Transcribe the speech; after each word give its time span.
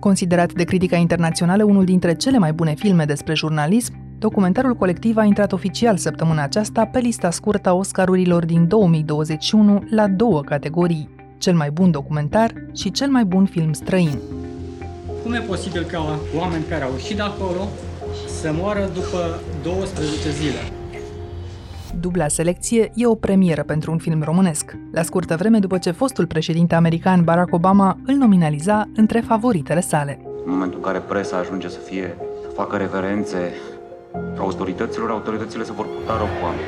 Considerat 0.00 0.52
de 0.52 0.64
critica 0.64 0.96
internațională 0.96 1.64
unul 1.64 1.84
dintre 1.84 2.14
cele 2.14 2.38
mai 2.38 2.52
bune 2.52 2.74
filme 2.74 3.04
despre 3.04 3.34
jurnalism, 3.34 3.92
documentarul 4.18 4.74
colectiv 4.74 5.16
a 5.16 5.24
intrat 5.24 5.52
oficial 5.52 5.96
săptămâna 5.96 6.42
aceasta 6.42 6.84
pe 6.84 6.98
lista 6.98 7.30
scurtă 7.30 7.68
a 7.68 7.72
Oscarurilor 7.72 8.44
din 8.44 8.68
2021 8.68 9.84
la 9.90 10.08
două 10.08 10.40
categorii, 10.40 11.08
cel 11.38 11.54
mai 11.54 11.70
bun 11.70 11.90
documentar 11.90 12.52
și 12.74 12.90
cel 12.90 13.08
mai 13.08 13.24
bun 13.24 13.44
film 13.44 13.72
străin. 13.72 14.18
Cum 15.22 15.32
e 15.32 15.38
posibil 15.38 15.82
ca 15.82 16.18
oameni 16.38 16.64
care 16.68 16.84
au 16.84 16.92
ieșit 16.92 17.16
de 17.16 17.22
acolo 17.22 17.68
să 18.40 18.52
moară 18.52 18.90
după 18.94 19.40
12 19.62 20.30
zile? 20.30 20.83
Dubla 22.00 22.28
selecție 22.28 22.90
e 22.94 23.06
o 23.06 23.14
premieră 23.14 23.62
pentru 23.62 23.90
un 23.90 23.98
film 23.98 24.22
românesc, 24.22 24.76
la 24.92 25.02
scurtă 25.02 25.36
vreme 25.36 25.58
după 25.58 25.78
ce 25.78 25.90
fostul 25.90 26.26
președinte 26.26 26.74
american 26.74 27.24
Barack 27.24 27.54
Obama 27.54 27.98
îl 28.06 28.14
nominaliza 28.14 28.88
între 28.94 29.20
favoritele 29.20 29.80
sale. 29.80 30.20
În 30.44 30.50
momentul 30.52 30.78
în 30.78 30.84
care 30.84 30.98
presa 30.98 31.38
ajunge 31.38 31.68
să 31.68 31.78
fie, 31.78 32.16
să 32.42 32.48
facă 32.54 32.76
referențe 32.76 33.52
autorităților, 34.38 35.10
autoritățile 35.10 35.64
se 35.64 35.72
vor 35.72 35.86
putea 35.86 36.16
rău 36.16 36.26
cu 36.26 36.44
oameni. 36.44 36.62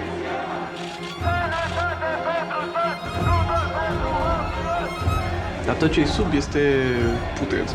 Dar 5.67 5.75
tot 5.75 5.91
ce 5.91 6.05
sub 6.05 6.27
este 6.33 6.61
puteți. 7.39 7.75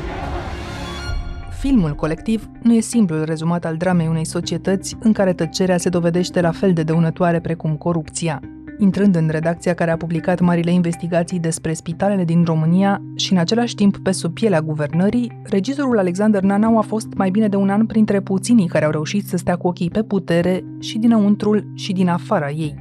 Filmul 1.61 1.95
colectiv 1.95 2.49
nu 2.61 2.73
e 2.73 2.79
simplul 2.79 3.23
rezumat 3.23 3.65
al 3.65 3.77
dramei 3.77 4.07
unei 4.07 4.25
societăți 4.25 4.95
în 4.99 5.11
care 5.13 5.33
tăcerea 5.33 5.77
se 5.77 5.89
dovedește 5.89 6.41
la 6.41 6.51
fel 6.51 6.73
de 6.73 6.83
dăunătoare 6.83 7.39
precum 7.39 7.75
corupția. 7.75 8.39
Intrând 8.77 9.15
în 9.15 9.27
redacția 9.31 9.73
care 9.73 9.91
a 9.91 9.97
publicat 9.97 10.39
marile 10.39 10.71
investigații 10.71 11.39
despre 11.39 11.73
spitalele 11.73 12.23
din 12.23 12.43
România 12.43 13.01
și 13.15 13.31
în 13.31 13.37
același 13.37 13.75
timp 13.75 13.97
pe 13.97 14.11
sub 14.11 14.33
pielea 14.33 14.61
guvernării, 14.61 15.41
regizorul 15.43 15.97
Alexander 15.97 16.41
Nanau 16.41 16.77
a 16.77 16.81
fost 16.81 17.07
mai 17.15 17.29
bine 17.29 17.47
de 17.47 17.55
un 17.55 17.69
an 17.69 17.85
printre 17.85 18.21
puținii 18.21 18.67
care 18.67 18.85
au 18.85 18.91
reușit 18.91 19.27
să 19.27 19.37
stea 19.37 19.55
cu 19.55 19.67
ochii 19.67 19.89
pe 19.89 20.03
putere 20.03 20.63
și 20.79 20.97
dinăuntrul 20.97 21.71
și 21.75 21.93
din 21.93 22.07
afara 22.07 22.49
ei. 22.49 22.75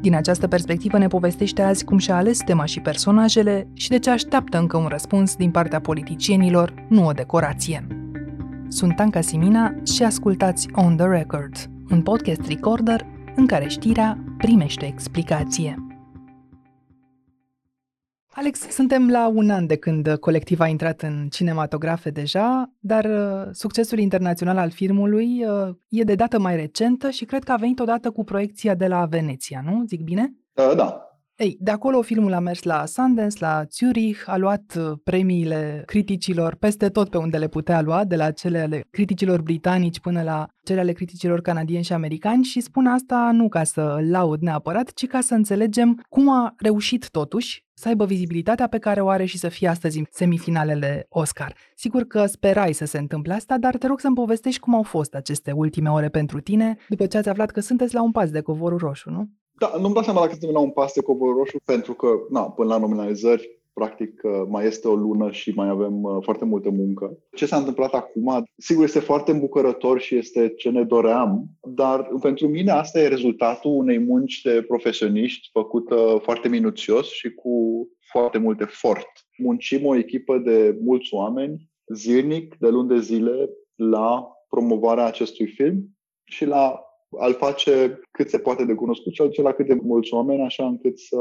Din 0.00 0.14
această 0.14 0.46
perspectivă 0.46 0.98
ne 0.98 1.06
povestește 1.06 1.62
azi 1.62 1.84
cum 1.84 1.98
și-a 1.98 2.16
ales 2.16 2.38
tema 2.38 2.64
și 2.64 2.80
personajele 2.80 3.68
și 3.72 3.88
de 3.88 3.98
ce 3.98 4.10
așteaptă 4.10 4.58
încă 4.58 4.76
un 4.76 4.86
răspuns 4.86 5.36
din 5.36 5.50
partea 5.50 5.80
politicienilor, 5.80 6.74
nu 6.88 7.06
o 7.06 7.12
decorație. 7.12 7.86
Sunt 8.68 9.00
Anca 9.00 9.20
Simina 9.20 9.74
și 9.94 10.02
ascultați 10.02 10.68
On 10.74 10.96
The 10.96 11.06
Record, 11.06 11.52
un 11.90 12.02
podcast 12.02 12.40
recorder 12.48 13.06
în 13.36 13.46
care 13.46 13.68
știrea 13.68 14.24
primește 14.38 14.86
explicație. 14.86 15.76
Alex, 18.26 18.60
suntem 18.60 19.10
la 19.10 19.28
un 19.28 19.50
an 19.50 19.66
de 19.66 19.76
când 19.76 20.16
colectiv 20.20 20.60
a 20.60 20.66
intrat 20.66 21.02
în 21.02 21.28
cinematografe 21.30 22.10
deja, 22.10 22.72
dar 22.78 23.04
uh, 23.04 23.48
succesul 23.52 23.98
internațional 23.98 24.56
al 24.56 24.70
filmului 24.70 25.44
uh, 25.44 25.74
e 25.88 26.02
de 26.02 26.14
dată 26.14 26.38
mai 26.38 26.56
recentă 26.56 27.10
și 27.10 27.24
cred 27.24 27.44
că 27.44 27.52
a 27.52 27.56
venit 27.56 27.78
odată 27.78 28.10
cu 28.10 28.24
proiecția 28.24 28.74
de 28.74 28.86
la 28.86 29.06
Veneția, 29.06 29.62
nu? 29.64 29.84
Zic 29.86 30.00
bine? 30.02 30.34
Uh, 30.54 30.76
da, 30.76 31.05
ei, 31.36 31.56
de 31.60 31.70
acolo 31.70 32.02
filmul 32.02 32.32
a 32.32 32.38
mers 32.38 32.62
la 32.62 32.86
Sundance, 32.86 33.36
la 33.40 33.64
Zurich, 33.70 34.22
a 34.26 34.36
luat 34.36 34.74
uh, 34.78 34.98
premiile 35.04 35.82
criticilor 35.86 36.54
peste 36.54 36.88
tot 36.88 37.08
pe 37.08 37.18
unde 37.18 37.38
le 37.38 37.48
putea 37.48 37.80
lua, 37.80 38.04
de 38.04 38.16
la 38.16 38.30
cele 38.30 38.58
ale 38.58 38.84
criticilor 38.90 39.42
britanici 39.42 40.00
până 40.00 40.22
la 40.22 40.46
cele 40.62 40.80
ale 40.80 40.92
criticilor 40.92 41.40
canadieni 41.40 41.84
și 41.84 41.92
americani 41.92 42.44
și 42.44 42.60
spun 42.60 42.86
asta 42.86 43.30
nu 43.32 43.48
ca 43.48 43.64
să 43.64 43.96
îl 43.98 44.10
laud 44.10 44.40
neapărat, 44.40 44.92
ci 44.92 45.06
ca 45.06 45.20
să 45.20 45.34
înțelegem 45.34 46.04
cum 46.08 46.30
a 46.30 46.54
reușit 46.58 47.10
totuși 47.10 47.64
să 47.74 47.88
aibă 47.88 48.04
vizibilitatea 48.04 48.66
pe 48.66 48.78
care 48.78 49.00
o 49.00 49.08
are 49.08 49.24
și 49.24 49.38
să 49.38 49.48
fie 49.48 49.68
astăzi 49.68 49.98
în 49.98 50.04
semifinalele 50.10 51.06
Oscar. 51.08 51.54
Sigur 51.74 52.02
că 52.02 52.26
sperai 52.26 52.72
să 52.72 52.84
se 52.84 52.98
întâmple 52.98 53.32
asta, 53.32 53.58
dar 53.58 53.76
te 53.76 53.86
rog 53.86 54.00
să-mi 54.00 54.14
povestești 54.14 54.60
cum 54.60 54.74
au 54.74 54.82
fost 54.82 55.14
aceste 55.14 55.52
ultime 55.52 55.90
ore 55.90 56.08
pentru 56.08 56.40
tine, 56.40 56.76
după 56.88 57.06
ce 57.06 57.18
ați 57.18 57.28
aflat 57.28 57.50
că 57.50 57.60
sunteți 57.60 57.94
la 57.94 58.02
un 58.02 58.10
pas 58.10 58.30
de 58.30 58.40
covorul 58.40 58.78
roșu, 58.78 59.10
nu? 59.10 59.28
Da, 59.58 59.72
nu-mi 59.80 59.94
dau 59.94 60.02
seama 60.02 60.20
dacă 60.20 60.32
suntem 60.32 60.50
la 60.50 60.58
un 60.58 60.70
pas 60.70 60.92
de 60.92 61.02
cobor 61.02 61.36
roșu, 61.36 61.58
pentru 61.64 61.94
că, 61.94 62.08
na, 62.30 62.42
până 62.42 62.68
la 62.68 62.78
nominalizări, 62.78 63.60
practic, 63.72 64.20
uh, 64.24 64.42
mai 64.48 64.66
este 64.66 64.88
o 64.88 64.94
lună 64.94 65.30
și 65.30 65.50
mai 65.50 65.68
avem 65.68 66.02
uh, 66.02 66.16
foarte 66.20 66.44
multă 66.44 66.70
muncă. 66.70 67.18
Ce 67.34 67.46
s-a 67.46 67.56
întâmplat 67.56 67.92
acum, 67.94 68.44
sigur, 68.56 68.84
este 68.84 68.98
foarte 68.98 69.30
îmbucurător 69.30 70.00
și 70.00 70.16
este 70.16 70.48
ce 70.48 70.70
ne 70.70 70.82
doream, 70.82 71.44
dar 71.60 72.08
pentru 72.20 72.48
mine 72.48 72.70
asta 72.70 73.00
e 73.00 73.08
rezultatul 73.08 73.70
unei 73.70 73.98
munci 73.98 74.42
de 74.42 74.64
profesioniști 74.68 75.48
făcută 75.52 76.18
foarte 76.22 76.48
minuțios 76.48 77.10
și 77.10 77.30
cu 77.30 77.86
foarte 78.10 78.38
mult 78.38 78.60
efort. 78.60 79.08
Muncim 79.38 79.86
o 79.86 79.96
echipă 79.96 80.38
de 80.38 80.78
mulți 80.80 81.14
oameni, 81.14 81.70
zilnic, 81.94 82.56
de 82.58 82.68
luni 82.68 82.88
de 82.88 83.00
zile, 83.00 83.50
la 83.74 84.28
promovarea 84.48 85.04
acestui 85.04 85.46
film 85.46 85.96
și 86.24 86.44
la 86.44 86.85
al 87.18 87.34
face 87.34 88.00
cât 88.10 88.28
se 88.30 88.38
poate 88.38 88.64
de 88.64 88.74
cunoscut 88.74 89.12
și 89.12 89.20
al 89.20 89.30
la 89.36 89.52
cât 89.52 89.66
de 89.66 89.78
mulți 89.82 90.14
oameni, 90.14 90.42
așa 90.42 90.66
încât 90.66 90.98
să 90.98 91.16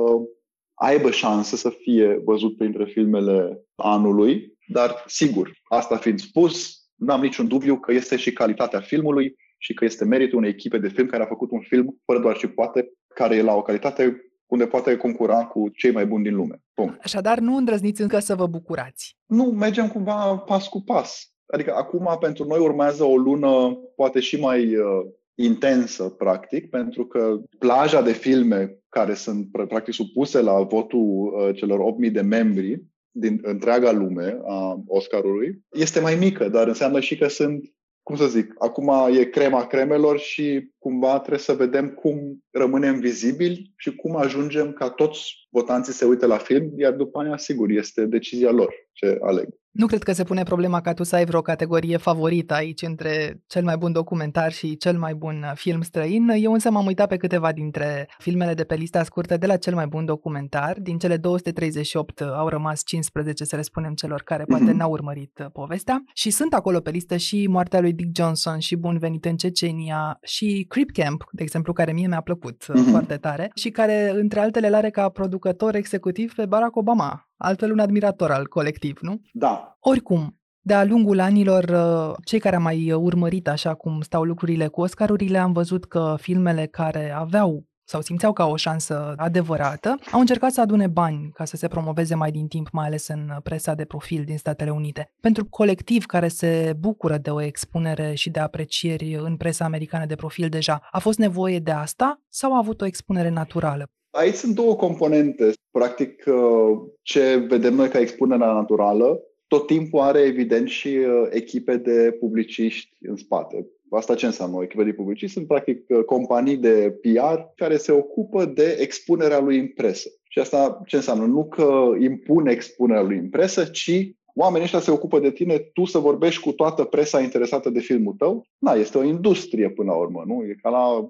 aibă 0.73 1.11
șansă 1.11 1.55
să 1.55 1.69
fie 1.69 2.21
văzut 2.23 2.57
printre 2.57 2.85
filmele 2.85 3.65
anului. 3.75 4.53
Dar, 4.67 5.03
sigur, 5.07 5.51
asta 5.63 5.97
fiind 5.97 6.19
spus, 6.19 6.85
n-am 6.95 7.21
niciun 7.21 7.47
dubiu 7.47 7.79
că 7.79 7.91
este 7.91 8.15
și 8.15 8.33
calitatea 8.33 8.79
filmului 8.79 9.35
și 9.57 9.73
că 9.73 9.85
este 9.85 10.05
meritul 10.05 10.37
unei 10.37 10.49
echipe 10.49 10.77
de 10.77 10.87
film 10.87 11.07
care 11.07 11.23
a 11.23 11.27
făcut 11.27 11.51
un 11.51 11.61
film 11.61 12.01
fără 12.05 12.19
doar 12.19 12.37
și 12.37 12.47
poate, 12.47 12.91
care 13.13 13.35
e 13.35 13.41
la 13.41 13.53
o 13.53 13.61
calitate 13.61 14.19
unde 14.47 14.67
poate 14.67 14.97
concura 14.97 15.45
cu 15.45 15.69
cei 15.69 15.91
mai 15.91 16.05
buni 16.05 16.23
din 16.23 16.35
lume. 16.35 16.61
Punct. 16.73 17.03
Așadar, 17.03 17.39
nu 17.39 17.55
îndrăzniți 17.55 18.01
încă 18.01 18.19
să 18.19 18.35
vă 18.35 18.47
bucurați. 18.47 19.17
Nu, 19.25 19.43
mergem 19.43 19.87
cumva 19.87 20.37
pas 20.37 20.67
cu 20.67 20.81
pas. 20.81 21.33
Adică 21.45 21.73
acum 21.73 22.17
pentru 22.19 22.43
noi 22.43 22.59
urmează 22.59 23.03
o 23.03 23.17
lună 23.17 23.79
poate 23.95 24.19
și 24.19 24.39
mai 24.39 24.75
uh, 24.75 25.05
intensă, 25.35 26.03
practic, 26.03 26.69
pentru 26.69 27.05
că 27.05 27.39
plaja 27.59 28.01
de 28.01 28.11
filme 28.11 28.77
care 28.89 29.13
sunt 29.13 29.51
practic 29.51 29.93
supuse 29.93 30.41
la 30.41 30.61
votul 30.61 31.33
uh, 31.33 31.55
celor 31.55 31.93
8.000 32.05 32.11
de 32.11 32.21
membri 32.21 32.83
din 33.11 33.39
întreaga 33.41 33.91
lume 33.91 34.39
a 34.45 34.83
Oscarului 34.87 35.59
este 35.71 35.99
mai 35.99 36.15
mică, 36.15 36.49
dar 36.49 36.67
înseamnă 36.67 36.99
și 36.99 37.17
că 37.17 37.27
sunt, 37.27 37.73
cum 38.03 38.15
să 38.15 38.27
zic, 38.27 38.53
acum 38.57 38.91
e 39.19 39.23
crema 39.23 39.67
cremelor 39.67 40.19
și 40.19 40.73
cumva 40.85 41.19
trebuie 41.19 41.39
să 41.39 41.53
vedem 41.53 41.89
cum 41.89 42.43
rămânem 42.51 42.99
vizibili 42.99 43.73
și 43.75 43.95
cum 43.95 44.15
ajungem 44.15 44.73
ca 44.73 44.89
toți 44.89 45.47
votanții 45.49 45.93
să 45.93 46.05
uite 46.05 46.25
la 46.25 46.37
film, 46.37 46.71
iar 46.75 46.93
după 46.93 47.19
aia, 47.19 47.37
sigur, 47.37 47.69
este 47.69 48.05
decizia 48.05 48.51
lor 48.51 48.73
ce 48.93 49.17
aleg. 49.21 49.47
Nu 49.75 49.85
cred 49.85 50.03
că 50.03 50.11
se 50.11 50.23
pune 50.23 50.43
problema 50.43 50.81
ca 50.81 50.93
tu 50.93 51.03
să 51.03 51.15
ai 51.15 51.25
vreo 51.25 51.41
categorie 51.41 51.97
favorită 51.97 52.53
aici 52.53 52.81
între 52.81 53.41
cel 53.47 53.63
mai 53.63 53.77
bun 53.77 53.91
documentar 53.91 54.51
și 54.51 54.77
cel 54.77 54.97
mai 54.97 55.13
bun 55.13 55.43
uh, 55.43 55.51
film 55.55 55.81
străin. 55.81 56.29
Eu 56.29 56.53
însă 56.53 56.69
m-am 56.71 56.85
uitat 56.85 57.07
pe 57.07 57.17
câteva 57.17 57.51
dintre 57.51 58.09
filmele 58.17 58.53
de 58.53 58.63
pe 58.63 58.75
lista 58.75 59.03
scurtă 59.03 59.37
de 59.37 59.45
la 59.45 59.57
cel 59.57 59.73
mai 59.73 59.87
bun 59.87 60.05
documentar. 60.05 60.77
Din 60.79 60.97
cele 60.97 61.17
238 61.17 62.19
uh, 62.19 62.27
au 62.27 62.47
rămas 62.47 62.83
15, 62.83 63.43
să 63.43 63.55
le 63.55 63.61
spunem 63.61 63.93
celor 63.93 64.21
care 64.21 64.43
poate 64.43 64.71
n-au 64.71 64.91
urmărit 64.91 65.39
uh, 65.39 65.45
povestea. 65.53 66.03
Și 66.13 66.29
sunt 66.29 66.53
acolo 66.53 66.79
pe 66.79 66.89
listă 66.89 67.17
și 67.17 67.47
Moartea 67.47 67.79
lui 67.79 67.93
Dick 67.93 68.17
Johnson 68.17 68.59
și 68.59 68.75
Bun 68.75 68.97
venit 68.97 69.25
în 69.25 69.35
Cecenia 69.35 70.17
și 70.23 70.65
Creep 70.75 70.91
Camp, 70.91 71.23
de 71.31 71.43
exemplu, 71.43 71.73
care 71.73 71.91
mie 71.91 72.07
mi-a 72.07 72.21
plăcut 72.21 72.65
mm-hmm. 72.69 72.89
foarte 72.89 73.15
tare 73.15 73.51
și 73.53 73.69
care, 73.69 74.09
între 74.09 74.39
altele, 74.39 74.75
are 74.75 74.89
ca 74.89 75.09
producător 75.09 75.75
executiv 75.75 76.33
pe 76.33 76.45
Barack 76.45 76.75
Obama, 76.75 77.29
altfel 77.37 77.71
un 77.71 77.79
admirator 77.79 78.31
al 78.31 78.47
colectiv, 78.47 78.97
nu? 79.01 79.21
Da. 79.33 79.77
Oricum, 79.79 80.39
de-a 80.59 80.83
lungul 80.83 81.19
anilor, 81.19 81.63
uh, 81.63 82.15
cei 82.23 82.39
care 82.39 82.55
am 82.55 82.61
mai 82.61 82.91
urmărit 82.91 83.47
așa 83.47 83.73
cum 83.73 84.01
stau 84.01 84.23
lucrurile 84.23 84.67
cu 84.67 84.81
Oscarurile, 84.81 85.37
am 85.37 85.51
văzut 85.51 85.85
că 85.85 86.15
filmele 86.19 86.65
care 86.65 87.11
aveau 87.11 87.65
sau 87.85 88.01
simțeau 88.01 88.33
ca 88.33 88.45
o 88.45 88.55
șansă 88.55 89.13
adevărată, 89.17 89.97
au 90.11 90.19
încercat 90.19 90.51
să 90.51 90.61
adune 90.61 90.87
bani 90.87 91.31
ca 91.33 91.45
să 91.45 91.55
se 91.55 91.67
promoveze 91.67 92.15
mai 92.15 92.31
din 92.31 92.47
timp, 92.47 92.67
mai 92.71 92.85
ales 92.85 93.07
în 93.07 93.29
presa 93.43 93.73
de 93.73 93.85
profil 93.85 94.23
din 94.25 94.37
Statele 94.37 94.69
Unite. 94.69 95.13
Pentru 95.21 95.45
colectiv 95.49 96.05
care 96.05 96.27
se 96.27 96.73
bucură 96.79 97.17
de 97.17 97.29
o 97.29 97.41
expunere 97.41 98.13
și 98.13 98.29
de 98.29 98.39
aprecieri 98.39 99.13
în 99.13 99.37
presa 99.37 99.65
americană 99.65 100.05
de 100.05 100.15
profil 100.15 100.49
deja, 100.49 100.87
a 100.91 100.99
fost 100.99 101.17
nevoie 101.17 101.59
de 101.59 101.71
asta 101.71 102.21
sau 102.29 102.53
a 102.53 102.57
avut 102.57 102.81
o 102.81 102.85
expunere 102.85 103.29
naturală? 103.29 103.89
Aici 104.11 104.35
sunt 104.35 104.55
două 104.55 104.75
componente. 104.75 105.51
Practic, 105.71 106.23
uh, 106.25 106.77
ce 107.01 107.35
vedem 107.35 107.73
noi 107.73 107.89
ca 107.89 107.99
expunerea 107.99 108.51
naturală, 108.51 109.19
tot 109.47 109.67
timpul 109.67 109.99
are 109.99 110.19
evident 110.19 110.67
și 110.67 110.87
uh, 110.87 111.27
echipe 111.29 111.77
de 111.77 112.15
publiciști 112.19 112.97
în 113.07 113.15
spate. 113.15 113.67
Asta 113.89 114.15
ce 114.15 114.25
înseamnă? 114.25 114.55
O 114.57 114.63
echipă 114.63 114.83
de 114.83 114.93
publiciști 114.93 115.35
sunt 115.35 115.47
practic 115.47 115.85
uh, 115.89 116.03
companii 116.03 116.57
de 116.57 116.99
PR 117.01 117.39
care 117.55 117.77
se 117.77 117.91
ocupă 117.91 118.45
de 118.45 118.77
expunerea 118.79 119.39
lui 119.39 119.59
în 119.59 119.67
presă. 119.67 120.09
Și 120.29 120.39
asta 120.39 120.81
ce 120.85 120.95
înseamnă? 120.95 121.25
Nu 121.25 121.45
că 121.45 121.91
impune 121.99 122.51
expunerea 122.51 123.01
lui 123.01 123.17
în 123.17 123.29
presă, 123.29 123.63
ci 123.63 124.15
oamenii 124.35 124.63
ăștia 124.63 124.79
se 124.79 124.91
ocupă 124.91 125.19
de 125.19 125.31
tine, 125.31 125.57
tu 125.57 125.85
să 125.85 125.97
vorbești 125.97 126.41
cu 126.41 126.51
toată 126.51 126.83
presa 126.83 127.21
interesată 127.21 127.69
de 127.69 127.79
filmul 127.79 128.13
tău. 128.17 128.45
Na, 128.57 128.71
este 128.71 128.97
o 128.97 129.03
industrie 129.03 129.69
până 129.69 129.91
la 129.91 129.97
urmă, 129.97 130.23
nu? 130.25 130.43
E 130.43 130.55
ca 130.61 130.69
la 130.69 131.09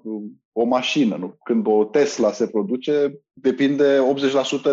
o 0.52 0.64
mașină, 0.64 1.16
nu? 1.16 1.36
Când 1.44 1.66
o 1.66 1.84
Tesla 1.84 2.32
se 2.32 2.46
produce, 2.46 3.20
depinde 3.32 3.98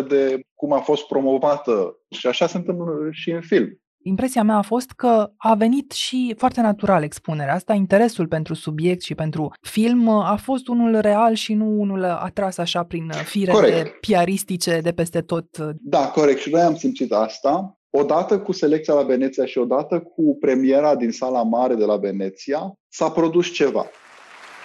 80% 0.04 0.08
de 0.08 0.40
cum 0.54 0.72
a 0.72 0.78
fost 0.78 1.06
promovată. 1.06 1.98
Și 2.10 2.26
așa 2.26 2.46
se 2.46 2.56
întâmplă 2.56 3.08
și 3.10 3.30
în 3.30 3.40
film. 3.40 3.78
Impresia 4.06 4.42
mea 4.42 4.56
a 4.56 4.62
fost 4.62 4.90
că 4.90 5.30
a 5.36 5.54
venit 5.54 5.90
și 5.90 6.34
foarte 6.38 6.60
natural 6.60 7.02
expunerea 7.02 7.54
asta, 7.54 7.72
interesul 7.72 8.26
pentru 8.26 8.54
subiect 8.54 9.02
și 9.02 9.14
pentru 9.14 9.52
film 9.60 10.08
a 10.08 10.36
fost 10.42 10.68
unul 10.68 11.00
real 11.00 11.34
și 11.34 11.54
nu 11.54 11.80
unul 11.80 12.04
atras 12.04 12.58
așa 12.58 12.82
prin 12.82 13.10
firele 13.24 13.52
corect. 13.52 14.00
piaristice 14.00 14.80
de 14.82 14.92
peste 14.92 15.20
tot. 15.20 15.58
Da, 15.80 16.08
corect. 16.08 16.40
Și 16.40 16.50
noi 16.50 16.60
am 16.60 16.76
simțit 16.76 17.12
asta. 17.12 17.78
Odată 17.90 18.38
cu 18.38 18.52
selecția 18.52 18.94
la 18.94 19.02
Veneția 19.02 19.44
și 19.44 19.58
odată 19.58 20.00
cu 20.00 20.36
premiera 20.40 20.96
din 20.96 21.10
sala 21.10 21.42
mare 21.42 21.74
de 21.74 21.84
la 21.84 21.96
Veneția, 21.96 22.78
s-a 22.88 23.10
produs 23.10 23.52
ceva. 23.52 23.86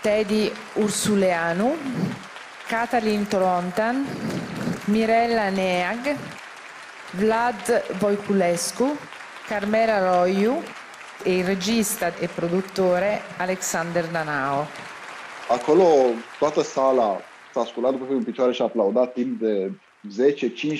Teddy 0.02 0.52
Ursuleanu, 0.82 1.68
Catalin 2.70 3.26
Trontan, 3.30 3.96
Mirella 4.92 5.50
Neag, 5.56 6.18
Vlad 7.20 7.84
Voiculescu, 8.00 8.86
Carmela 9.50 9.98
Roiu 10.00 10.54
e 11.24 11.38
il 11.38 11.46
regista 11.46 12.08
e 12.08 12.28
produttore 12.36 13.20
Alexander 13.38 14.06
Danao. 14.12 14.66
Acolo 15.50 15.84
toată 16.40 16.62
sala 16.62 17.18
s-a 17.54 17.66
sculat 17.66 17.92
după 17.92 18.14
în 18.14 18.24
picioare 18.24 18.52
și 18.52 18.62
a 18.62 18.66
aplaudat 18.66 19.14
timp 19.14 19.40
de 19.40 19.72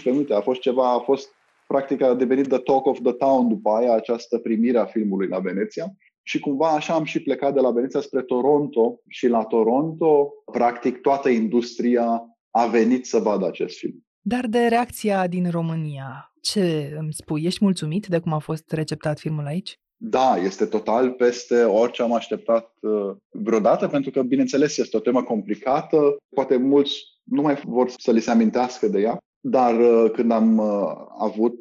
10-15 0.02 0.04
minute. 0.04 0.34
A 0.34 0.42
fost 0.42 0.60
ceva, 0.60 0.94
a 0.94 1.00
fost 1.00 1.30
practic 1.68 2.02
a 2.02 2.14
devenit 2.14 2.48
the 2.48 2.58
talk 2.58 2.86
of 2.86 3.00
the 3.04 3.12
town 3.12 3.48
după 3.48 3.70
aia 3.70 3.94
această 3.94 4.38
primire 4.38 4.78
a 4.78 4.86
filmului 4.86 5.28
la 5.28 5.40
Veneția. 5.40 5.86
Și 6.24 6.40
cumva 6.40 6.70
așa 6.70 6.94
am 6.94 7.04
și 7.04 7.22
plecat 7.22 7.54
de 7.54 7.60
la 7.60 7.72
Veneția 7.72 8.02
spre 8.02 8.22
Toronto 8.22 9.00
și 9.08 9.28
la 9.28 9.44
Toronto, 9.44 10.34
practic 10.52 11.02
toată 11.02 11.30
industria 11.30 12.24
a 12.52 12.66
venit 12.66 13.06
să 13.06 13.18
vadă 13.18 13.46
acest 13.46 13.78
film. 13.78 14.06
Dar 14.22 14.46
de 14.46 14.68
reacția 14.68 15.28
din 15.28 15.50
România, 15.50 16.29
ce 16.42 16.96
îmi 17.00 17.14
spui? 17.14 17.44
Ești 17.44 17.64
mulțumit 17.64 18.08
de 18.08 18.20
cum 18.20 18.34
a 18.34 18.40
fost 18.40 18.72
receptat 18.72 19.20
filmul 19.20 19.46
aici? 19.46 19.80
Da, 20.02 20.36
este 20.38 20.66
total 20.66 21.12
peste 21.12 21.64
orice 21.64 22.02
am 22.02 22.14
așteptat 22.14 22.74
uh, 22.82 23.16
vreodată, 23.30 23.88
pentru 23.88 24.12
că, 24.12 24.22
bineînțeles, 24.22 24.78
este 24.78 24.98
o 24.98 25.00
temă 25.00 25.24
complicată. 25.24 26.18
Poate 26.36 26.58
mulți 26.58 27.02
nu 27.24 27.42
mai 27.42 27.62
vor 27.66 27.90
să 27.98 28.12
li 28.12 28.20
se 28.20 28.32
amintească 28.32 28.88
de 28.88 29.00
ea, 29.00 29.18
dar 29.40 29.80
uh, 29.80 30.12
când 30.12 30.32
am 30.32 30.58
uh, 30.58 30.92
avut 31.18 31.60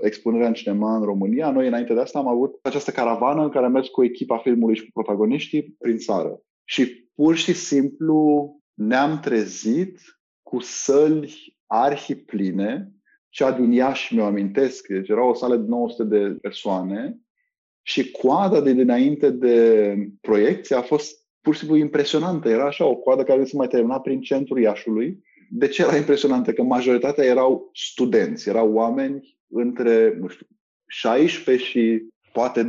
expunerea 0.00 0.46
în 0.46 0.54
cinema 0.54 0.96
în 0.96 1.02
România, 1.02 1.50
noi 1.50 1.66
înainte 1.66 1.94
de 1.94 2.00
asta 2.00 2.18
am 2.18 2.28
avut 2.28 2.58
această 2.62 2.90
caravană 2.90 3.42
în 3.42 3.50
care 3.50 3.64
am 3.64 3.72
mers 3.72 3.88
cu 3.88 4.04
echipa 4.04 4.38
filmului 4.38 4.76
și 4.76 4.84
cu 4.84 4.90
protagoniștii 4.92 5.76
prin 5.78 5.96
țară. 5.96 6.40
Și 6.64 7.10
pur 7.14 7.36
și 7.36 7.52
simplu 7.52 8.50
ne-am 8.74 9.20
trezit 9.20 10.00
cu 10.42 10.60
săli 10.60 11.56
arhipline 11.66 12.92
cea 13.32 13.52
din 13.52 13.72
Iași 13.72 14.14
mi-o 14.14 14.24
amintesc, 14.24 14.86
deci 14.86 15.08
era 15.08 15.24
o 15.24 15.34
sală 15.34 15.56
de 15.56 15.68
900 15.68 16.04
de 16.18 16.36
persoane 16.40 17.18
și 17.82 18.10
coada 18.10 18.60
de 18.60 18.72
dinainte 18.72 19.30
de 19.30 19.96
proiecție 20.20 20.76
a 20.76 20.82
fost 20.82 21.26
pur 21.40 21.52
și 21.52 21.58
simplu 21.58 21.76
impresionantă. 21.76 22.48
Era 22.48 22.66
așa 22.66 22.84
o 22.84 22.96
coadă 22.96 23.22
care 23.22 23.44
se 23.44 23.56
mai 23.56 23.66
termina 23.66 24.00
prin 24.00 24.20
centrul 24.20 24.60
Iașului. 24.60 25.24
De 25.50 25.68
ce 25.68 25.82
era 25.82 25.96
impresionantă? 25.96 26.52
Că 26.52 26.62
majoritatea 26.62 27.24
erau 27.24 27.70
studenți, 27.74 28.48
erau 28.48 28.72
oameni 28.72 29.38
între, 29.48 30.16
nu 30.20 30.28
știu, 30.28 30.46
16 30.86 31.64
și 31.64 32.02
poate 32.32 32.68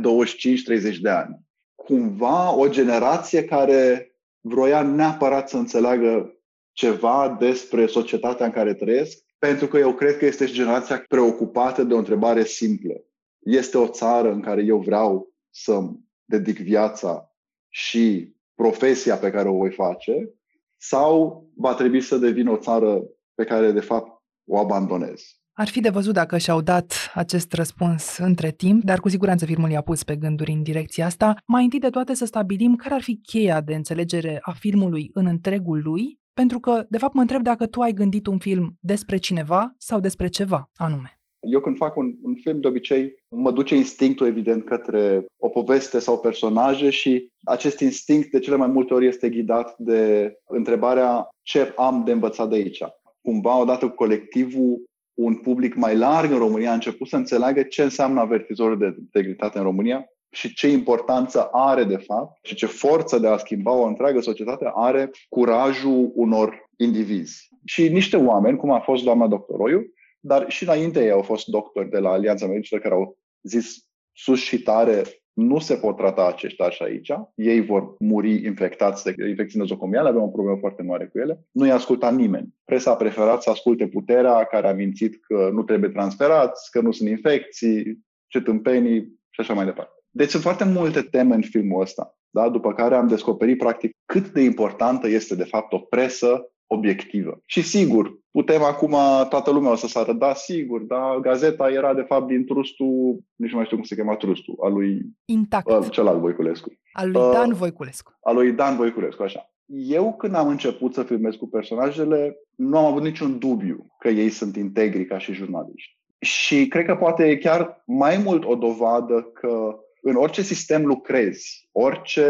de 1.00 1.08
ani. 1.08 1.38
Cumva 1.74 2.56
o 2.56 2.68
generație 2.68 3.44
care 3.44 4.12
vroia 4.40 4.82
neapărat 4.82 5.48
să 5.48 5.56
înțeleagă 5.56 6.38
ceva 6.72 7.36
despre 7.40 7.86
societatea 7.86 8.46
în 8.46 8.52
care 8.52 8.74
trăiesc 8.74 9.23
pentru 9.46 9.66
că 9.66 9.78
eu 9.78 9.94
cred 9.94 10.16
că 10.18 10.26
este 10.26 10.46
generația 10.46 11.04
preocupată 11.08 11.82
de 11.82 11.94
o 11.94 11.98
întrebare 11.98 12.44
simplă. 12.44 12.94
Este 13.38 13.78
o 13.78 13.88
țară 13.88 14.32
în 14.32 14.40
care 14.40 14.62
eu 14.62 14.78
vreau 14.78 15.34
să-mi 15.50 15.98
dedic 16.24 16.58
viața 16.58 17.34
și 17.68 18.34
profesia 18.54 19.16
pe 19.16 19.30
care 19.30 19.48
o 19.48 19.56
voi 19.56 19.70
face 19.70 20.34
sau 20.76 21.44
va 21.56 21.74
trebui 21.74 22.00
să 22.00 22.16
devin 22.16 22.48
o 22.48 22.56
țară 22.56 23.02
pe 23.34 23.44
care 23.44 23.72
de 23.72 23.80
fapt 23.80 24.22
o 24.48 24.58
abandonez? 24.58 25.22
Ar 25.52 25.68
fi 25.68 25.80
de 25.80 25.88
văzut 25.88 26.14
dacă 26.14 26.38
și-au 26.38 26.60
dat 26.60 26.94
acest 27.14 27.52
răspuns 27.52 28.16
între 28.18 28.50
timp, 28.50 28.84
dar 28.84 29.00
cu 29.00 29.08
siguranță 29.08 29.44
filmul 29.44 29.70
i-a 29.70 29.80
pus 29.80 30.04
pe 30.04 30.16
gânduri 30.16 30.52
în 30.52 30.62
direcția 30.62 31.06
asta. 31.06 31.36
Mai 31.46 31.64
întâi 31.64 31.78
de 31.78 31.90
toate 31.90 32.14
să 32.14 32.24
stabilim 32.24 32.76
care 32.76 32.94
ar 32.94 33.02
fi 33.02 33.16
cheia 33.16 33.60
de 33.60 33.74
înțelegere 33.74 34.38
a 34.42 34.52
filmului 34.52 35.10
în 35.12 35.26
întregul 35.26 35.82
lui 35.82 36.22
pentru 36.34 36.60
că, 36.60 36.84
de 36.88 36.98
fapt, 36.98 37.14
mă 37.14 37.20
întreb 37.20 37.42
dacă 37.42 37.66
tu 37.66 37.80
ai 37.80 37.92
gândit 37.92 38.26
un 38.26 38.38
film 38.38 38.76
despre 38.80 39.16
cineva 39.16 39.74
sau 39.78 40.00
despre 40.00 40.28
ceva 40.28 40.70
anume. 40.76 41.18
Eu 41.40 41.60
când 41.60 41.76
fac 41.76 41.96
un, 41.96 42.14
un 42.22 42.34
film, 42.34 42.60
de 42.60 42.66
obicei, 42.68 43.14
mă 43.28 43.52
duce 43.52 43.76
instinctul, 43.76 44.26
evident, 44.26 44.64
către 44.64 45.24
o 45.40 45.48
poveste 45.48 45.98
sau 45.98 46.20
personaje 46.20 46.90
și 46.90 47.28
acest 47.44 47.80
instinct 47.80 48.30
de 48.30 48.38
cele 48.38 48.56
mai 48.56 48.68
multe 48.68 48.94
ori 48.94 49.06
este 49.06 49.28
ghidat 49.28 49.74
de 49.78 50.32
întrebarea 50.46 51.28
ce 51.42 51.72
am 51.76 52.02
de 52.04 52.12
învățat 52.12 52.48
de 52.48 52.54
aici. 52.54 52.82
Cumva, 53.22 53.60
odată 53.60 53.88
cu 53.88 53.94
colectivul, 53.94 54.84
un 55.14 55.34
public 55.34 55.74
mai 55.74 55.96
larg 55.96 56.30
în 56.30 56.38
România 56.38 56.70
a 56.70 56.74
început 56.74 57.08
să 57.08 57.16
înțeleagă 57.16 57.62
ce 57.62 57.82
înseamnă 57.82 58.20
avertizorul 58.20 58.78
de 58.78 58.94
integritate 58.98 59.58
în 59.58 59.64
România 59.64 60.04
și 60.34 60.54
ce 60.54 60.68
importanță 60.68 61.48
are, 61.52 61.84
de 61.84 61.96
fapt, 61.96 62.38
și 62.42 62.54
ce 62.54 62.66
forță 62.66 63.18
de 63.18 63.26
a 63.26 63.36
schimba 63.36 63.72
o 63.72 63.86
întreagă 63.86 64.20
societate 64.20 64.70
are 64.74 65.10
curajul 65.28 66.10
unor 66.14 66.70
indivizi. 66.76 67.48
Și 67.64 67.88
niște 67.88 68.16
oameni, 68.16 68.56
cum 68.56 68.70
a 68.70 68.80
fost 68.80 69.04
doamna 69.04 69.26
doctoroiu, 69.26 69.84
dar 70.20 70.50
și 70.50 70.62
înainte 70.62 71.04
ei 71.04 71.10
au 71.10 71.22
fost 71.22 71.46
doctori 71.46 71.90
de 71.90 71.98
la 71.98 72.10
Alianța 72.10 72.46
Medicilor 72.46 72.80
care 72.80 72.94
au 72.94 73.18
zis 73.42 73.86
sus 74.12 74.40
și 74.40 74.62
tare 74.62 75.02
nu 75.32 75.58
se 75.58 75.74
pot 75.74 75.96
trata 75.96 76.26
aceștia 76.26 76.64
așa 76.64 76.84
aici, 76.84 77.12
ei 77.34 77.60
vor 77.60 77.94
muri 77.98 78.44
infectați 78.44 79.04
de 79.04 79.28
infecții 79.28 79.58
nozocomiale, 79.58 80.08
avem 80.08 80.22
o 80.22 80.28
problemă 80.28 80.58
foarte 80.58 80.82
mare 80.82 81.06
cu 81.06 81.18
ele. 81.18 81.46
Nu 81.50 81.66
i-a 81.66 81.74
ascultat 81.74 82.14
nimeni. 82.14 82.54
Presa 82.64 82.90
a 82.90 82.96
preferat 82.96 83.42
să 83.42 83.50
asculte 83.50 83.86
puterea 83.86 84.44
care 84.44 84.68
a 84.68 84.72
mințit 84.72 85.24
că 85.24 85.50
nu 85.52 85.62
trebuie 85.62 85.90
transferați, 85.90 86.70
că 86.70 86.80
nu 86.80 86.92
sunt 86.92 87.08
infecții, 87.08 87.98
ce 88.26 88.40
tâmpenii 88.40 89.00
și 89.30 89.40
așa 89.40 89.54
mai 89.54 89.64
departe. 89.64 89.93
Deci 90.16 90.30
sunt 90.30 90.42
foarte 90.42 90.64
multe 90.64 91.02
teme 91.02 91.34
în 91.34 91.42
filmul 91.42 91.80
ăsta, 91.80 92.16
da? 92.30 92.48
după 92.48 92.72
care 92.72 92.94
am 92.94 93.06
descoperit 93.06 93.58
practic 93.58 93.96
cât 94.04 94.28
de 94.28 94.40
importantă 94.40 95.08
este 95.08 95.34
de 95.34 95.44
fapt 95.44 95.72
o 95.72 95.78
presă 95.78 96.48
obiectivă. 96.66 97.40
Și 97.46 97.62
sigur, 97.62 98.18
putem 98.30 98.62
acum, 98.62 98.96
toată 99.28 99.50
lumea 99.50 99.70
o 99.70 99.74
să 99.74 99.86
sară, 99.86 100.12
da, 100.12 100.34
sigur, 100.34 100.80
da, 100.80 101.18
gazeta 101.20 101.70
era 101.70 101.94
de 101.94 102.02
fapt 102.02 102.26
din 102.26 102.46
trustul, 102.46 103.18
nici 103.34 103.50
nu 103.50 103.56
mai 103.56 103.64
știu 103.64 103.76
cum 103.76 103.86
se 103.86 103.94
chema 103.94 104.16
trustul, 104.16 104.56
al 104.62 104.72
lui 104.72 105.02
Intact. 105.24 105.68
Al 105.68 105.88
celălalt 105.88 106.20
Voiculescu. 106.20 106.72
Al 106.92 107.10
lui 107.10 107.32
Dan 107.32 107.50
uh, 107.50 107.56
Voiculescu. 107.56 108.18
Al 108.22 108.34
lui 108.34 108.52
Dan 108.52 108.76
Voiculescu, 108.76 109.22
așa. 109.22 109.52
Eu 109.66 110.14
când 110.16 110.34
am 110.34 110.48
început 110.48 110.94
să 110.94 111.02
filmez 111.02 111.34
cu 111.34 111.48
personajele, 111.48 112.36
nu 112.56 112.78
am 112.78 112.84
avut 112.84 113.02
niciun 113.02 113.38
dubiu 113.38 113.86
că 113.98 114.08
ei 114.08 114.28
sunt 114.28 114.56
integri 114.56 115.04
ca 115.04 115.18
și 115.18 115.32
jurnaliști. 115.32 115.98
Și 116.18 116.68
cred 116.68 116.84
că 116.84 116.96
poate 116.96 117.28
e 117.28 117.36
chiar 117.36 117.82
mai 117.86 118.18
mult 118.24 118.44
o 118.44 118.54
dovadă 118.54 119.22
că 119.22 119.78
în 120.06 120.16
orice 120.16 120.42
sistem 120.42 120.86
lucrezi, 120.86 121.68
orice 121.72 122.26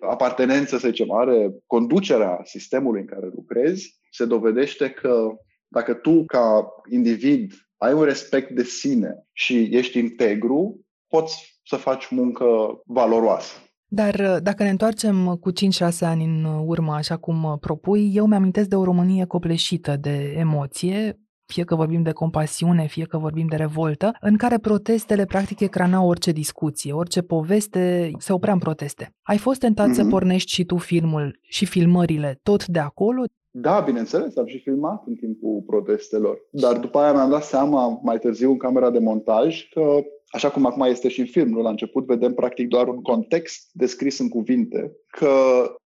apartenență, 0.00 0.78
să 0.78 0.88
zicem, 0.88 1.12
are 1.12 1.54
conducerea 1.66 2.40
sistemului 2.44 3.00
în 3.00 3.06
care 3.06 3.26
lucrezi, 3.34 3.98
se 4.10 4.24
dovedește 4.24 4.90
că 4.90 5.28
dacă 5.68 5.94
tu, 5.94 6.24
ca 6.24 6.68
individ, 6.90 7.52
ai 7.76 7.92
un 7.92 8.02
respect 8.02 8.50
de 8.50 8.62
sine 8.62 9.26
și 9.32 9.68
ești 9.72 9.98
integru, 9.98 10.86
poți 11.08 11.60
să 11.64 11.76
faci 11.76 12.08
muncă 12.10 12.46
valoroasă. 12.86 13.52
Dar 13.90 14.40
dacă 14.42 14.62
ne 14.62 14.70
întoarcem 14.70 15.36
cu 15.40 15.50
5-6 15.52 15.54
ani 16.00 16.24
în 16.24 16.44
urmă, 16.44 16.94
așa 16.94 17.16
cum 17.16 17.56
propui, 17.60 18.10
eu 18.14 18.26
mi-amintesc 18.26 18.68
de 18.68 18.76
o 18.76 18.84
Românie 18.84 19.24
copleșită 19.24 19.96
de 19.96 20.34
emoție, 20.36 21.18
fie 21.52 21.64
că 21.64 21.74
vorbim 21.74 22.02
de 22.02 22.12
compasiune, 22.12 22.86
fie 22.86 23.04
că 23.04 23.18
vorbim 23.18 23.46
de 23.46 23.56
revoltă, 23.56 24.12
în 24.20 24.36
care 24.36 24.58
protestele 24.58 25.24
practic 25.24 25.60
ecranau 25.60 26.08
orice 26.08 26.32
discuție, 26.32 26.92
orice 26.92 27.20
poveste, 27.22 28.10
se 28.18 28.32
oprea 28.32 28.52
în 28.52 28.58
proteste. 28.58 29.10
Ai 29.22 29.38
fost 29.38 29.60
tentat 29.60 29.88
mm-hmm. 29.88 29.94
să 29.94 30.00
mhm. 30.02 30.10
pornești 30.10 30.52
și 30.52 30.64
tu 30.64 30.76
filmul 30.76 31.38
și 31.42 31.66
filmările 31.66 32.38
tot 32.42 32.66
de 32.66 32.78
acolo? 32.78 33.22
Da, 33.50 33.80
bineînțeles, 33.80 34.36
am 34.36 34.46
și 34.46 34.58
filmat 34.58 35.02
în 35.06 35.14
timpul 35.14 35.62
protestelor. 35.66 36.38
Dar 36.50 36.78
după 36.78 36.98
aia 36.98 37.12
mi-am 37.12 37.30
dat 37.30 37.42
seama 37.42 38.00
mai 38.02 38.18
târziu 38.18 38.50
în 38.50 38.58
camera 38.58 38.90
de 38.90 38.98
montaj 38.98 39.68
că, 39.68 39.82
așa 40.26 40.50
cum 40.50 40.66
acum 40.66 40.82
este 40.82 41.08
și 41.08 41.20
în 41.20 41.26
film, 41.26 41.48
nu? 41.48 41.62
la 41.62 41.70
început 41.70 42.06
vedem 42.06 42.34
practic 42.34 42.68
doar 42.68 42.88
un 42.88 43.02
context 43.02 43.70
descris 43.72 44.18
în 44.18 44.28
cuvinte, 44.28 44.92
că 45.06 45.28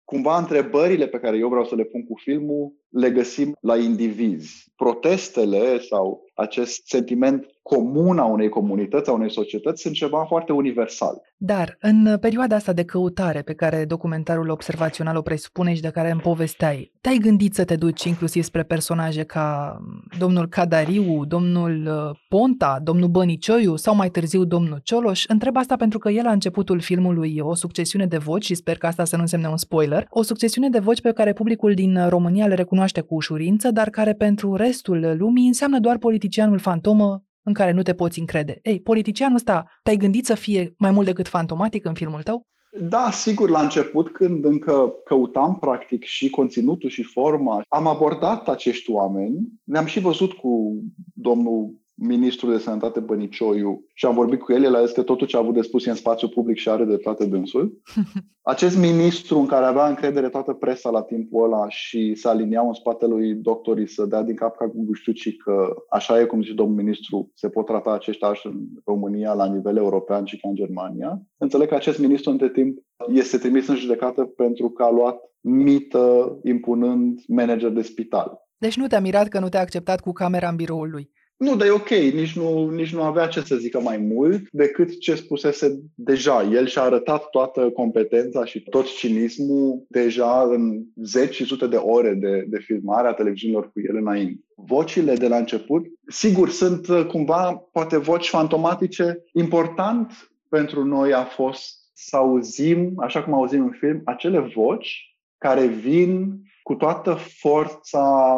cumva 0.04 0.38
întrebările 0.38 1.06
pe 1.06 1.18
care 1.18 1.36
eu 1.36 1.48
vreau 1.48 1.64
să 1.64 1.74
le 1.74 1.84
pun 1.84 2.04
cu 2.04 2.14
filmul 2.16 2.72
le 2.88 3.10
găsim 3.10 3.56
la 3.60 3.76
indivizi. 3.76 4.72
Protestele 4.76 5.78
sau 5.78 6.24
acest 6.34 6.86
sentiment 6.86 7.46
comun 7.62 8.18
a 8.18 8.24
unei 8.24 8.48
comunități, 8.48 9.10
a 9.10 9.12
unei 9.12 9.30
societăți, 9.30 9.82
sunt 9.82 9.94
ceva 9.94 10.24
foarte 10.24 10.52
universal. 10.52 11.20
Dar, 11.36 11.76
în 11.80 12.16
perioada 12.20 12.56
asta 12.56 12.72
de 12.72 12.84
căutare 12.84 13.42
pe 13.42 13.54
care 13.54 13.84
documentarul 13.84 14.48
observațional 14.48 15.16
o 15.16 15.22
presupune 15.22 15.74
și 15.74 15.80
de 15.80 15.90
care 15.90 16.10
îmi 16.10 16.20
povesteai, 16.20 16.92
te-ai 17.00 17.16
gândit 17.16 17.54
să 17.54 17.64
te 17.64 17.76
duci 17.76 18.04
inclusiv 18.04 18.42
spre 18.42 18.62
personaje 18.62 19.22
ca 19.22 19.78
domnul 20.18 20.48
Cadariu, 20.48 21.24
domnul 21.24 21.86
uh, 21.86 22.18
Ponta, 22.28 22.78
domnul 22.82 23.08
Bănicioiu 23.08 23.76
sau 23.76 23.94
mai 23.94 24.10
târziu 24.10 24.44
domnul 24.44 24.80
Cioloș? 24.82 25.24
Întreb 25.28 25.56
asta 25.56 25.76
pentru 25.76 25.98
că 25.98 26.10
el 26.10 26.24
la 26.24 26.32
începutul 26.32 26.80
filmului 26.80 27.38
o 27.40 27.54
succesiune 27.54 28.06
de 28.06 28.18
voci 28.18 28.44
și 28.44 28.54
sper 28.54 28.78
că 28.78 28.86
asta 28.86 29.04
să 29.04 29.16
nu 29.16 29.22
însemne 29.22 29.48
un 29.48 29.56
spoiler, 29.56 30.06
o 30.10 30.22
succesiune 30.22 30.68
de 30.68 30.78
voci 30.78 31.00
pe 31.00 31.12
care 31.12 31.32
publicul 31.32 31.74
din 31.74 32.08
România 32.08 32.46
le 32.46 32.54
recunoaște 32.54 32.75
cu 33.02 33.14
ușurință, 33.14 33.70
dar 33.70 33.90
care 33.90 34.12
pentru 34.12 34.54
restul 34.54 35.14
lumii 35.18 35.46
înseamnă 35.46 35.80
doar 35.80 35.98
politicianul 35.98 36.58
fantomă 36.58 37.22
în 37.42 37.52
care 37.52 37.72
nu 37.72 37.82
te 37.82 37.94
poți 37.94 38.18
încrede. 38.18 38.58
Ei, 38.62 38.80
politicianul 38.80 39.36
ăsta, 39.36 39.64
te-ai 39.82 39.96
gândit 39.96 40.26
să 40.26 40.34
fie 40.34 40.74
mai 40.78 40.90
mult 40.90 41.06
decât 41.06 41.28
fantomatic 41.28 41.84
în 41.84 41.94
filmul 41.94 42.22
tău? 42.22 42.46
Da, 42.80 43.10
sigur, 43.10 43.50
la 43.50 43.60
început, 43.60 44.12
când 44.12 44.44
încă 44.44 44.92
căutam 45.04 45.58
practic 45.58 46.04
și 46.04 46.30
conținutul 46.30 46.90
și 46.90 47.02
forma, 47.02 47.62
am 47.68 47.86
abordat 47.86 48.48
acești 48.48 48.90
oameni. 48.90 49.38
Ne-am 49.64 49.84
și 49.84 50.00
văzut 50.00 50.32
cu 50.32 50.82
domnul 51.14 51.74
ministrul 51.96 52.52
de 52.52 52.58
sănătate 52.58 53.00
Bănicioiu 53.00 53.84
și 53.94 54.06
am 54.06 54.14
vorbit 54.14 54.40
cu 54.40 54.52
el, 54.52 54.64
el 54.64 54.74
a 54.74 54.84
zis 54.84 54.94
că 54.94 55.02
totul 55.02 55.26
ce 55.26 55.36
a 55.36 55.40
avut 55.40 55.54
de 55.54 55.62
spus 55.62 55.86
e 55.86 55.90
în 55.90 55.96
spațiu 55.96 56.28
public 56.28 56.56
și 56.56 56.68
are 56.68 56.84
de 56.84 56.96
toate 56.96 57.26
dânsul. 57.26 57.80
Acest 58.42 58.78
ministru 58.78 59.38
în 59.38 59.46
care 59.46 59.64
avea 59.64 59.88
încredere 59.88 60.28
toată 60.28 60.52
presa 60.52 60.90
la 60.90 61.02
timpul 61.02 61.44
ăla 61.44 61.68
și 61.68 62.14
se 62.14 62.28
aliniau 62.28 62.66
în 62.66 62.72
spatele 62.72 63.12
lui 63.12 63.34
doctorii 63.34 63.88
să 63.88 64.06
dea 64.06 64.22
din 64.22 64.34
cap 64.34 64.56
ca 64.56 64.72
și 65.12 65.36
că 65.36 65.74
așa 65.90 66.20
e 66.20 66.24
cum 66.24 66.42
zice 66.42 66.54
domnul 66.54 66.76
ministru, 66.76 67.30
se 67.34 67.48
pot 67.48 67.66
trata 67.66 67.92
acești 67.92 68.24
așa 68.24 68.48
în 68.48 68.60
România 68.84 69.32
la 69.32 69.46
nivel 69.46 69.76
european 69.76 70.24
și 70.24 70.40
ca 70.40 70.48
în 70.48 70.54
Germania. 70.54 71.22
Înțeleg 71.36 71.68
că 71.68 71.74
acest 71.74 71.98
ministru 71.98 72.30
între 72.30 72.48
timp 72.48 72.78
este 73.08 73.38
trimis 73.38 73.66
în 73.66 73.76
judecată 73.76 74.24
pentru 74.24 74.70
că 74.70 74.82
a 74.82 74.90
luat 74.90 75.18
mită 75.40 76.38
impunând 76.42 77.20
manager 77.28 77.70
de 77.70 77.82
spital. 77.82 78.44
Deci 78.58 78.76
nu 78.76 78.86
te-a 78.86 79.00
mirat 79.00 79.28
că 79.28 79.38
nu 79.38 79.48
te-a 79.48 79.60
acceptat 79.60 80.00
cu 80.00 80.12
camera 80.12 80.48
în 80.48 80.56
biroul 80.56 80.90
lui. 80.90 81.10
Nu, 81.36 81.56
dar 81.56 81.66
e 81.66 81.70
ok, 81.70 81.88
nici 81.88 82.36
nu, 82.36 82.68
nici 82.68 82.94
nu 82.94 83.02
avea 83.02 83.26
ce 83.26 83.40
să 83.40 83.56
zică 83.56 83.80
mai 83.80 83.96
mult 83.96 84.50
decât 84.50 84.98
ce 85.00 85.14
spusese 85.14 85.80
deja. 85.94 86.42
El 86.42 86.66
și-a 86.66 86.82
arătat 86.82 87.30
toată 87.30 87.70
competența 87.70 88.44
și 88.44 88.60
tot 88.60 88.86
cinismul 88.86 89.84
deja 89.88 90.42
în 90.42 90.82
zeci 91.02 91.34
și 91.34 91.44
sute 91.44 91.66
de 91.66 91.76
ore 91.76 92.14
de, 92.14 92.44
de 92.48 92.58
filmare 92.58 93.08
a 93.08 93.12
televiziunilor 93.12 93.64
cu 93.72 93.80
el 93.88 93.96
înainte. 93.96 94.40
Vocile 94.54 95.14
de 95.14 95.28
la 95.28 95.36
început, 95.36 95.86
sigur, 96.06 96.50
sunt 96.50 96.88
uh, 96.88 97.06
cumva 97.06 97.68
poate 97.72 97.96
voci 97.96 98.28
fantomatice. 98.28 99.24
Important 99.32 100.30
pentru 100.48 100.84
noi 100.84 101.12
a 101.12 101.24
fost 101.24 101.74
să 101.92 102.16
auzim, 102.16 102.92
așa 102.96 103.22
cum 103.22 103.34
auzim 103.34 103.62
în 103.62 103.72
film, 103.78 104.00
acele 104.04 104.38
voci 104.38 105.16
care 105.38 105.66
vin 105.66 106.40
cu 106.62 106.74
toată 106.74 107.14
forța 107.40 108.36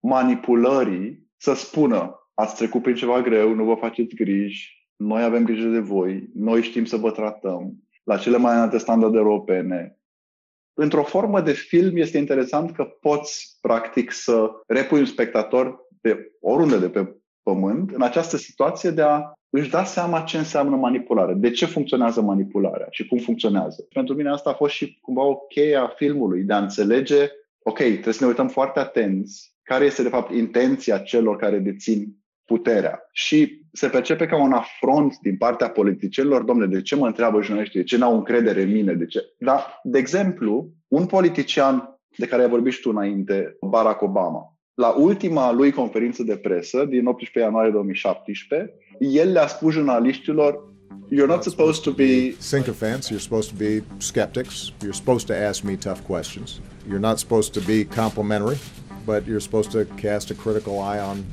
manipulării 0.00 1.28
să 1.36 1.54
spună 1.54 2.19
ați 2.40 2.56
trecut 2.56 2.82
prin 2.82 2.94
ceva 2.94 3.20
greu, 3.20 3.54
nu 3.54 3.64
vă 3.64 3.74
faceți 3.74 4.14
griji, 4.14 4.88
noi 4.96 5.22
avem 5.22 5.44
grijă 5.44 5.68
de 5.68 5.78
voi, 5.78 6.28
noi 6.34 6.62
știm 6.62 6.84
să 6.84 6.96
vă 6.96 7.10
tratăm 7.10 7.74
la 8.04 8.16
cele 8.16 8.36
mai 8.36 8.54
înalte 8.54 8.78
standarde 8.78 9.16
europene. 9.16 9.98
Într-o 10.74 11.02
formă 11.02 11.40
de 11.40 11.52
film 11.52 11.96
este 11.96 12.18
interesant 12.18 12.70
că 12.70 12.84
poți, 12.84 13.58
practic, 13.60 14.12
să 14.12 14.50
repui 14.66 14.98
un 14.98 15.04
spectator 15.04 15.78
de 16.00 16.32
oriunde 16.40 16.78
de 16.78 16.88
pe 16.88 17.16
pământ 17.42 17.90
în 17.90 18.02
această 18.02 18.36
situație 18.36 18.90
de 18.90 19.02
a 19.02 19.32
își 19.50 19.70
da 19.70 19.84
seama 19.84 20.20
ce 20.20 20.38
înseamnă 20.38 20.76
manipulare, 20.76 21.34
de 21.34 21.50
ce 21.50 21.66
funcționează 21.66 22.20
manipularea 22.20 22.86
și 22.90 23.06
cum 23.06 23.18
funcționează. 23.18 23.86
Pentru 23.92 24.14
mine 24.14 24.30
asta 24.30 24.50
a 24.50 24.54
fost 24.54 24.72
și 24.72 24.98
cumva 25.00 25.22
o 25.22 25.36
cheie 25.36 25.76
a 25.76 25.86
filmului, 25.86 26.42
de 26.42 26.52
a 26.52 26.58
înțelege, 26.58 27.28
ok, 27.62 27.76
trebuie 27.76 28.14
să 28.14 28.22
ne 28.24 28.30
uităm 28.30 28.48
foarte 28.48 28.78
atenți 28.78 29.54
care 29.62 29.84
este 29.84 30.02
de 30.02 30.08
fapt 30.08 30.32
intenția 30.32 30.98
celor 30.98 31.36
care 31.36 31.58
dețin 31.58 32.19
puterea. 32.50 33.00
Și 33.12 33.62
se 33.72 33.88
percepe 33.88 34.26
ca 34.26 34.42
un 34.42 34.52
afront 34.52 35.18
din 35.22 35.36
partea 35.36 35.70
politicienilor, 35.70 36.42
domnule, 36.42 36.68
de 36.68 36.82
ce 36.82 36.96
mă 36.96 37.06
întreabă 37.06 37.42
jurnaliștii, 37.42 37.80
de 37.80 37.86
ce 37.86 37.96
n-au 37.96 38.14
încredere 38.16 38.62
în 38.62 38.70
mine, 38.70 38.92
de 38.92 39.06
ce? 39.06 39.20
Dar, 39.38 39.80
de 39.82 39.98
exemplu, 39.98 40.72
un 40.88 41.06
politician 41.06 41.98
de 42.16 42.26
care 42.26 42.42
ai 42.42 42.48
vorbit 42.48 42.72
și 42.72 42.80
tu 42.80 42.90
înainte, 42.90 43.56
Barack 43.60 44.02
Obama, 44.02 44.56
la 44.74 44.88
ultima 44.88 45.52
lui 45.52 45.70
conferință 45.72 46.22
de 46.22 46.36
presă 46.36 46.84
din 46.84 47.06
18 47.06 47.38
ianuarie 47.38 47.70
2017, 47.70 48.74
el 48.98 49.32
le-a 49.32 49.46
spus 49.46 49.72
jurnaliștilor 49.72 50.68
You're 51.12 51.32
not 51.36 51.42
supposed 51.42 51.82
to 51.82 51.90
be 51.90 52.34
sycophants. 52.38 53.10
You're 53.10 53.26
supposed 53.28 53.50
to 53.50 53.56
be 53.56 53.82
skeptics. 53.98 54.72
You're 54.84 55.00
supposed 55.02 55.26
to 55.26 55.34
ask 55.48 55.62
me 55.62 55.76
tough 55.76 56.00
questions. 56.06 56.60
You're 56.88 57.06
not 57.10 57.18
supposed 57.18 57.52
to 57.52 57.60
be 57.60 57.84
complimentary, 57.84 58.58
but 59.04 59.20
you're 59.26 59.44
supposed 59.48 59.70
to 59.70 59.84
cast 59.96 60.30
a 60.30 60.34
critical 60.34 60.74
eye 60.92 61.00
on 61.10 61.24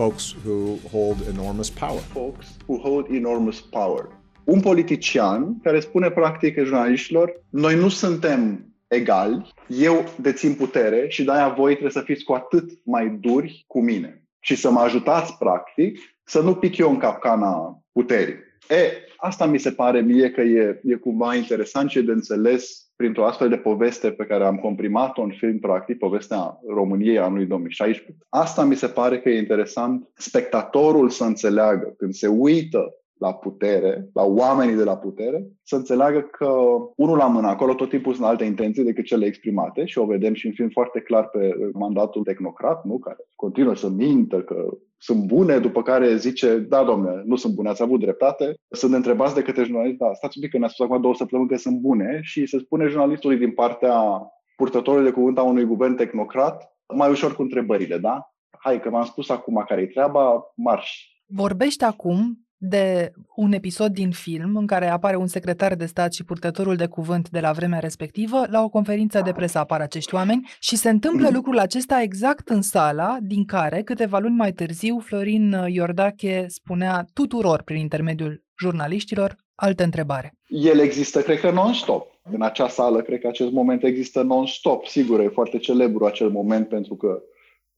folks 0.00 0.34
who 0.44 0.78
hold 0.90 1.18
enormous 1.28 1.68
power. 1.68 2.00
Folks 2.00 2.46
who 2.66 2.78
hold 2.78 3.10
enormous 3.10 3.60
power. 3.60 4.08
Un 4.44 4.60
politician 4.60 5.60
care 5.62 5.80
spune 5.80 6.10
practic 6.10 6.58
jurnaliștilor, 6.58 7.44
noi 7.50 7.74
nu 7.74 7.88
suntem 7.88 8.64
egali, 8.88 9.54
eu 9.66 10.04
dețin 10.20 10.54
putere 10.54 11.08
și 11.08 11.24
de-aia 11.24 11.48
voi 11.48 11.70
trebuie 11.70 11.92
să 11.92 12.00
fiți 12.00 12.24
cu 12.24 12.32
atât 12.32 12.70
mai 12.84 13.18
duri 13.20 13.64
cu 13.66 13.80
mine 13.82 14.22
și 14.38 14.54
să 14.54 14.70
mă 14.70 14.80
ajutați 14.80 15.36
practic 15.38 15.98
să 16.24 16.40
nu 16.40 16.54
pic 16.54 16.76
eu 16.76 16.90
în 16.90 16.98
capcana 16.98 17.82
puterii. 17.92 18.34
E, 18.68 18.92
asta 19.16 19.46
mi 19.46 19.58
se 19.58 19.72
pare 19.72 20.00
mie 20.00 20.30
că 20.30 20.40
e, 20.40 20.80
e 20.84 20.94
cumva 20.94 21.34
interesant 21.34 21.90
și 21.90 22.02
de 22.02 22.12
înțeles 22.12 22.89
printr-o 23.00 23.26
astfel 23.26 23.48
de 23.48 23.56
poveste 23.56 24.10
pe 24.10 24.24
care 24.24 24.44
am 24.44 24.56
comprimat-o 24.56 25.22
în 25.22 25.30
film, 25.30 25.58
practic, 25.58 25.98
povestea 25.98 26.60
României 26.66 27.18
anului 27.18 27.46
2016. 27.46 28.24
Asta 28.28 28.64
mi 28.64 28.74
se 28.74 28.86
pare 28.86 29.20
că 29.20 29.28
e 29.28 29.38
interesant 29.38 30.08
spectatorul 30.14 31.08
să 31.08 31.24
înțeleagă 31.24 31.94
când 31.98 32.12
se 32.12 32.26
uită 32.26 32.94
la 33.20 33.34
putere, 33.34 34.08
la 34.12 34.22
oamenii 34.22 34.74
de 34.74 34.84
la 34.84 34.96
putere, 34.96 35.46
să 35.62 35.76
înțeleagă 35.76 36.20
că 36.20 36.48
unul 36.96 37.16
la 37.16 37.26
mână, 37.26 37.46
acolo 37.46 37.74
tot 37.74 37.88
timpul 37.88 38.14
sunt 38.14 38.26
alte 38.26 38.44
intenții 38.44 38.84
decât 38.84 39.04
cele 39.04 39.26
exprimate 39.26 39.84
și 39.84 39.98
o 39.98 40.04
vedem 40.04 40.34
și 40.34 40.46
în 40.46 40.52
film 40.52 40.68
foarte 40.68 41.00
clar 41.00 41.28
pe 41.28 41.54
mandatul 41.72 42.22
tehnocrat, 42.22 42.84
nu? 42.84 42.98
care 42.98 43.16
continuă 43.34 43.74
să 43.74 43.88
mintă 43.88 44.40
că 44.40 44.78
sunt 44.98 45.24
bune, 45.24 45.58
după 45.58 45.82
care 45.82 46.16
zice, 46.16 46.58
da, 46.58 46.84
domne, 46.84 47.22
nu 47.24 47.36
sunt 47.36 47.54
bune, 47.54 47.68
ați 47.68 47.82
avut 47.82 48.00
dreptate. 48.00 48.54
Sunt 48.70 48.94
întrebați 48.94 49.34
de 49.34 49.42
către 49.42 49.64
jurnalist, 49.64 49.98
da, 49.98 50.12
stați 50.14 50.36
un 50.36 50.42
pic 50.42 50.52
că 50.52 50.58
ne-a 50.58 50.68
spus 50.68 50.86
acum 50.86 51.00
două 51.00 51.14
săptămâni 51.14 51.48
că 51.48 51.56
sunt 51.56 51.78
bune 51.78 52.20
și 52.22 52.46
se 52.46 52.58
spune 52.58 52.86
jurnalistului 52.86 53.38
din 53.38 53.50
partea 53.50 54.22
purtătorului 54.56 55.06
de 55.06 55.12
cuvânt 55.12 55.38
a 55.38 55.42
unui 55.42 55.64
guvern 55.64 55.96
tehnocrat, 55.96 56.76
mai 56.94 57.10
ușor 57.10 57.34
cu 57.34 57.42
întrebările, 57.42 57.98
da? 57.98 58.32
Hai 58.58 58.80
că 58.80 58.90
v-am 58.90 59.04
spus 59.04 59.28
acum 59.28 59.64
care 59.68 59.80
e 59.80 59.86
treaba, 59.86 60.52
marș. 60.56 60.90
Vorbește 61.26 61.84
acum 61.84 62.49
de 62.62 63.12
un 63.34 63.52
episod 63.52 63.92
din 63.92 64.10
film 64.10 64.56
în 64.56 64.66
care 64.66 64.88
apare 64.88 65.16
un 65.16 65.26
secretar 65.26 65.74
de 65.74 65.86
stat 65.86 66.12
și 66.12 66.24
purtătorul 66.24 66.76
de 66.76 66.86
cuvânt 66.86 67.28
de 67.28 67.40
la 67.40 67.52
vremea 67.52 67.78
respectivă 67.78 68.44
la 68.50 68.62
o 68.62 68.68
conferință 68.68 69.20
de 69.24 69.32
presă 69.32 69.58
apar 69.58 69.80
acești 69.80 70.14
oameni 70.14 70.48
și 70.58 70.76
se 70.76 70.88
întâmplă 70.88 71.26
mhm. 71.26 71.34
lucrul 71.34 71.58
acesta 71.58 72.02
exact 72.02 72.48
în 72.48 72.62
sala 72.62 73.18
din 73.20 73.44
care, 73.44 73.82
câteva 73.82 74.18
luni 74.18 74.36
mai 74.36 74.52
târziu, 74.52 74.98
Florin 74.98 75.56
Iordache 75.66 76.44
spunea 76.48 77.06
tuturor 77.12 77.62
prin 77.62 77.78
intermediul 77.78 78.42
jurnaliștilor 78.58 79.36
altă 79.54 79.82
întrebare. 79.82 80.34
El 80.46 80.78
există, 80.78 81.20
cred 81.20 81.40
că, 81.40 81.50
non-stop. 81.50 82.06
În 82.32 82.42
acea 82.42 82.68
sală, 82.68 83.00
cred 83.00 83.20
că 83.20 83.26
acest 83.26 83.50
moment 83.50 83.84
există 83.84 84.22
non-stop. 84.22 84.86
Sigur, 84.86 85.20
e 85.20 85.28
foarte 85.28 85.58
celebru 85.58 86.04
acel 86.04 86.30
moment 86.30 86.68
pentru 86.68 86.94
că 86.94 87.22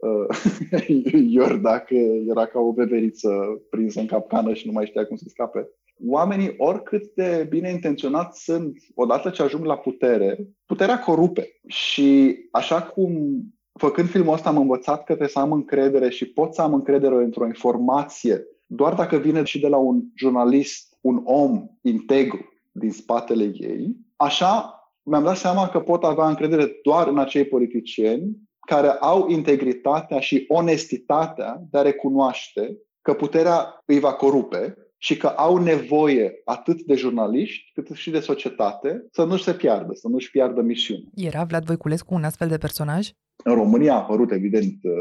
uh, 0.08 1.28
Iordac 1.28 1.88
era 2.28 2.46
ca 2.46 2.60
o 2.60 2.72
beberiță 2.72 3.30
prinsă 3.70 4.00
în 4.00 4.06
capcană 4.06 4.52
și 4.52 4.66
nu 4.66 4.72
mai 4.72 4.86
știa 4.86 5.06
cum 5.06 5.16
să 5.16 5.24
scape. 5.28 5.68
Oamenii, 6.06 6.54
oricât 6.58 7.14
de 7.14 7.46
bine 7.48 7.70
intenționați 7.70 8.44
sunt, 8.44 8.76
odată 8.94 9.30
ce 9.30 9.42
ajung 9.42 9.64
la 9.64 9.76
putere, 9.76 10.48
puterea 10.66 10.98
corupe. 10.98 11.60
Și 11.66 12.36
așa 12.50 12.82
cum 12.82 13.42
făcând 13.72 14.08
filmul 14.08 14.34
ăsta 14.34 14.48
am 14.48 14.56
învățat 14.56 14.96
că 14.96 15.04
trebuie 15.04 15.28
să 15.28 15.38
am 15.38 15.52
încredere 15.52 16.08
și 16.08 16.26
pot 16.26 16.54
să 16.54 16.62
am 16.62 16.74
încredere 16.74 17.14
într-o 17.14 17.46
informație 17.46 18.46
doar 18.66 18.94
dacă 18.94 19.16
vine 19.16 19.44
și 19.44 19.60
de 19.60 19.68
la 19.68 19.76
un 19.76 20.02
jurnalist, 20.14 20.98
un 21.00 21.20
om 21.24 21.66
integru 21.82 22.52
din 22.72 22.90
spatele 22.90 23.44
ei, 23.44 23.96
așa 24.16 24.76
mi-am 25.02 25.24
dat 25.24 25.36
seama 25.36 25.68
că 25.68 25.80
pot 25.80 26.04
avea 26.04 26.28
încredere 26.28 26.72
doar 26.82 27.08
în 27.08 27.18
acei 27.18 27.44
politicieni 27.44 28.36
care 28.66 28.88
au 28.88 29.28
integritatea 29.28 30.20
și 30.20 30.44
onestitatea 30.48 31.62
de 31.70 31.78
a 31.78 31.82
recunoaște 31.82 32.78
că 33.02 33.14
puterea 33.14 33.82
îi 33.84 33.98
va 33.98 34.12
corupe 34.12 34.76
și 34.98 35.16
că 35.16 35.26
au 35.26 35.56
nevoie 35.56 36.40
atât 36.44 36.82
de 36.82 36.94
jurnaliști 36.94 37.70
cât 37.74 37.96
și 37.96 38.10
de 38.10 38.20
societate 38.20 39.06
să 39.10 39.24
nu 39.24 39.36
se 39.36 39.54
piardă, 39.54 39.90
să 39.92 40.08
nu-și 40.08 40.30
piardă 40.30 40.60
misiunea. 40.60 41.10
Era 41.14 41.44
Vlad 41.44 41.64
Voiculescu 41.64 42.14
un 42.14 42.24
astfel 42.24 42.48
de 42.48 42.58
personaj? 42.58 43.10
În 43.44 43.54
România 43.54 43.92
a 43.92 43.96
apărut, 43.96 44.32
evident, 44.32 44.74
uh, 44.82 44.92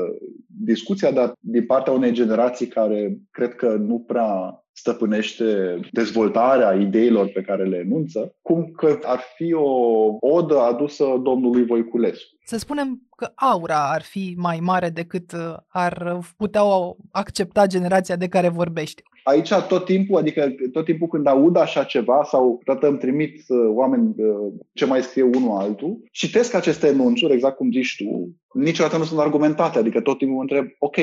discuția, 0.46 1.12
dar 1.12 1.34
din 1.40 1.66
partea 1.66 1.94
unei 1.94 2.12
generații 2.12 2.68
care 2.68 3.18
cred 3.32 3.56
că 3.56 3.76
nu 3.76 4.00
prea 4.00 4.61
stăpânește 4.74 5.80
dezvoltarea 5.92 6.74
ideilor 6.74 7.28
pe 7.28 7.42
care 7.42 7.64
le 7.64 7.78
enunță, 7.78 8.36
cum 8.42 8.72
că 8.72 9.00
ar 9.04 9.20
fi 9.36 9.54
o 9.54 9.70
odă 10.20 10.60
adusă 10.60 11.06
domnului 11.24 11.66
Voiculescu. 11.66 12.38
Să 12.46 12.58
spunem 12.58 13.02
că 13.16 13.32
aura 13.36 13.92
ar 13.92 14.02
fi 14.02 14.34
mai 14.38 14.60
mare 14.62 14.90
decât 14.90 15.32
uh, 15.32 15.56
ar 15.68 16.20
putea 16.38 16.62
accepta 17.12 17.66
generația 17.66 18.16
de 18.16 18.28
care 18.28 18.50
vorbești. 18.50 19.04
Aici 19.24 19.54
tot 19.68 19.86
timpul, 19.86 20.18
adică 20.18 20.54
tot 20.72 20.86
timpul 20.86 21.08
când 21.08 21.28
aud 21.28 21.58
așa 21.58 21.84
ceva 21.84 22.24
sau 22.24 22.62
tot 22.64 22.84
îmi 22.84 22.98
trimit 22.98 23.44
uh, 23.48 23.58
oameni 23.68 24.16
uh, 24.18 24.54
ce 24.74 24.86
mai 24.86 25.02
scrie 25.02 25.24
unul 25.24 25.58
altul, 25.58 26.00
citesc 26.12 26.54
aceste 26.54 26.88
enunțuri, 26.88 27.34
exact 27.34 27.56
cum 27.56 27.72
zici 27.72 27.96
tu, 27.98 28.30
niciodată 28.54 28.98
nu 28.98 29.04
sunt 29.04 29.20
argumentate, 29.20 29.80
adică 29.80 30.02
tot 30.02 30.18
timpul 30.18 30.36
mă 30.36 30.42
întreb, 30.42 30.66
ok, 30.80 30.96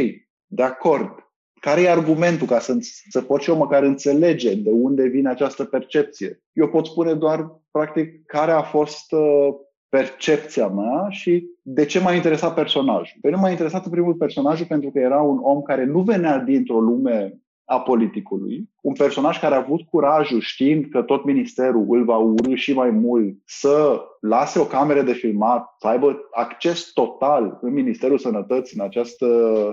de 0.46 0.62
acord, 0.62 1.27
care 1.68 1.80
e 1.80 1.90
argumentul 1.90 2.46
ca 2.46 2.58
să, 2.58 2.76
să 3.08 3.20
pot 3.20 3.40
și 3.40 3.50
eu 3.50 3.56
măcar 3.56 3.82
înțelege 3.82 4.54
de 4.54 4.70
unde 4.70 5.06
vine 5.06 5.28
această 5.28 5.64
percepție? 5.64 6.42
Eu 6.52 6.68
pot 6.68 6.86
spune 6.86 7.14
doar, 7.14 7.60
practic, 7.70 8.26
care 8.26 8.50
a 8.50 8.62
fost 8.62 9.12
uh, 9.12 9.54
percepția 9.88 10.68
mea 10.68 11.06
și 11.08 11.46
de 11.62 11.84
ce 11.84 12.00
m-a 12.00 12.12
interesat 12.12 12.54
personajul. 12.54 13.18
Pe 13.20 13.28
mine 13.28 13.40
m-a 13.40 13.50
interesat 13.50 13.84
în 13.84 13.90
primul 13.90 14.14
personajul 14.14 14.66
pentru 14.66 14.90
că 14.90 14.98
era 14.98 15.22
un 15.22 15.38
om 15.42 15.62
care 15.62 15.84
nu 15.84 16.00
venea 16.00 16.38
dintr-o 16.38 16.80
lume 16.80 17.38
a 17.68 17.80
politicului, 17.80 18.68
un 18.80 18.92
personaj 18.92 19.40
care 19.40 19.54
a 19.54 19.58
avut 19.58 19.80
curajul, 19.80 20.40
știind 20.40 20.86
că 20.90 21.02
tot 21.02 21.24
ministerul 21.24 21.86
îl 21.88 22.04
va 22.04 22.16
urâ 22.16 22.54
și 22.54 22.72
mai 22.72 22.90
mult, 22.90 23.36
să 23.44 24.00
lase 24.20 24.58
o 24.58 24.64
cameră 24.64 25.02
de 25.02 25.12
filmat, 25.12 25.74
să 25.78 25.86
aibă 25.86 26.18
acces 26.30 26.90
total 26.92 27.58
în 27.62 27.72
Ministerul 27.72 28.18
Sănătății, 28.18 28.76
în 28.78 28.84
această 28.84 29.26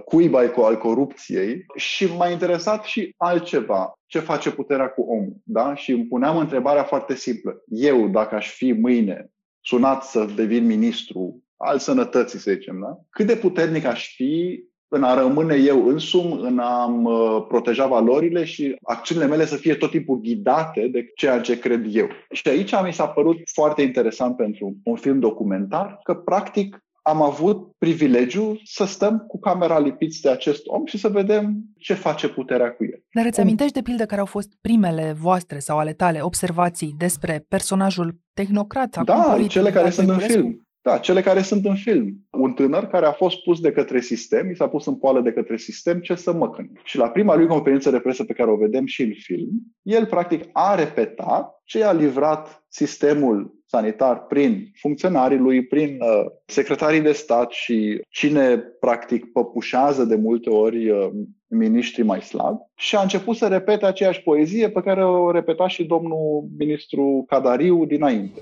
cuibă 0.05 0.51
al 0.55 0.77
corupției 0.77 1.65
și 1.75 2.05
m-a 2.17 2.29
interesat 2.29 2.83
și 2.83 3.13
altceva. 3.17 3.93
Ce 4.05 4.19
face 4.19 4.51
puterea 4.51 4.87
cu 4.87 5.01
omul? 5.01 5.37
Da? 5.43 5.75
Și 5.75 5.91
îmi 5.91 6.05
puneam 6.05 6.37
întrebarea 6.37 6.83
foarte 6.83 7.15
simplă. 7.15 7.63
Eu, 7.67 8.07
dacă 8.07 8.35
aș 8.35 8.49
fi 8.49 8.71
mâine 8.71 9.29
sunat 9.61 10.03
să 10.03 10.27
devin 10.35 10.65
ministru 10.65 11.43
al 11.57 11.79
sănătății, 11.79 12.39
să 12.39 12.51
zicem, 12.51 12.79
da? 12.79 12.99
cât 13.09 13.25
de 13.25 13.35
puternic 13.35 13.85
aș 13.85 14.15
fi 14.15 14.63
în 14.95 15.03
a 15.03 15.13
rămâne 15.13 15.55
eu 15.55 15.87
însum, 15.87 16.39
în 16.41 16.59
a 16.59 16.85
uh, 16.85 17.45
proteja 17.47 17.87
valorile 17.87 18.43
și 18.43 18.75
acțiunile 18.83 19.27
mele 19.27 19.45
să 19.45 19.55
fie 19.55 19.75
tot 19.75 19.89
timpul 19.89 20.19
ghidate 20.19 20.87
de 20.91 21.11
ceea 21.15 21.39
ce 21.39 21.59
cred 21.59 21.95
eu. 21.95 22.07
Și 22.31 22.47
aici 22.47 22.71
mi 22.83 22.93
s-a 22.93 23.07
părut 23.07 23.37
foarte 23.53 23.81
interesant 23.81 24.35
pentru 24.35 24.75
un 24.83 24.95
film 24.95 25.19
documentar 25.19 25.99
că, 26.03 26.13
practic, 26.13 26.85
am 27.07 27.21
avut 27.21 27.71
privilegiu 27.77 28.59
să 28.63 28.85
stăm 28.85 29.17
cu 29.27 29.39
camera 29.39 29.79
lipiți 29.79 30.21
de 30.21 30.29
acest 30.29 30.61
om 30.65 30.85
și 30.85 30.97
să 30.97 31.07
vedem 31.07 31.63
ce 31.77 31.93
face 31.93 32.27
puterea 32.27 32.71
cu 32.71 32.83
el. 32.83 33.03
Dar 33.13 33.25
îți 33.25 33.39
amintești 33.39 33.73
de 33.73 33.81
pildă 33.81 34.05
care 34.05 34.19
au 34.19 34.25
fost 34.25 34.49
primele 34.61 35.15
voastre 35.19 35.59
sau 35.59 35.77
ale 35.77 35.93
tale 35.93 36.21
observații 36.21 36.95
despre 36.97 37.45
personajul 37.47 38.19
tehnocrat? 38.33 39.03
Da, 39.03 39.37
cele 39.47 39.71
care 39.71 39.89
sunt 39.89 40.09
în 40.09 40.17
film. 40.17 40.64
Da, 40.85 40.97
cele 40.97 41.21
care 41.21 41.41
sunt 41.41 41.65
în 41.65 41.75
film. 41.75 42.13
Un 42.29 42.53
tânăr 42.53 42.85
care 42.87 43.05
a 43.05 43.11
fost 43.11 43.43
pus 43.43 43.59
de 43.59 43.71
către 43.71 44.01
sistem, 44.01 44.49
i 44.49 44.55
s-a 44.55 44.67
pus 44.67 44.85
în 44.85 44.95
poală 44.95 45.21
de 45.21 45.31
către 45.31 45.57
sistem 45.57 45.99
ce 45.99 46.15
să 46.15 46.33
măcăni. 46.33 46.71
Și 46.83 46.97
la 46.97 47.09
prima 47.09 47.35
lui 47.35 47.47
conferință 47.47 47.91
de 47.91 47.99
presă 47.99 48.23
pe 48.23 48.33
care 48.33 48.51
o 48.51 48.55
vedem 48.55 48.85
și 48.85 49.01
în 49.01 49.13
film, 49.13 49.49
el 49.81 50.05
practic 50.05 50.43
a 50.51 50.75
repetat 50.75 51.61
ce 51.63 51.83
a 51.83 51.91
livrat 51.91 52.65
sistemul 52.67 53.53
sanitar 53.65 54.25
prin 54.25 54.71
funcționarii 54.75 55.37
lui, 55.37 55.65
prin 55.65 55.97
uh, 56.01 56.25
secretarii 56.45 57.01
de 57.01 57.11
stat 57.11 57.51
și 57.51 58.01
cine 58.09 58.57
practic 58.57 59.31
păpușează 59.31 60.05
de 60.05 60.15
multe 60.15 60.49
ori 60.49 60.89
uh, 60.89 61.09
miniștrii 61.47 62.05
mai 62.05 62.21
slab 62.21 62.57
și 62.75 62.95
a 62.95 63.01
început 63.01 63.35
să 63.35 63.47
repete 63.47 63.85
aceeași 63.85 64.21
poezie 64.21 64.69
pe 64.69 64.81
care 64.81 65.05
o 65.05 65.31
repeta 65.31 65.67
și 65.67 65.83
domnul 65.83 66.47
ministru 66.57 67.23
Cadariu 67.27 67.85
dinainte. 67.85 68.41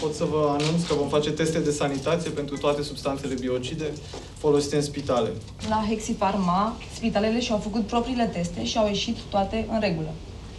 Pot 0.00 0.14
să 0.14 0.24
vă 0.24 0.56
anunț 0.58 0.86
că 0.86 0.94
vom 0.94 1.08
face 1.08 1.30
teste 1.30 1.58
de 1.58 1.70
sanitație 1.70 2.30
pentru 2.30 2.56
toate 2.56 2.82
substanțele 2.82 3.34
biocide 3.34 3.92
folosite 4.38 4.76
în 4.76 4.82
spitale. 4.82 5.30
La 5.68 5.84
Hexifarma, 5.88 6.76
spitalele 6.94 7.40
și-au 7.40 7.58
făcut 7.58 7.86
propriile 7.86 8.24
teste 8.24 8.64
și 8.64 8.78
au 8.78 8.86
ieșit 8.86 9.16
toate 9.30 9.66
în 9.70 9.80
regulă. 9.80 10.08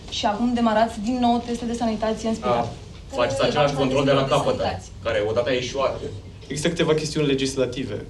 Și 0.10 0.26
acum 0.26 0.54
demarați 0.54 1.00
din 1.00 1.18
nou 1.20 1.44
teste 1.46 1.66
de 1.66 1.74
sanitație 1.74 2.30
în 2.30 2.36
spital. 2.36 2.70
A, 3.12 3.16
faceți 3.16 3.42
același 3.42 3.74
control 3.74 4.06
de 4.06 4.12
la 4.12 4.26
capăt, 4.26 4.60
care 5.04 5.26
odată 5.30 5.50
a 5.50 5.54
ieșuat. 5.54 6.00
Există 6.48 6.70
câteva 6.70 6.94
chestiuni 6.94 7.28
legislative 7.28 8.06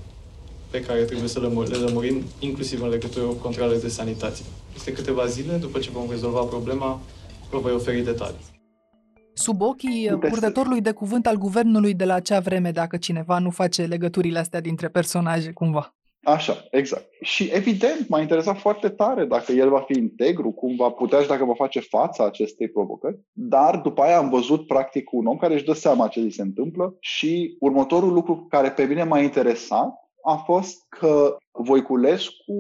pe 0.70 0.82
care 0.82 1.02
trebuie 1.02 1.30
să 1.30 1.40
le 1.40 1.76
lămurim, 1.78 2.24
inclusiv 2.40 2.82
în 2.82 2.90
legătură 2.90 3.26
cu 3.26 3.34
controlele 3.34 3.80
de 3.80 3.90
sanitație. 3.90 4.46
Este 4.76 4.92
câteva 4.92 5.26
zile, 5.26 5.54
după 5.54 5.80
ce 5.80 5.90
vom 5.94 6.06
rezolva 6.10 6.42
problema, 6.42 7.00
vă 7.50 7.60
voi 7.60 7.72
oferi 7.72 8.02
detalii 8.02 8.54
sub 9.36 9.62
ochii 9.62 10.18
purtătorului 10.20 10.82
de 10.82 10.92
cuvânt 10.92 11.28
al 11.28 11.36
guvernului 11.36 11.94
de 11.94 12.06
la 12.06 12.14
acea 12.14 12.40
vreme, 12.40 12.72
dacă 12.72 12.98
cineva 12.98 13.40
nu 13.40 13.50
face 13.50 13.84
legăturile 13.84 14.40
astea 14.40 14.62
dintre 14.62 14.88
personaje, 14.88 15.52
cumva. 15.52 15.96
Așa, 16.24 16.66
exact. 16.72 17.06
Și 17.22 17.50
evident, 17.54 18.08
m-a 18.08 18.22
interesat 18.22 18.58
foarte 18.58 18.90
tare 18.90 19.26
dacă 19.26 19.52
el 19.52 19.70
va 19.70 19.80
fi 19.80 19.98
integru, 19.98 20.52
cum 20.52 20.76
va 20.76 20.90
putea 20.90 21.22
și 21.22 21.28
dacă 21.28 21.46
va 21.46 21.54
face 21.54 21.80
fața 21.80 22.26
acestei 22.26 22.70
provocări. 22.70 23.20
Dar 23.32 23.78
după 23.78 24.02
aia 24.02 24.18
am 24.18 24.30
văzut 24.30 24.68
practic 24.68 25.12
un 25.12 25.26
om 25.26 25.38
care 25.38 25.54
își 25.54 25.64
dă 25.64 25.74
seama 25.74 26.08
ce 26.08 26.20
îi 26.20 26.32
se 26.32 26.42
întâmplă 26.42 26.96
și 27.00 27.56
următorul 27.60 28.14
lucru 28.14 28.46
care 28.50 28.72
pe 28.72 28.84
mine 28.84 29.04
m-a 29.04 29.20
interesat 29.20 29.94
a 30.24 30.36
fost 30.36 30.86
că 30.90 31.38
Voiculescu 31.52 32.54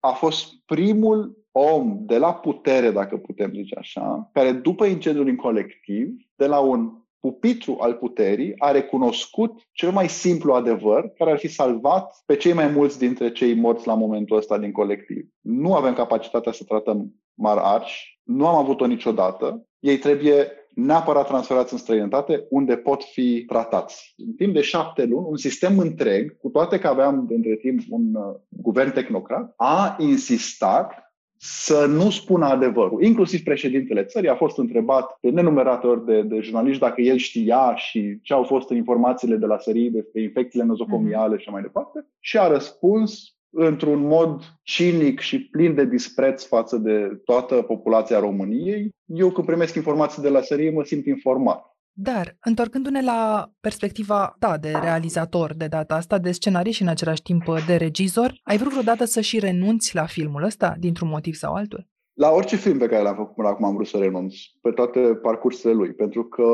a 0.00 0.10
fost 0.10 0.52
primul 0.66 1.41
om 1.52 1.98
de 2.06 2.18
la 2.18 2.34
putere, 2.34 2.90
dacă 2.90 3.16
putem 3.16 3.52
zice 3.54 3.74
așa, 3.78 4.30
care 4.32 4.52
după 4.52 4.84
incendiul 4.84 5.28
în 5.28 5.36
colectiv, 5.36 6.08
de 6.34 6.46
la 6.46 6.58
un 6.58 7.02
pupitru 7.20 7.76
al 7.80 7.94
puterii, 7.94 8.52
a 8.58 8.70
recunoscut 8.70 9.60
cel 9.72 9.90
mai 9.90 10.08
simplu 10.08 10.52
adevăr 10.52 11.08
care 11.08 11.30
ar 11.30 11.38
fi 11.38 11.48
salvat 11.48 12.22
pe 12.26 12.36
cei 12.36 12.52
mai 12.52 12.68
mulți 12.68 12.98
dintre 12.98 13.32
cei 13.32 13.54
morți 13.54 13.86
la 13.86 13.94
momentul 13.94 14.36
ăsta 14.36 14.58
din 14.58 14.72
colectiv. 14.72 15.28
Nu 15.40 15.74
avem 15.74 15.94
capacitatea 15.94 16.52
să 16.52 16.64
tratăm 16.64 17.14
mar 17.34 17.56
arși, 17.56 18.20
nu 18.22 18.46
am 18.46 18.56
avut-o 18.56 18.86
niciodată, 18.86 19.66
ei 19.78 19.98
trebuie 19.98 20.46
neapărat 20.74 21.26
transferați 21.26 21.72
în 21.72 21.78
străinătate, 21.78 22.46
unde 22.50 22.76
pot 22.76 23.02
fi 23.02 23.44
tratați. 23.46 24.14
În 24.16 24.32
timp 24.32 24.54
de 24.54 24.60
șapte 24.60 25.04
luni, 25.04 25.26
un 25.28 25.36
sistem 25.36 25.78
întreg, 25.78 26.38
cu 26.38 26.48
toate 26.48 26.78
că 26.78 26.88
aveam 26.88 27.26
între 27.28 27.56
timp 27.56 27.80
un 27.88 28.14
uh, 28.14 28.34
guvern 28.48 28.92
tehnocrat, 28.92 29.52
a 29.56 29.96
insistat 29.98 31.11
să 31.44 31.86
nu 31.86 32.10
spună 32.10 32.46
adevărul. 32.46 33.02
Inclusiv 33.02 33.42
președintele 33.42 34.04
țării 34.04 34.28
a 34.28 34.34
fost 34.34 34.58
întrebat 34.58 35.18
de 35.20 35.30
nenumerate 35.30 35.86
ori 35.86 36.04
de, 36.04 36.22
de 36.22 36.40
jurnaliști 36.40 36.80
dacă 36.80 37.00
el 37.00 37.16
știa 37.16 37.74
și 37.74 38.18
ce 38.22 38.32
au 38.32 38.42
fost 38.42 38.70
informațiile 38.70 39.36
de 39.36 39.46
la 39.46 39.58
sării 39.58 39.90
despre 39.90 40.22
infecțiile 40.22 40.64
nozocomiale 40.64 41.36
mm-hmm. 41.36 41.40
și 41.40 41.50
mai 41.50 41.62
departe 41.62 42.06
și 42.20 42.38
a 42.38 42.46
răspuns 42.46 43.36
într-un 43.50 44.06
mod 44.06 44.42
cinic 44.62 45.20
și 45.20 45.40
plin 45.40 45.74
de 45.74 45.84
dispreț 45.84 46.44
față 46.44 46.76
de 46.76 47.20
toată 47.24 47.54
populația 47.54 48.18
României. 48.18 48.94
Eu 49.04 49.30
când 49.30 49.46
primesc 49.46 49.74
informații 49.74 50.22
de 50.22 50.28
la 50.28 50.40
sărie 50.40 50.70
mă 50.70 50.84
simt 50.84 51.06
informat. 51.06 51.71
Dar, 51.94 52.36
întorcându-ne 52.40 53.02
la 53.02 53.52
perspectiva 53.60 54.36
ta 54.38 54.58
de 54.58 54.70
realizator 54.70 55.54
de 55.54 55.66
data 55.66 55.94
asta, 55.94 56.18
de 56.18 56.32
scenarist 56.32 56.76
și 56.76 56.82
în 56.82 56.88
același 56.88 57.22
timp 57.22 57.44
de 57.66 57.76
regizor, 57.76 58.40
ai 58.42 58.56
vrut 58.56 58.70
vreodată 58.70 59.04
să 59.04 59.20
și 59.20 59.38
renunți 59.38 59.94
la 59.94 60.06
filmul 60.06 60.42
ăsta, 60.42 60.74
dintr-un 60.78 61.08
motiv 61.08 61.34
sau 61.34 61.54
altul? 61.54 61.90
La 62.12 62.30
orice 62.30 62.56
film 62.56 62.78
pe 62.78 62.86
care 62.86 63.02
l-am 63.02 63.14
făcut 63.14 63.34
până 63.34 63.48
acum 63.48 63.64
am 63.64 63.74
vrut 63.74 63.86
să 63.86 63.98
renunț, 63.98 64.34
pe 64.60 64.70
toate 64.70 65.00
parcursurile 65.00 65.78
lui, 65.78 65.94
pentru 65.94 66.24
că 66.24 66.44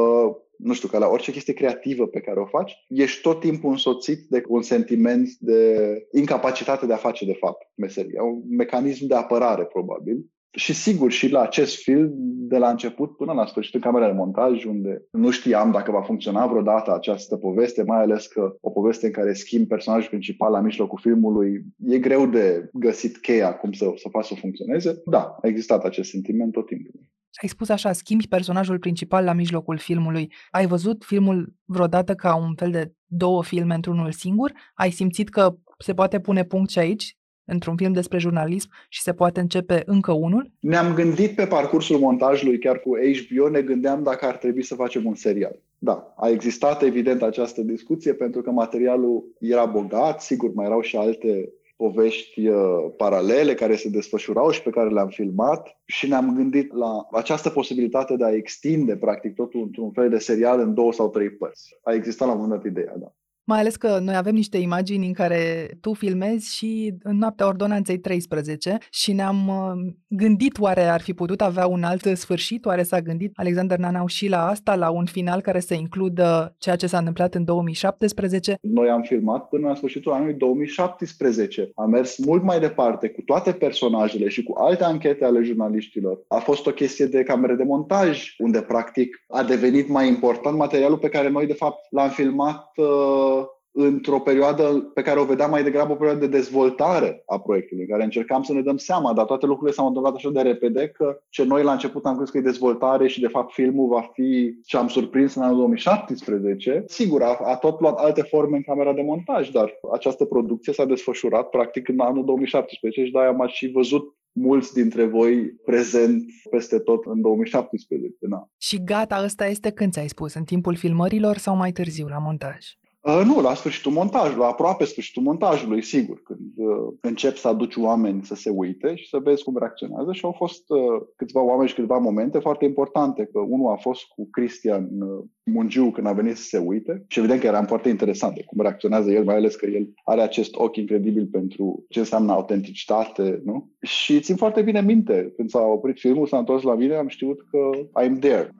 nu 0.58 0.72
știu, 0.72 0.88
că 0.88 0.98
la 0.98 1.08
orice 1.08 1.32
chestie 1.32 1.52
creativă 1.52 2.06
pe 2.06 2.20
care 2.20 2.40
o 2.40 2.46
faci, 2.46 2.72
ești 2.88 3.20
tot 3.20 3.40
timpul 3.40 3.70
însoțit 3.70 4.26
de 4.28 4.42
un 4.48 4.62
sentiment 4.62 5.28
de 5.38 5.92
incapacitate 6.12 6.86
de 6.86 6.92
a 6.92 6.96
face, 6.96 7.24
de 7.24 7.36
fapt, 7.40 7.70
meseria. 7.74 8.22
Un 8.22 8.42
mecanism 8.56 9.06
de 9.06 9.14
apărare, 9.14 9.64
probabil. 9.64 10.26
Și 10.50 10.72
sigur, 10.72 11.10
și 11.10 11.30
la 11.30 11.40
acest 11.40 11.82
film, 11.82 12.12
de 12.48 12.58
la 12.58 12.70
început 12.70 13.16
până 13.16 13.32
la 13.32 13.46
sfârșit, 13.46 13.74
în 13.74 13.80
camera 13.80 14.06
de 14.06 14.12
montaj, 14.12 14.64
unde 14.64 15.02
nu 15.10 15.30
știam 15.30 15.70
dacă 15.70 15.90
va 15.90 16.02
funcționa 16.02 16.46
vreodată 16.46 16.94
această 16.94 17.36
poveste, 17.36 17.82
mai 17.82 18.00
ales 18.00 18.26
că 18.26 18.56
o 18.60 18.70
poveste 18.70 19.06
în 19.06 19.12
care 19.12 19.32
schimb 19.32 19.66
personajul 19.66 20.08
principal 20.08 20.52
la 20.52 20.60
mijlocul 20.60 20.98
filmului, 21.02 21.64
e 21.86 21.98
greu 21.98 22.26
de 22.26 22.68
găsit 22.72 23.18
cheia 23.18 23.56
cum 23.56 23.72
să, 23.72 23.92
să 23.96 24.08
faci 24.08 24.24
să 24.24 24.34
funcționeze. 24.34 25.02
Da, 25.04 25.36
a 25.42 25.48
existat 25.48 25.84
acest 25.84 26.10
sentiment 26.10 26.52
tot 26.52 26.66
timpul. 26.66 27.00
Ai 27.42 27.48
spus 27.48 27.68
așa, 27.68 27.92
schimbi 27.92 28.28
personajul 28.28 28.78
principal 28.78 29.24
la 29.24 29.32
mijlocul 29.32 29.78
filmului. 29.78 30.32
Ai 30.50 30.66
văzut 30.66 31.04
filmul 31.04 31.54
vreodată 31.64 32.14
ca 32.14 32.36
un 32.36 32.54
fel 32.54 32.70
de 32.70 32.92
două 33.06 33.44
filme 33.44 33.74
într-unul 33.74 34.12
singur? 34.12 34.52
Ai 34.74 34.90
simțit 34.90 35.28
că 35.28 35.54
se 35.78 35.94
poate 35.94 36.20
pune 36.20 36.44
punct 36.44 36.70
și 36.70 36.78
aici? 36.78 37.17
Într-un 37.48 37.76
film 37.76 37.92
despre 37.92 38.18
jurnalism 38.18 38.68
și 38.88 39.02
se 39.02 39.12
poate 39.12 39.40
începe 39.40 39.82
încă 39.86 40.12
unul? 40.12 40.50
Ne-am 40.60 40.94
gândit 40.94 41.34
pe 41.34 41.46
parcursul 41.46 41.98
montajului, 41.98 42.58
chiar 42.58 42.78
cu 42.78 42.90
HBO, 42.96 43.48
ne 43.48 43.62
gândeam 43.62 44.02
dacă 44.02 44.26
ar 44.26 44.36
trebui 44.36 44.62
să 44.62 44.74
facem 44.74 45.06
un 45.06 45.14
serial. 45.14 45.58
Da, 45.78 46.14
a 46.16 46.28
existat 46.28 46.82
evident 46.82 47.22
această 47.22 47.60
discuție 47.60 48.12
pentru 48.12 48.42
că 48.42 48.50
materialul 48.50 49.24
era 49.40 49.64
bogat, 49.64 50.22
sigur 50.22 50.52
mai 50.54 50.66
erau 50.66 50.80
și 50.80 50.96
alte 50.96 51.52
povești 51.76 52.48
uh, 52.48 52.56
paralele 52.96 53.54
care 53.54 53.76
se 53.76 53.88
desfășurau 53.88 54.50
și 54.50 54.62
pe 54.62 54.70
care 54.70 54.88
le-am 54.88 55.08
filmat 55.08 55.78
și 55.84 56.08
ne-am 56.08 56.34
gândit 56.34 56.72
la 56.72 57.06
această 57.12 57.50
posibilitate 57.50 58.16
de 58.16 58.24
a 58.24 58.34
extinde 58.34 58.96
practic 58.96 59.34
totul 59.34 59.60
într-un 59.62 59.90
fel 59.90 60.08
de 60.08 60.18
serial 60.18 60.60
în 60.60 60.74
două 60.74 60.92
sau 60.92 61.08
trei 61.08 61.30
părți. 61.30 61.76
A 61.82 61.92
existat 61.92 62.28
la 62.28 62.34
un 62.34 62.40
moment 62.40 62.62
dat 62.62 62.70
ideea, 62.70 62.94
da. 62.96 63.12
Mai 63.48 63.58
ales 63.58 63.76
că 63.76 63.98
noi 64.02 64.16
avem 64.16 64.34
niște 64.34 64.58
imagini 64.58 65.06
în 65.06 65.12
care 65.12 65.70
tu 65.80 65.92
filmezi 65.92 66.56
și 66.56 66.94
în 67.02 67.16
noaptea 67.16 67.46
ordonanței 67.46 67.98
13 67.98 68.78
și 68.90 69.12
ne-am 69.12 69.48
uh, 69.48 69.92
gândit 70.08 70.58
oare 70.58 70.84
ar 70.84 71.00
fi 71.00 71.14
putut 71.14 71.40
avea 71.40 71.66
un 71.66 71.82
alt 71.82 72.04
sfârșit, 72.14 72.66
oare 72.66 72.82
s-a 72.82 73.00
gândit 73.00 73.32
Alexander 73.34 73.78
Nanau 73.78 74.06
și 74.06 74.28
la 74.28 74.46
asta, 74.46 74.74
la 74.74 74.90
un 74.90 75.04
final 75.04 75.40
care 75.40 75.60
să 75.60 75.74
includă 75.74 76.54
ceea 76.58 76.76
ce 76.76 76.86
s-a 76.86 76.98
întâmplat 76.98 77.34
în 77.34 77.44
2017? 77.44 78.58
Noi 78.60 78.88
am 78.88 79.02
filmat 79.02 79.48
până 79.48 79.68
la 79.68 79.74
sfârșitul 79.74 80.12
anului 80.12 80.34
2017. 80.34 81.70
Am 81.74 81.90
mers 81.90 82.18
mult 82.18 82.42
mai 82.42 82.60
departe 82.60 83.08
cu 83.08 83.20
toate 83.20 83.52
personajele 83.52 84.28
și 84.28 84.42
cu 84.42 84.58
alte 84.58 84.84
anchete 84.84 85.24
ale 85.24 85.42
jurnaliștilor. 85.42 86.24
A 86.28 86.38
fost 86.38 86.66
o 86.66 86.70
chestie 86.70 87.06
de 87.06 87.22
camere 87.22 87.54
de 87.54 87.64
montaj, 87.64 88.34
unde 88.38 88.60
practic 88.60 89.24
a 89.28 89.42
devenit 89.42 89.88
mai 89.88 90.08
important 90.08 90.56
materialul 90.56 90.98
pe 90.98 91.08
care 91.08 91.28
noi 91.28 91.46
de 91.46 91.52
fapt 91.52 91.86
l-am 91.90 92.08
filmat 92.08 92.70
uh, 92.76 93.37
într-o 93.80 94.20
perioadă 94.20 94.90
pe 94.94 95.02
care 95.02 95.20
o 95.20 95.24
vedeam 95.24 95.50
mai 95.50 95.62
degrabă 95.62 95.92
o 95.92 95.96
perioadă 95.96 96.26
de 96.26 96.36
dezvoltare 96.36 97.22
a 97.26 97.40
proiectului, 97.40 97.82
în 97.82 97.90
care 97.90 98.04
încercam 98.04 98.42
să 98.42 98.52
ne 98.52 98.62
dăm 98.62 98.76
seama, 98.76 99.12
dar 99.12 99.24
toate 99.24 99.46
lucrurile 99.46 99.76
s-au 99.76 99.86
întâmplat 99.86 100.14
așa 100.14 100.30
de 100.30 100.40
repede 100.40 100.88
că 100.88 101.18
ce 101.28 101.44
noi 101.44 101.62
la 101.62 101.72
început 101.72 102.06
am 102.06 102.14
crezut 102.16 102.32
că 102.32 102.38
e 102.38 102.50
dezvoltare 102.50 103.08
și 103.08 103.20
de 103.20 103.28
fapt 103.28 103.52
filmul 103.52 103.88
va 103.88 104.10
fi 104.12 104.58
ce 104.64 104.76
am 104.76 104.88
surprins 104.88 105.34
în 105.34 105.42
anul 105.42 105.56
2017. 105.56 106.84
Sigur, 106.86 107.22
a, 107.22 107.38
a 107.44 107.56
tot 107.56 107.80
luat 107.80 107.98
alte 107.98 108.22
forme 108.22 108.56
în 108.56 108.62
camera 108.62 108.92
de 108.92 109.02
montaj, 109.02 109.50
dar 109.50 109.72
această 109.92 110.24
producție 110.24 110.72
s-a 110.72 110.84
desfășurat 110.84 111.48
practic 111.48 111.88
în 111.88 112.00
anul 112.00 112.24
2017 112.24 113.04
și 113.04 113.12
de-aia 113.12 113.28
am 113.28 113.46
și 113.46 113.70
văzut 113.70 114.16
mulți 114.32 114.72
dintre 114.72 115.04
voi 115.04 115.50
prezent 115.64 116.22
peste 116.50 116.78
tot 116.78 117.04
în 117.06 117.20
2017. 117.20 118.16
Da. 118.20 118.48
Și 118.58 118.84
gata, 118.84 119.20
ăsta 119.24 119.46
este 119.46 119.70
când 119.70 119.92
ți-ai 119.92 120.08
spus? 120.08 120.34
În 120.34 120.44
timpul 120.44 120.76
filmărilor 120.76 121.36
sau 121.36 121.56
mai 121.56 121.72
târziu 121.72 122.06
la 122.06 122.18
montaj? 122.18 122.66
Uh, 123.08 123.22
nu, 123.24 123.40
la 123.40 123.54
sfârșitul 123.54 123.92
montajului, 123.92 124.44
aproape 124.44 124.84
sfârșitul 124.84 125.22
montajului, 125.22 125.82
sigur, 125.82 126.22
când 126.22 126.52
uh, 126.56 126.94
încep 127.00 127.36
să 127.36 127.48
aduci 127.48 127.76
oameni 127.76 128.24
să 128.24 128.34
se 128.34 128.50
uite 128.50 128.94
și 128.94 129.08
să 129.08 129.18
vezi 129.18 129.44
cum 129.44 129.56
reacționează 129.58 130.12
și 130.12 130.24
au 130.24 130.32
fost 130.32 130.64
uh, 130.68 130.78
câțiva 131.16 131.42
oameni 131.42 131.68
și 131.68 131.74
câteva 131.74 131.98
momente 131.98 132.38
foarte 132.38 132.64
importante, 132.64 133.28
că 133.32 133.38
unul 133.38 133.72
a 133.72 133.76
fost 133.76 134.04
cu 134.04 134.28
Cristian 134.30 134.88
uh, 135.00 135.24
Mungiu 135.44 135.90
când 135.90 136.06
a 136.06 136.12
venit 136.12 136.36
să 136.36 136.42
se 136.42 136.58
uite 136.58 137.04
și 137.06 137.18
evident 137.18 137.40
că 137.40 137.46
eram 137.46 137.64
foarte 137.64 137.88
interesant 137.88 138.34
de 138.34 138.44
cum 138.46 138.60
reacționează 138.60 139.10
el, 139.10 139.24
mai 139.24 139.36
ales 139.36 139.54
că 139.54 139.66
el 139.66 139.88
are 140.04 140.20
acest 140.20 140.54
ochi 140.56 140.76
incredibil 140.76 141.26
pentru 141.26 141.84
ce 141.88 141.98
înseamnă 141.98 142.32
autenticitate, 142.32 143.42
nu? 143.44 143.70
Și 143.80 144.20
țin 144.20 144.36
foarte 144.36 144.62
bine 144.62 144.80
minte, 144.80 145.32
când 145.36 145.50
s-a 145.50 145.60
oprit 145.60 145.98
filmul, 145.98 146.26
s-a 146.26 146.38
întors 146.38 146.62
la 146.62 146.74
mine, 146.74 146.94
am 146.94 147.08
știut 147.08 147.38
că 147.50 147.70
I'm 148.02 148.18
there. 148.20 148.54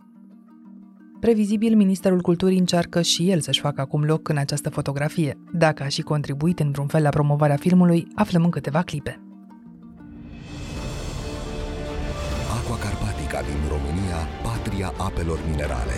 Previzibil, 1.20 1.76
Ministerul 1.76 2.20
Culturii 2.20 2.58
încearcă 2.58 3.02
și 3.02 3.30
el 3.30 3.40
să-și 3.40 3.60
facă 3.60 3.80
acum 3.80 4.04
loc 4.04 4.28
în 4.28 4.36
această 4.36 4.70
fotografie. 4.70 5.38
Dacă 5.52 5.82
a 5.82 5.88
și 5.88 6.02
contribuit 6.02 6.58
în 6.60 6.70
vreun 6.70 6.86
fel 6.86 7.02
la 7.02 7.08
promovarea 7.08 7.56
filmului, 7.56 8.06
aflăm 8.14 8.44
în 8.44 8.50
câteva 8.50 8.82
clipe. 8.82 9.20
Aqua 12.58 12.76
Carpatica 12.78 13.40
din 13.40 13.68
România, 13.68 14.16
patria 14.42 14.92
apelor 14.98 15.38
minerale. 15.50 15.96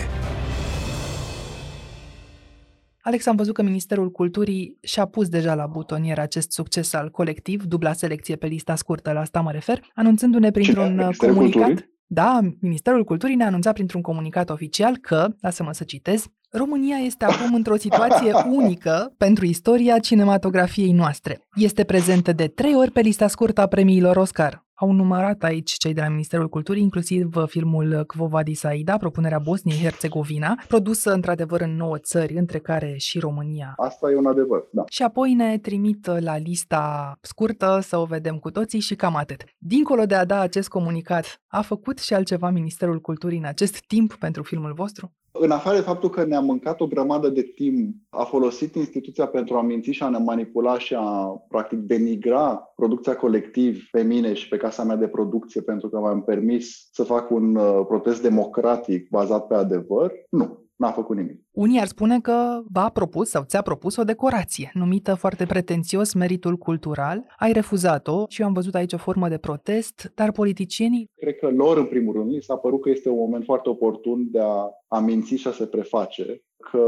Alex, 3.01 3.25
am 3.25 3.35
văzut 3.35 3.53
că 3.53 3.61
Ministerul 3.61 4.11
Culturii 4.11 4.77
și-a 4.81 5.05
pus 5.05 5.29
deja 5.29 5.55
la 5.55 5.65
butonier 5.65 6.19
acest 6.19 6.51
succes 6.51 6.93
al 6.93 7.09
colectiv, 7.09 7.63
dubla 7.63 7.93
selecție 7.93 8.35
pe 8.35 8.47
lista 8.47 8.75
scurtă, 8.75 9.11
la 9.11 9.19
asta 9.19 9.41
mă 9.41 9.51
refer, 9.51 9.81
anunțându-ne 9.95 10.51
printr-un 10.51 11.11
comunicat... 11.17 11.63
Culturii? 11.63 11.89
Da, 12.13 12.39
Ministerul 12.59 13.03
Culturii 13.03 13.35
ne-a 13.35 13.47
anunțat 13.47 13.73
printr-un 13.73 14.01
comunicat 14.01 14.49
oficial 14.49 14.97
că, 14.97 15.27
lasă-mă 15.41 15.73
să 15.73 15.83
citez, 15.83 16.25
România 16.49 16.97
este 16.97 17.25
acum 17.25 17.53
într-o 17.53 17.75
situație 17.75 18.31
unică 18.59 19.13
pentru 19.17 19.45
istoria 19.45 19.99
cinematografiei 19.99 20.91
noastre. 20.91 21.39
Este 21.55 21.83
prezentă 21.83 22.31
de 22.33 22.47
trei 22.47 22.75
ori 22.75 22.91
pe 22.91 23.01
lista 23.01 23.27
scurtă 23.27 23.61
a 23.61 23.67
premiilor 23.67 24.17
Oscar. 24.17 24.65
Au 24.81 24.91
numărat 24.91 25.43
aici 25.43 25.71
cei 25.71 25.93
de 25.93 26.01
la 26.01 26.07
Ministerul 26.07 26.49
Culturii, 26.49 26.81
inclusiv 26.81 27.29
filmul 27.45 28.03
Kvovadi 28.07 28.53
Saida, 28.53 28.97
propunerea 28.97 29.39
Bosniei-Herzegovina, 29.39 30.55
produsă 30.67 31.13
într-adevăr 31.13 31.61
în 31.61 31.75
nouă 31.75 31.97
țări, 31.97 32.33
între 32.33 32.59
care 32.59 32.95
și 32.97 33.19
România. 33.19 33.73
Asta 33.77 34.11
e 34.11 34.15
un 34.15 34.25
adevăr, 34.25 34.63
da. 34.71 34.83
Și 34.87 35.03
apoi 35.03 35.33
ne 35.33 35.57
trimit 35.57 36.05
la 36.05 36.37
lista 36.37 37.17
scurtă 37.21 37.79
să 37.81 37.97
o 37.97 38.05
vedem 38.05 38.37
cu 38.37 38.51
toții 38.51 38.79
și 38.79 38.95
cam 38.95 39.15
atât. 39.15 39.43
Dincolo 39.57 40.05
de 40.05 40.15
a 40.15 40.25
da 40.25 40.39
acest 40.39 40.69
comunicat, 40.69 41.41
a 41.47 41.61
făcut 41.61 41.99
și 41.99 42.13
altceva 42.13 42.49
Ministerul 42.49 42.99
Culturii 43.01 43.37
în 43.37 43.45
acest 43.45 43.85
timp 43.85 44.15
pentru 44.15 44.43
filmul 44.43 44.73
vostru? 44.73 45.13
În 45.33 45.51
afară 45.51 45.75
de 45.75 45.81
faptul 45.81 46.09
că 46.09 46.23
ne-a 46.23 46.39
mâncat 46.39 46.81
o 46.81 46.87
grămadă 46.87 47.29
de 47.29 47.41
timp, 47.41 47.95
a 48.09 48.23
folosit 48.23 48.75
instituția 48.75 49.25
pentru 49.25 49.55
a 49.55 49.61
minți 49.61 49.91
și 49.91 50.03
a 50.03 50.09
ne 50.09 50.17
manipula 50.17 50.79
și 50.79 50.95
a, 50.97 51.43
practic, 51.47 51.79
denigra 51.79 52.71
producția 52.75 53.15
colectiv 53.15 53.87
pe 53.91 54.03
mine 54.03 54.33
și 54.33 54.47
pe 54.47 54.57
casa 54.57 54.83
mea 54.83 54.95
de 54.95 55.07
producție 55.07 55.61
pentru 55.61 55.89
că 55.89 55.99
m-am 55.99 56.23
permis 56.23 56.89
să 56.91 57.03
fac 57.03 57.29
un 57.29 57.55
uh, 57.55 57.85
protest 57.87 58.21
democratic 58.21 59.09
bazat 59.09 59.47
pe 59.47 59.55
adevăr, 59.55 60.11
nu 60.29 60.69
n-a 60.81 60.91
făcut 60.91 61.15
nimic. 61.15 61.39
Unii 61.51 61.79
ar 61.79 61.87
spune 61.87 62.19
că 62.19 62.61
v-a 62.71 62.89
propus 62.89 63.29
sau 63.29 63.43
ți-a 63.43 63.61
propus 63.61 63.95
o 63.95 64.03
decorație, 64.03 64.71
numită 64.73 65.15
foarte 65.15 65.45
pretențios 65.45 66.13
meritul 66.13 66.55
cultural. 66.57 67.25
Ai 67.37 67.51
refuzat-o 67.51 68.25
și 68.27 68.41
eu 68.41 68.47
am 68.47 68.53
văzut 68.53 68.75
aici 68.75 68.93
o 68.93 68.97
formă 68.97 69.29
de 69.29 69.37
protest, 69.37 70.11
dar 70.15 70.31
politicienii... 70.31 71.09
Cred 71.15 71.35
că 71.37 71.49
lor, 71.49 71.77
în 71.77 71.85
primul 71.85 72.13
rând, 72.13 72.41
s-a 72.41 72.55
părut 72.55 72.81
că 72.81 72.89
este 72.89 73.09
un 73.09 73.17
moment 73.17 73.43
foarte 73.43 73.69
oportun 73.69 74.27
de 74.31 74.39
a, 74.39 74.69
a 74.87 74.99
minți 74.99 75.35
și 75.35 75.47
a 75.47 75.51
se 75.51 75.65
preface 75.65 76.43
că 76.71 76.85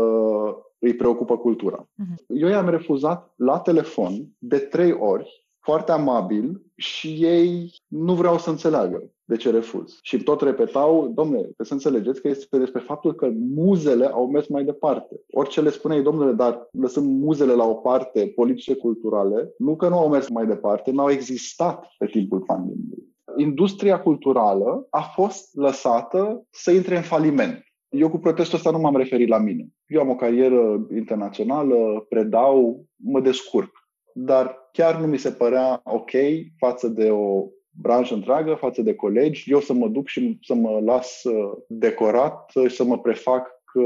îi 0.80 0.96
preocupă 0.96 1.38
cultura. 1.38 1.84
Uh-huh. 1.84 2.26
Eu 2.28 2.48
i-am 2.48 2.70
refuzat 2.70 3.34
la 3.36 3.60
telefon 3.60 4.12
de 4.38 4.58
trei 4.58 4.92
ori 4.92 5.48
foarte 5.60 5.92
amabil 5.92 6.62
și 6.76 7.08
ei 7.08 7.72
nu 7.88 8.14
vreau 8.14 8.38
să 8.38 8.50
înțeleagă 8.50 9.13
de 9.26 9.36
ce 9.36 9.50
refuz. 9.50 10.00
Și 10.02 10.24
tot 10.24 10.42
repetau, 10.42 11.12
domnule, 11.16 11.42
trebuie 11.42 11.68
să 11.68 11.74
înțelegeți 11.74 12.22
că 12.22 12.28
este 12.28 12.58
despre 12.58 12.82
faptul 12.82 13.14
că 13.14 13.30
muzele 13.56 14.06
au 14.06 14.28
mers 14.28 14.48
mai 14.48 14.64
departe. 14.64 15.22
Orice 15.32 15.62
le 15.62 15.70
spuneai, 15.70 16.02
domnule, 16.02 16.32
dar 16.32 16.68
lăsând 16.72 17.22
muzele 17.22 17.54
la 17.54 17.66
o 17.66 17.74
parte, 17.74 18.32
politice, 18.36 18.76
culturale, 18.76 19.54
nu 19.58 19.76
că 19.76 19.88
nu 19.88 19.98
au 19.98 20.10
mers 20.10 20.30
mai 20.30 20.46
departe, 20.46 20.92
nu 20.92 21.02
au 21.02 21.10
existat 21.10 21.88
pe 21.98 22.06
timpul 22.06 22.40
pandemiei. 22.40 23.12
Industria 23.38 24.02
culturală 24.02 24.88
a 24.90 25.02
fost 25.02 25.56
lăsată 25.56 26.46
să 26.50 26.72
intre 26.72 26.96
în 26.96 27.02
faliment. 27.02 27.64
Eu 27.90 28.10
cu 28.10 28.18
protestul 28.18 28.58
ăsta 28.58 28.72
nu 28.72 28.80
m-am 28.80 28.98
referit 28.98 29.28
la 29.28 29.38
mine. 29.38 29.68
Eu 29.88 30.02
am 30.02 30.10
o 30.10 30.16
carieră 30.16 30.88
internațională, 30.96 32.06
predau, 32.10 32.86
mă 32.96 33.20
descurc. 33.20 33.72
Dar 34.14 34.70
chiar 34.72 35.00
nu 35.00 35.08
mi 35.08 35.18
se 35.18 35.32
părea 35.32 35.82
ok 35.84 36.12
față 36.58 36.88
de 36.88 37.10
o 37.10 37.48
branșă 37.78 38.14
întreagă, 38.14 38.54
față 38.60 38.82
de 38.82 38.96
colegi, 38.96 39.52
eu 39.52 39.60
să 39.60 39.74
mă 39.74 39.88
duc 39.88 40.08
și 40.08 40.40
să 40.42 40.54
mă 40.54 40.80
las 40.84 41.24
uh, 41.24 41.52
decorat 41.68 42.52
și 42.68 42.76
să 42.76 42.84
mă 42.84 43.00
prefac 43.00 43.48
că, 43.66 43.82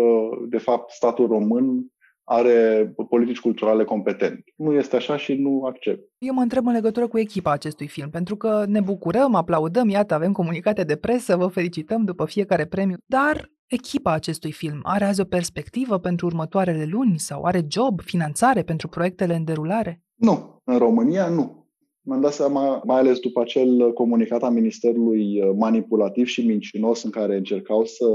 de 0.49 0.57
fapt, 0.57 0.91
statul 0.91 1.27
român 1.27 1.91
are 2.29 2.93
politici 3.09 3.39
culturale 3.39 3.83
competente. 3.83 4.43
Nu 4.55 4.73
este 4.73 4.95
așa 4.95 5.17
și 5.17 5.33
nu 5.33 5.63
accept. 5.65 6.09
Eu 6.17 6.33
mă 6.33 6.41
întreb 6.41 6.67
în 6.67 6.73
legătură 6.73 7.07
cu 7.07 7.17
echipa 7.19 7.51
acestui 7.51 7.87
film, 7.87 8.09
pentru 8.09 8.35
că 8.35 8.63
ne 8.67 8.81
bucurăm, 8.81 9.35
aplaudăm, 9.35 9.89
iată, 9.89 10.13
avem 10.13 10.31
comunicate 10.31 10.83
de 10.83 10.95
presă, 10.95 11.35
vă 11.35 11.47
felicităm 11.47 12.03
după 12.03 12.25
fiecare 12.25 12.65
premiu, 12.65 12.95
dar 13.05 13.51
echipa 13.65 14.11
acestui 14.11 14.51
film 14.51 14.79
are 14.83 15.05
azi 15.05 15.21
o 15.21 15.23
perspectivă 15.23 15.97
pentru 15.99 16.25
următoarele 16.25 16.85
luni 16.85 17.19
sau 17.19 17.43
are 17.43 17.65
job, 17.67 18.01
finanțare 18.01 18.61
pentru 18.61 18.87
proiectele 18.87 19.35
în 19.35 19.43
derulare? 19.43 20.01
Nu, 20.15 20.61
în 20.63 20.77
România 20.77 21.27
nu. 21.27 21.66
Mi-am 22.07 22.21
dat 22.21 22.33
seama, 22.33 22.81
mai 22.85 22.99
ales 22.99 23.19
după 23.19 23.41
acel 23.41 23.93
comunicat 23.93 24.43
a 24.43 24.49
Ministerului 24.49 25.41
uh, 25.41 25.51
manipulativ 25.57 26.25
și 26.25 26.45
mincinos 26.45 27.03
în 27.03 27.11
care 27.11 27.35
încercau 27.35 27.85
să 27.85 28.05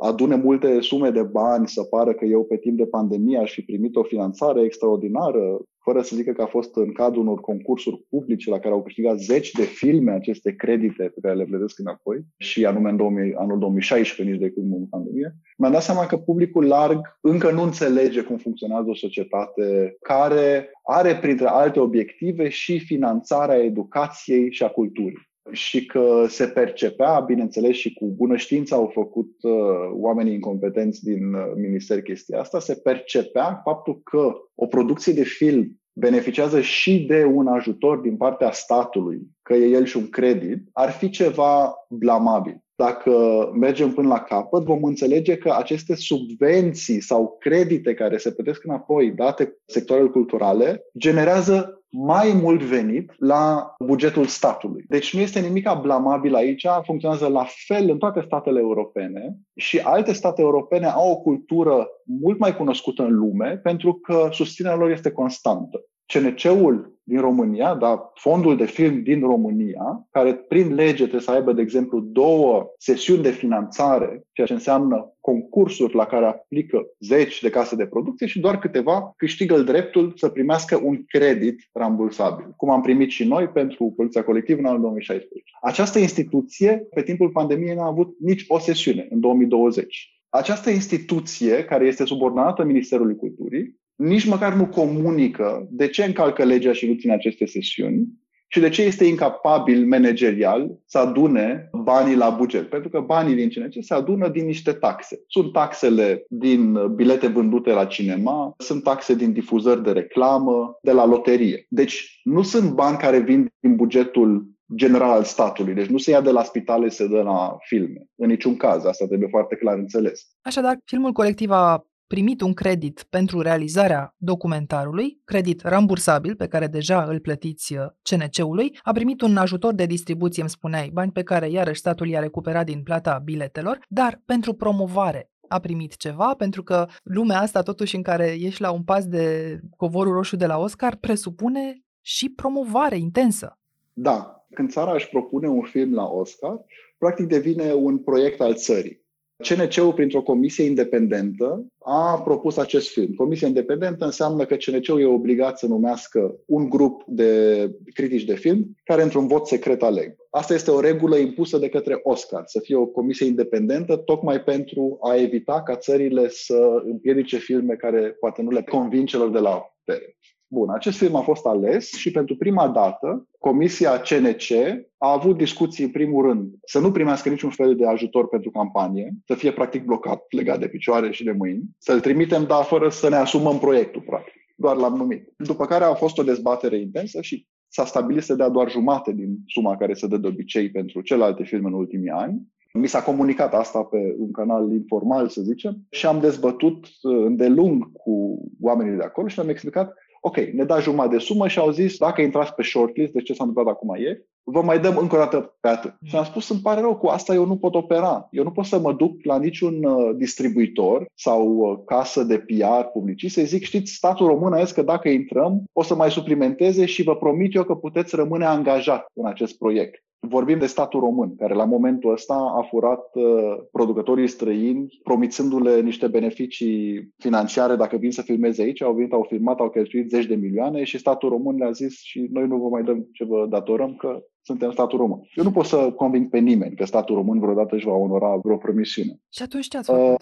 adune 0.00 0.36
multe 0.36 0.80
sume 0.80 1.10
de 1.10 1.22
bani, 1.22 1.68
să 1.68 1.82
pară 1.82 2.14
că 2.14 2.24
eu 2.24 2.44
pe 2.44 2.56
timp 2.56 2.76
de 2.76 2.86
pandemie 2.86 3.38
aș 3.38 3.52
fi 3.52 3.60
primit 3.60 3.96
o 3.96 4.02
finanțare 4.02 4.62
extraordinară 4.62 5.60
fără 5.82 6.02
să 6.02 6.16
zică 6.16 6.32
că 6.32 6.42
a 6.42 6.46
fost 6.46 6.76
în 6.76 6.92
cadrul 6.92 7.22
unor 7.22 7.40
concursuri 7.40 8.04
publice 8.08 8.50
la 8.50 8.58
care 8.58 8.74
au 8.74 8.82
câștigat 8.82 9.18
zeci 9.18 9.50
de 9.50 9.62
filme 9.62 10.12
aceste 10.12 10.54
credite 10.54 11.02
pe 11.02 11.20
care 11.20 11.34
le 11.34 11.44
plătesc 11.44 11.78
înapoi 11.78 12.24
și 12.36 12.66
anume 12.66 12.90
în 12.90 12.96
2000, 12.96 13.34
anul 13.34 13.58
2016, 13.58 14.34
nici 14.34 14.40
de 14.40 14.50
când 14.50 14.72
în 14.72 14.86
pandemie, 14.86 15.36
mi-am 15.56 15.72
dat 15.72 15.82
seama 15.82 16.06
că 16.06 16.16
publicul 16.16 16.66
larg 16.66 17.18
încă 17.20 17.50
nu 17.50 17.62
înțelege 17.62 18.22
cum 18.22 18.36
funcționează 18.36 18.88
o 18.88 18.94
societate 18.94 19.96
care 20.00 20.70
are 20.82 21.16
printre 21.16 21.46
alte 21.46 21.80
obiective 21.80 22.48
și 22.48 22.78
finanțarea 22.78 23.56
educației 23.56 24.52
și 24.52 24.62
a 24.62 24.68
culturii 24.68 25.30
și 25.50 25.86
că 25.86 26.24
se 26.28 26.46
percepea, 26.46 27.20
bineînțeles 27.20 27.76
și 27.76 27.92
cu 27.92 28.06
bună 28.06 28.36
știință 28.36 28.74
au 28.74 28.90
făcut 28.94 29.42
uh, 29.42 29.52
oamenii 29.92 30.34
incompetenți 30.34 31.04
din 31.04 31.34
uh, 31.34 31.52
minister 31.56 32.02
chestia 32.02 32.40
asta, 32.40 32.60
se 32.60 32.74
percepea 32.74 33.60
faptul 33.64 34.00
că 34.04 34.32
o 34.54 34.66
producție 34.66 35.12
de 35.12 35.24
film 35.24 35.80
beneficiază 35.92 36.60
și 36.60 37.04
de 37.08 37.24
un 37.24 37.46
ajutor 37.46 37.98
din 37.98 38.16
partea 38.16 38.50
statului, 38.50 39.20
că 39.42 39.54
e 39.54 39.66
el 39.68 39.84
și 39.84 39.96
un 39.96 40.08
credit, 40.08 40.68
ar 40.72 40.90
fi 40.90 41.10
ceva 41.10 41.74
blamabil. 41.88 42.62
Dacă 42.82 43.12
mergem 43.54 43.92
până 43.92 44.08
la 44.08 44.20
capăt, 44.20 44.62
vom 44.62 44.84
înțelege 44.84 45.36
că 45.36 45.54
aceste 45.58 45.94
subvenții 45.94 47.00
sau 47.00 47.36
credite 47.40 47.94
care 47.94 48.16
se 48.16 48.32
plătesc 48.32 48.64
înapoi 48.64 49.10
date 49.10 49.56
sectoarele 49.66 50.08
culturale 50.08 50.84
generează 50.98 51.82
mai 51.88 52.32
mult 52.42 52.62
venit 52.62 53.12
la 53.18 53.74
bugetul 53.78 54.26
statului. 54.26 54.84
Deci 54.88 55.14
nu 55.14 55.20
este 55.20 55.40
nimic 55.40 55.68
blamabil 55.82 56.34
aici, 56.34 56.66
funcționează 56.84 57.28
la 57.28 57.46
fel 57.66 57.90
în 57.90 57.98
toate 57.98 58.20
statele 58.20 58.60
europene 58.60 59.36
și 59.56 59.78
alte 59.78 60.12
state 60.12 60.40
europene 60.40 60.86
au 60.86 61.10
o 61.10 61.16
cultură 61.16 61.88
mult 62.20 62.38
mai 62.38 62.56
cunoscută 62.56 63.02
în 63.02 63.14
lume 63.14 63.60
pentru 63.62 63.94
că 63.94 64.28
susținerea 64.30 64.76
lor 64.76 64.90
este 64.90 65.10
constantă. 65.10 65.84
CNC-ul 66.06 66.91
din 67.12 67.20
România, 67.20 67.74
da, 67.74 68.12
fondul 68.14 68.56
de 68.56 68.66
film 68.66 69.02
din 69.02 69.20
România, 69.20 70.06
care 70.10 70.34
prin 70.34 70.74
lege 70.74 71.02
trebuie 71.02 71.20
să 71.20 71.30
aibă, 71.30 71.52
de 71.52 71.60
exemplu, 71.60 72.00
două 72.00 72.66
sesiuni 72.78 73.22
de 73.22 73.30
finanțare, 73.30 74.22
ceea 74.32 74.46
ce 74.46 74.52
înseamnă 74.52 75.12
concursuri 75.20 75.94
la 75.94 76.06
care 76.06 76.24
aplică 76.24 76.86
zeci 77.00 77.40
de 77.42 77.50
case 77.50 77.76
de 77.76 77.86
producție 77.86 78.26
și 78.26 78.40
doar 78.40 78.58
câteva 78.58 79.12
câștigă 79.16 79.58
dreptul 79.58 80.12
să 80.16 80.28
primească 80.28 80.80
un 80.84 81.04
credit 81.06 81.68
rambursabil, 81.72 82.54
cum 82.56 82.70
am 82.70 82.80
primit 82.80 83.10
și 83.10 83.24
noi 83.24 83.46
pentru 83.46 83.92
Poliția 83.96 84.24
Colectivă 84.24 84.58
în 84.58 84.66
anul 84.66 84.80
2016. 84.80 85.50
Această 85.62 85.98
instituție, 85.98 86.86
pe 86.94 87.02
timpul 87.02 87.30
pandemiei, 87.30 87.74
n-a 87.74 87.86
avut 87.86 88.16
nici 88.18 88.44
o 88.48 88.58
sesiune 88.58 89.06
în 89.10 89.20
2020. 89.20 90.22
Această 90.28 90.70
instituție, 90.70 91.64
care 91.64 91.86
este 91.86 92.04
subordonată 92.04 92.64
Ministerului 92.64 93.16
Culturii, 93.16 93.80
nici 94.02 94.26
măcar 94.26 94.54
nu 94.54 94.66
comunică 94.66 95.66
de 95.70 95.88
ce 95.88 96.04
încalcă 96.04 96.44
legea 96.44 96.72
și 96.72 96.86
nu 96.86 96.94
ține 96.94 97.12
aceste 97.12 97.46
sesiuni 97.46 98.06
și 98.52 98.60
de 98.60 98.68
ce 98.68 98.82
este 98.82 99.04
incapabil 99.04 99.86
managerial 99.86 100.78
să 100.86 100.98
adune 100.98 101.70
banii 101.72 102.16
la 102.16 102.30
buget. 102.30 102.68
Pentru 102.68 102.88
că 102.88 103.00
banii 103.00 103.34
din 103.34 103.48
CNC 103.48 103.84
se 103.84 103.94
adună 103.94 104.28
din 104.28 104.46
niște 104.46 104.72
taxe. 104.72 105.22
Sunt 105.26 105.52
taxele 105.52 106.24
din 106.28 106.94
bilete 106.94 107.26
vândute 107.26 107.72
la 107.72 107.84
cinema, 107.84 108.54
sunt 108.58 108.82
taxe 108.82 109.14
din 109.14 109.32
difuzări 109.32 109.82
de 109.82 109.90
reclamă, 109.90 110.78
de 110.82 110.92
la 110.92 111.06
loterie. 111.06 111.66
Deci 111.68 112.20
nu 112.24 112.42
sunt 112.42 112.70
bani 112.70 112.96
care 112.96 113.18
vin 113.18 113.52
din 113.60 113.76
bugetul 113.76 114.46
general 114.74 115.10
al 115.10 115.24
statului. 115.24 115.74
Deci 115.74 115.86
nu 115.86 115.98
se 115.98 116.10
ia 116.10 116.20
de 116.20 116.30
la 116.30 116.42
spitale, 116.42 116.88
se 116.88 117.06
dă 117.06 117.22
la 117.22 117.56
filme. 117.60 118.06
În 118.14 118.28
niciun 118.28 118.56
caz. 118.56 118.84
Asta 118.84 119.06
trebuie 119.06 119.28
foarte 119.28 119.56
clar 119.56 119.78
înțeles. 119.78 120.26
Așadar, 120.42 120.76
filmul 120.84 121.12
colectiv 121.12 121.50
a 121.50 121.86
primit 122.12 122.40
un 122.40 122.52
credit 122.52 123.06
pentru 123.10 123.40
realizarea 123.40 124.14
documentarului, 124.16 125.20
credit 125.24 125.62
rambursabil 125.62 126.36
pe 126.36 126.46
care 126.46 126.66
deja 126.66 127.04
îl 127.04 127.20
plătiți 127.20 127.74
uh, 127.76 127.86
CNC-ului, 128.02 128.78
a 128.82 128.92
primit 128.92 129.20
un 129.20 129.36
ajutor 129.36 129.74
de 129.74 129.86
distribuție, 129.86 130.42
îmi 130.42 130.50
spuneai, 130.50 130.90
bani 130.92 131.12
pe 131.12 131.22
care 131.22 131.50
iarăși 131.50 131.78
statul 131.78 132.08
i-a 132.08 132.20
recuperat 132.20 132.66
din 132.66 132.82
plata 132.82 133.20
biletelor, 133.24 133.78
dar 133.88 134.22
pentru 134.24 134.52
promovare 134.52 135.30
a 135.48 135.58
primit 135.58 135.96
ceva, 135.96 136.34
pentru 136.34 136.62
că 136.62 136.86
lumea 137.02 137.40
asta, 137.40 137.62
totuși, 137.62 137.96
în 137.96 138.02
care 138.02 138.36
ești 138.40 138.60
la 138.60 138.70
un 138.70 138.82
pas 138.82 139.06
de 139.06 139.58
covorul 139.76 140.12
roșu 140.12 140.36
de 140.36 140.46
la 140.46 140.58
Oscar, 140.58 140.96
presupune 140.96 141.82
și 142.00 142.28
promovare 142.28 142.96
intensă. 142.96 143.58
Da. 143.92 144.46
Când 144.54 144.70
țara 144.70 144.92
își 144.92 145.08
propune 145.08 145.48
un 145.48 145.62
film 145.62 145.94
la 145.94 146.04
Oscar, 146.04 146.64
practic 146.98 147.26
devine 147.26 147.72
un 147.72 147.98
proiect 147.98 148.40
al 148.40 148.54
țării. 148.54 149.01
CNC-ul, 149.42 149.92
printr-o 149.92 150.22
comisie 150.22 150.64
independentă, 150.64 151.66
a 151.78 152.20
propus 152.24 152.56
acest 152.56 152.88
film. 152.88 153.14
Comisia 153.14 153.46
independentă 153.46 154.04
înseamnă 154.04 154.44
că 154.44 154.56
CNC-ul 154.56 155.00
e 155.00 155.06
obligat 155.06 155.58
să 155.58 155.66
numească 155.66 156.36
un 156.46 156.68
grup 156.68 157.02
de 157.06 157.70
critici 157.94 158.24
de 158.24 158.34
film 158.34 158.76
care 158.84 159.02
într-un 159.02 159.26
vot 159.26 159.46
secret 159.46 159.82
aleg. 159.82 160.16
Asta 160.30 160.54
este 160.54 160.70
o 160.70 160.80
regulă 160.80 161.16
impusă 161.16 161.58
de 161.58 161.68
către 161.68 162.00
Oscar, 162.02 162.42
să 162.46 162.60
fie 162.60 162.76
o 162.76 162.86
comisie 162.86 163.26
independentă, 163.26 163.96
tocmai 163.96 164.42
pentru 164.42 164.98
a 165.00 165.14
evita 165.16 165.62
ca 165.62 165.76
țările 165.76 166.28
să 166.28 166.82
împiedice 166.84 167.36
filme 167.36 167.74
care 167.74 168.16
poate 168.20 168.42
nu 168.42 168.50
le 168.50 168.62
convin 168.62 169.06
celor 169.06 169.30
de 169.30 169.38
la 169.38 169.62
putere. 169.84 170.16
Bun, 170.54 170.70
acest 170.70 170.98
film 170.98 171.14
a 171.14 171.20
fost 171.20 171.46
ales 171.46 171.92
și 171.92 172.10
pentru 172.10 172.36
prima 172.36 172.68
dată 172.68 173.28
Comisia 173.38 174.00
CNC 174.00 174.50
a 174.98 175.12
avut 175.12 175.36
discuții 175.36 175.84
în 175.84 175.90
primul 175.90 176.26
rând 176.26 176.54
să 176.64 176.78
nu 176.78 176.92
primească 176.92 177.28
niciun 177.28 177.50
fel 177.50 177.76
de 177.76 177.86
ajutor 177.86 178.28
pentru 178.28 178.50
campanie, 178.50 179.12
să 179.26 179.34
fie 179.34 179.52
practic 179.52 179.84
blocat, 179.84 180.24
legat 180.28 180.58
de 180.60 180.68
picioare 180.68 181.10
și 181.10 181.24
de 181.24 181.32
mâini, 181.32 181.62
să-l 181.78 182.00
trimitem, 182.00 182.44
dar 182.44 182.64
fără 182.64 182.88
să 182.88 183.08
ne 183.08 183.16
asumăm 183.16 183.58
proiectul, 183.58 184.02
practic. 184.06 184.32
Doar 184.56 184.76
l-am 184.76 184.96
numit. 184.96 185.32
După 185.36 185.66
care 185.66 185.84
a 185.84 185.94
fost 185.94 186.18
o 186.18 186.22
dezbatere 186.22 186.80
intensă 186.80 187.20
și 187.20 187.46
s-a 187.68 187.84
stabilit 187.84 188.22
să 188.22 188.34
dea 188.34 188.48
doar 188.48 188.70
jumate 188.70 189.12
din 189.12 189.36
suma 189.46 189.76
care 189.76 189.94
se 189.94 190.06
dă 190.06 190.16
de 190.16 190.26
obicei 190.26 190.70
pentru 190.70 191.00
celelalte 191.00 191.44
filme 191.44 191.68
în 191.68 191.74
ultimii 191.74 192.10
ani. 192.10 192.40
Mi 192.72 192.88
s-a 192.88 193.02
comunicat 193.02 193.54
asta 193.54 193.82
pe 193.82 194.14
un 194.18 194.30
canal 194.30 194.72
informal, 194.72 195.28
să 195.28 195.42
zicem, 195.42 195.76
și 195.90 196.06
am 196.06 196.20
dezbătut 196.20 196.84
uh, 196.84 197.24
îndelung 197.24 197.92
cu 197.92 198.42
oamenii 198.60 198.96
de 198.96 199.02
acolo 199.02 199.28
și 199.28 199.36
le-am 199.36 199.48
explicat 199.48 199.94
ok, 200.24 200.36
ne 200.36 200.64
da 200.64 200.78
jumătate 200.78 201.14
de 201.16 201.22
sumă 201.22 201.48
și 201.48 201.58
au 201.58 201.70
zis, 201.70 201.96
dacă 201.96 202.20
intrați 202.20 202.54
pe 202.54 202.62
shortlist, 202.62 203.12
de 203.12 203.22
ce 203.22 203.32
s-a 203.32 203.44
întâmplat 203.44 203.74
acum 203.74 203.94
e, 203.94 204.26
vă 204.42 204.62
mai 204.62 204.80
dăm 204.80 204.96
încă 204.96 205.14
o 205.14 205.18
dată 205.18 205.56
pe 205.60 205.68
atât. 205.68 205.94
Și 206.04 206.16
am 206.16 206.24
spus, 206.24 206.48
îmi 206.48 206.60
pare 206.60 206.80
rău, 206.80 206.96
cu 206.96 207.06
asta 207.06 207.34
eu 207.34 207.46
nu 207.46 207.56
pot 207.56 207.74
opera. 207.74 208.28
Eu 208.30 208.44
nu 208.44 208.50
pot 208.50 208.64
să 208.64 208.78
mă 208.78 208.92
duc 208.92 209.24
la 209.24 209.38
niciun 209.38 209.84
uh, 209.84 210.16
distribuitor 210.16 211.06
sau 211.14 211.56
uh, 211.56 211.78
casă 211.84 212.22
de 212.22 212.38
PR 212.38 212.82
publicist 212.92 213.34
să 213.34 213.42
zic, 213.42 213.62
știți, 213.62 213.92
statul 213.92 214.26
român 214.26 214.52
a 214.52 214.62
zis 214.62 214.72
că 214.72 214.82
dacă 214.82 215.08
intrăm, 215.08 215.64
o 215.72 215.82
să 215.82 215.94
mai 215.94 216.10
suplimenteze 216.10 216.86
și 216.86 217.02
vă 217.02 217.16
promit 217.16 217.54
eu 217.54 217.64
că 217.64 217.74
puteți 217.74 218.16
rămâne 218.16 218.44
angajat 218.44 219.06
în 219.12 219.26
acest 219.26 219.58
proiect. 219.58 220.04
Vorbim 220.28 220.58
de 220.58 220.66
statul 220.66 221.00
român, 221.00 221.36
care 221.36 221.54
la 221.54 221.64
momentul 221.64 222.12
ăsta 222.12 222.34
a 222.34 222.66
furat 222.70 223.10
uh, 223.14 223.24
producătorii 223.72 224.28
străini, 224.28 225.00
promițându-le 225.02 225.80
niște 225.80 226.06
beneficii 226.06 227.12
financiare 227.18 227.76
dacă 227.76 227.96
vin 227.96 228.10
să 228.10 228.22
filmeze 228.22 228.62
aici. 228.62 228.82
Au 228.82 228.94
venit, 228.94 229.12
au 229.12 229.26
filmat, 229.28 229.58
au 229.58 229.70
cheltuit 229.70 230.08
zeci 230.08 230.26
de 230.26 230.34
milioane 230.34 230.84
și 230.84 230.98
statul 230.98 231.28
român 231.28 231.56
le-a 231.56 231.70
zis 231.70 232.00
și 232.00 232.28
noi 232.32 232.46
nu 232.46 232.56
vă 232.56 232.68
mai 232.68 232.82
dăm 232.82 233.08
ce 233.12 233.24
vă 233.24 233.46
datorăm, 233.48 233.94
că 233.94 234.22
suntem 234.42 234.70
statul 234.70 234.98
român. 234.98 235.20
Eu 235.34 235.44
nu 235.44 235.50
pot 235.50 235.64
să 235.64 235.92
conving 235.96 236.28
pe 236.28 236.38
nimeni 236.38 236.76
că 236.76 236.84
statul 236.84 237.14
român 237.14 237.38
vreodată 237.38 237.74
își 237.74 237.86
va 237.86 237.94
onora 237.94 238.36
vreo 238.36 238.56
promisiune. 238.56 239.20
Și 239.28 239.42
atunci 239.42 239.68
ce 239.68 239.76
ați 239.76 239.90
făcut? 239.90 240.10
Uh, 240.10 240.16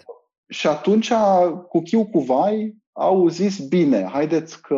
și 0.47 0.67
atunci, 0.67 1.11
cu 1.67 1.81
chiu 1.81 2.05
cu 2.05 2.19
vai, 2.19 2.75
au 2.91 3.27
zis, 3.27 3.59
bine, 3.67 4.03
haideți 4.03 4.61
că 4.61 4.77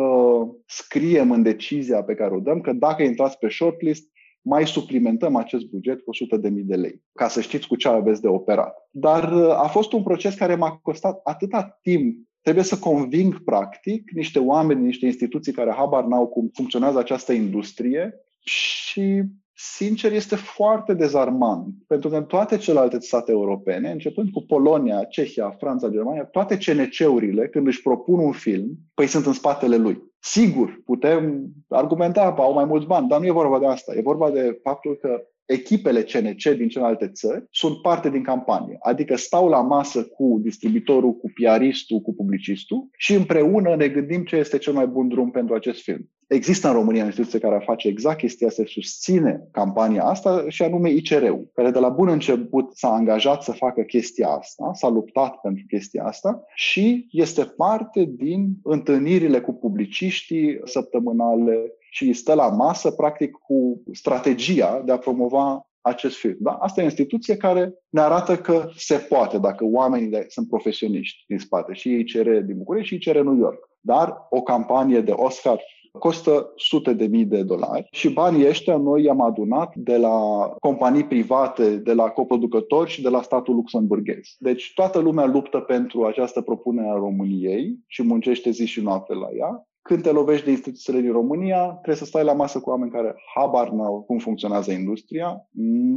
scriem 0.66 1.30
în 1.30 1.42
decizia 1.42 2.02
pe 2.02 2.14
care 2.14 2.34
o 2.34 2.40
dăm 2.40 2.60
că 2.60 2.72
dacă 2.72 3.02
intrați 3.02 3.38
pe 3.38 3.48
shortlist, 3.48 4.08
mai 4.44 4.66
suplimentăm 4.66 5.36
acest 5.36 5.64
buget 5.64 6.00
cu 6.00 6.10
100.000 6.36 6.40
de, 6.40 6.48
de 6.48 6.76
lei, 6.76 7.02
ca 7.12 7.28
să 7.28 7.40
știți 7.40 7.66
cu 7.66 7.76
ce 7.76 7.88
aveți 7.88 8.20
de 8.20 8.28
operat. 8.28 8.88
Dar 8.90 9.32
uh, 9.32 9.50
a 9.50 9.66
fost 9.66 9.92
un 9.92 10.02
proces 10.02 10.34
care 10.34 10.54
m-a 10.54 10.80
costat 10.82 11.20
atâta 11.24 11.78
timp 11.82 12.16
Trebuie 12.44 12.64
să 12.64 12.78
conving, 12.78 13.44
practic, 13.44 14.10
niște 14.10 14.38
oameni, 14.38 14.84
niște 14.84 15.06
instituții 15.06 15.52
care 15.52 15.72
habar 15.72 16.04
n-au 16.04 16.26
cum 16.26 16.50
funcționează 16.52 16.98
această 16.98 17.32
industrie 17.32 18.14
și 18.44 19.22
sincer, 19.54 20.12
este 20.12 20.36
foarte 20.36 20.94
dezarmant. 20.94 21.74
Pentru 21.86 22.08
că 22.08 22.16
în 22.16 22.24
toate 22.24 22.56
celelalte 22.56 23.00
state 23.00 23.30
europene, 23.30 23.90
începând 23.90 24.30
cu 24.30 24.42
Polonia, 24.42 25.04
Cehia, 25.04 25.50
Franța, 25.50 25.88
Germania, 25.88 26.24
toate 26.24 26.56
CNC-urile, 26.56 27.48
când 27.48 27.66
își 27.66 27.82
propun 27.82 28.18
un 28.18 28.32
film, 28.32 28.78
păi 28.94 29.06
sunt 29.06 29.26
în 29.26 29.32
spatele 29.32 29.76
lui. 29.76 30.02
Sigur, 30.26 30.82
putem 30.84 31.48
argumenta, 31.68 32.34
au 32.38 32.52
mai 32.52 32.64
mulți 32.64 32.86
bani, 32.86 33.08
dar 33.08 33.20
nu 33.20 33.26
e 33.26 33.30
vorba 33.30 33.58
de 33.58 33.66
asta. 33.66 33.94
E 33.94 34.00
vorba 34.00 34.30
de 34.30 34.58
faptul 34.62 34.96
că 35.00 35.22
echipele 35.44 36.02
CNC 36.02 36.42
din 36.56 36.68
celelalte 36.68 37.08
țări 37.08 37.46
sunt 37.50 37.82
parte 37.82 38.10
din 38.10 38.22
campanie. 38.22 38.76
Adică 38.80 39.16
stau 39.16 39.48
la 39.48 39.60
masă 39.60 40.04
cu 40.04 40.38
distribuitorul, 40.42 41.12
cu 41.12 41.30
piaristul, 41.34 42.00
cu 42.00 42.14
publicistul 42.14 42.88
și 42.98 43.14
împreună 43.14 43.76
ne 43.76 43.88
gândim 43.88 44.24
ce 44.24 44.36
este 44.36 44.58
cel 44.58 44.72
mai 44.72 44.86
bun 44.86 45.08
drum 45.08 45.30
pentru 45.30 45.54
acest 45.54 45.82
film. 45.82 46.10
Există 46.28 46.68
în 46.68 46.74
România 46.74 47.02
o 47.02 47.06
instituție 47.06 47.38
care 47.38 47.62
face 47.64 47.88
exact 47.88 48.18
chestia 48.18 48.46
asta, 48.46 48.62
susține 48.66 49.48
campania 49.50 50.04
asta 50.04 50.44
și 50.48 50.62
anume 50.62 50.90
ICR-ul, 50.90 51.50
care 51.54 51.70
de 51.70 51.78
la 51.78 51.88
bun 51.88 52.08
început 52.08 52.76
s-a 52.76 52.88
angajat 52.88 53.42
să 53.42 53.52
facă 53.52 53.82
chestia 53.82 54.28
asta, 54.28 54.70
s-a 54.74 54.88
luptat 54.88 55.34
pentru 55.40 55.64
chestia 55.68 56.04
asta 56.04 56.42
și 56.54 57.06
este 57.10 57.44
parte 57.44 58.04
din 58.16 58.52
întâlnirile 58.62 59.40
cu 59.40 59.52
publiciștii 59.52 60.60
săptămânale 60.64 61.72
și 61.90 62.12
stă 62.12 62.34
la 62.34 62.48
masă, 62.48 62.90
practic, 62.90 63.30
cu 63.30 63.82
strategia 63.92 64.82
de 64.84 64.92
a 64.92 64.98
promova 64.98 65.68
acest 65.80 66.16
film. 66.16 66.36
Da? 66.40 66.50
Asta 66.50 66.80
e 66.80 66.82
o 66.82 66.86
instituție 66.86 67.36
care 67.36 67.74
ne 67.88 68.00
arată 68.00 68.36
că 68.36 68.68
se 68.76 68.96
poate 68.96 69.38
dacă 69.38 69.64
oamenii 69.64 70.24
sunt 70.28 70.48
profesioniști 70.48 71.24
din 71.28 71.38
spate, 71.38 71.72
și 71.72 71.94
ICR 71.94 72.30
din 72.30 72.56
București 72.56 72.88
și 72.88 72.94
ICR 72.94 73.20
New 73.20 73.36
York. 73.36 73.68
Dar 73.86 74.26
o 74.30 74.42
campanie 74.42 75.00
de 75.00 75.12
Oscar 75.12 75.60
costă 75.98 76.52
sute 76.56 76.92
de 76.92 77.06
mii 77.06 77.24
de 77.24 77.42
dolari 77.42 77.88
și 77.90 78.12
banii 78.12 78.48
ăștia 78.48 78.76
noi 78.76 79.02
i-am 79.02 79.20
adunat 79.20 79.74
de 79.74 79.96
la 79.96 80.48
companii 80.60 81.04
private, 81.04 81.76
de 81.76 81.92
la 81.92 82.08
coproducători 82.08 82.90
și 82.90 83.02
de 83.02 83.08
la 83.08 83.22
statul 83.22 83.54
luxemburghez. 83.54 84.36
Deci 84.38 84.72
toată 84.74 84.98
lumea 84.98 85.26
luptă 85.26 85.58
pentru 85.58 86.04
această 86.04 86.40
propunere 86.40 86.88
a 86.88 86.94
României 86.94 87.78
și 87.86 88.02
muncește 88.02 88.50
zi 88.50 88.66
și 88.66 88.80
noapte 88.80 89.14
la 89.14 89.28
ea. 89.38 89.68
Când 89.82 90.02
te 90.02 90.10
lovești 90.10 90.44
de 90.44 90.50
instituțiile 90.50 91.00
din 91.00 91.12
România, 91.12 91.66
trebuie 91.66 91.96
să 91.96 92.04
stai 92.04 92.24
la 92.24 92.32
masă 92.32 92.60
cu 92.60 92.70
oameni 92.70 92.90
care 92.90 93.14
habar 93.34 93.68
n-au 93.70 94.02
cum 94.02 94.18
funcționează 94.18 94.72
industria, 94.72 95.48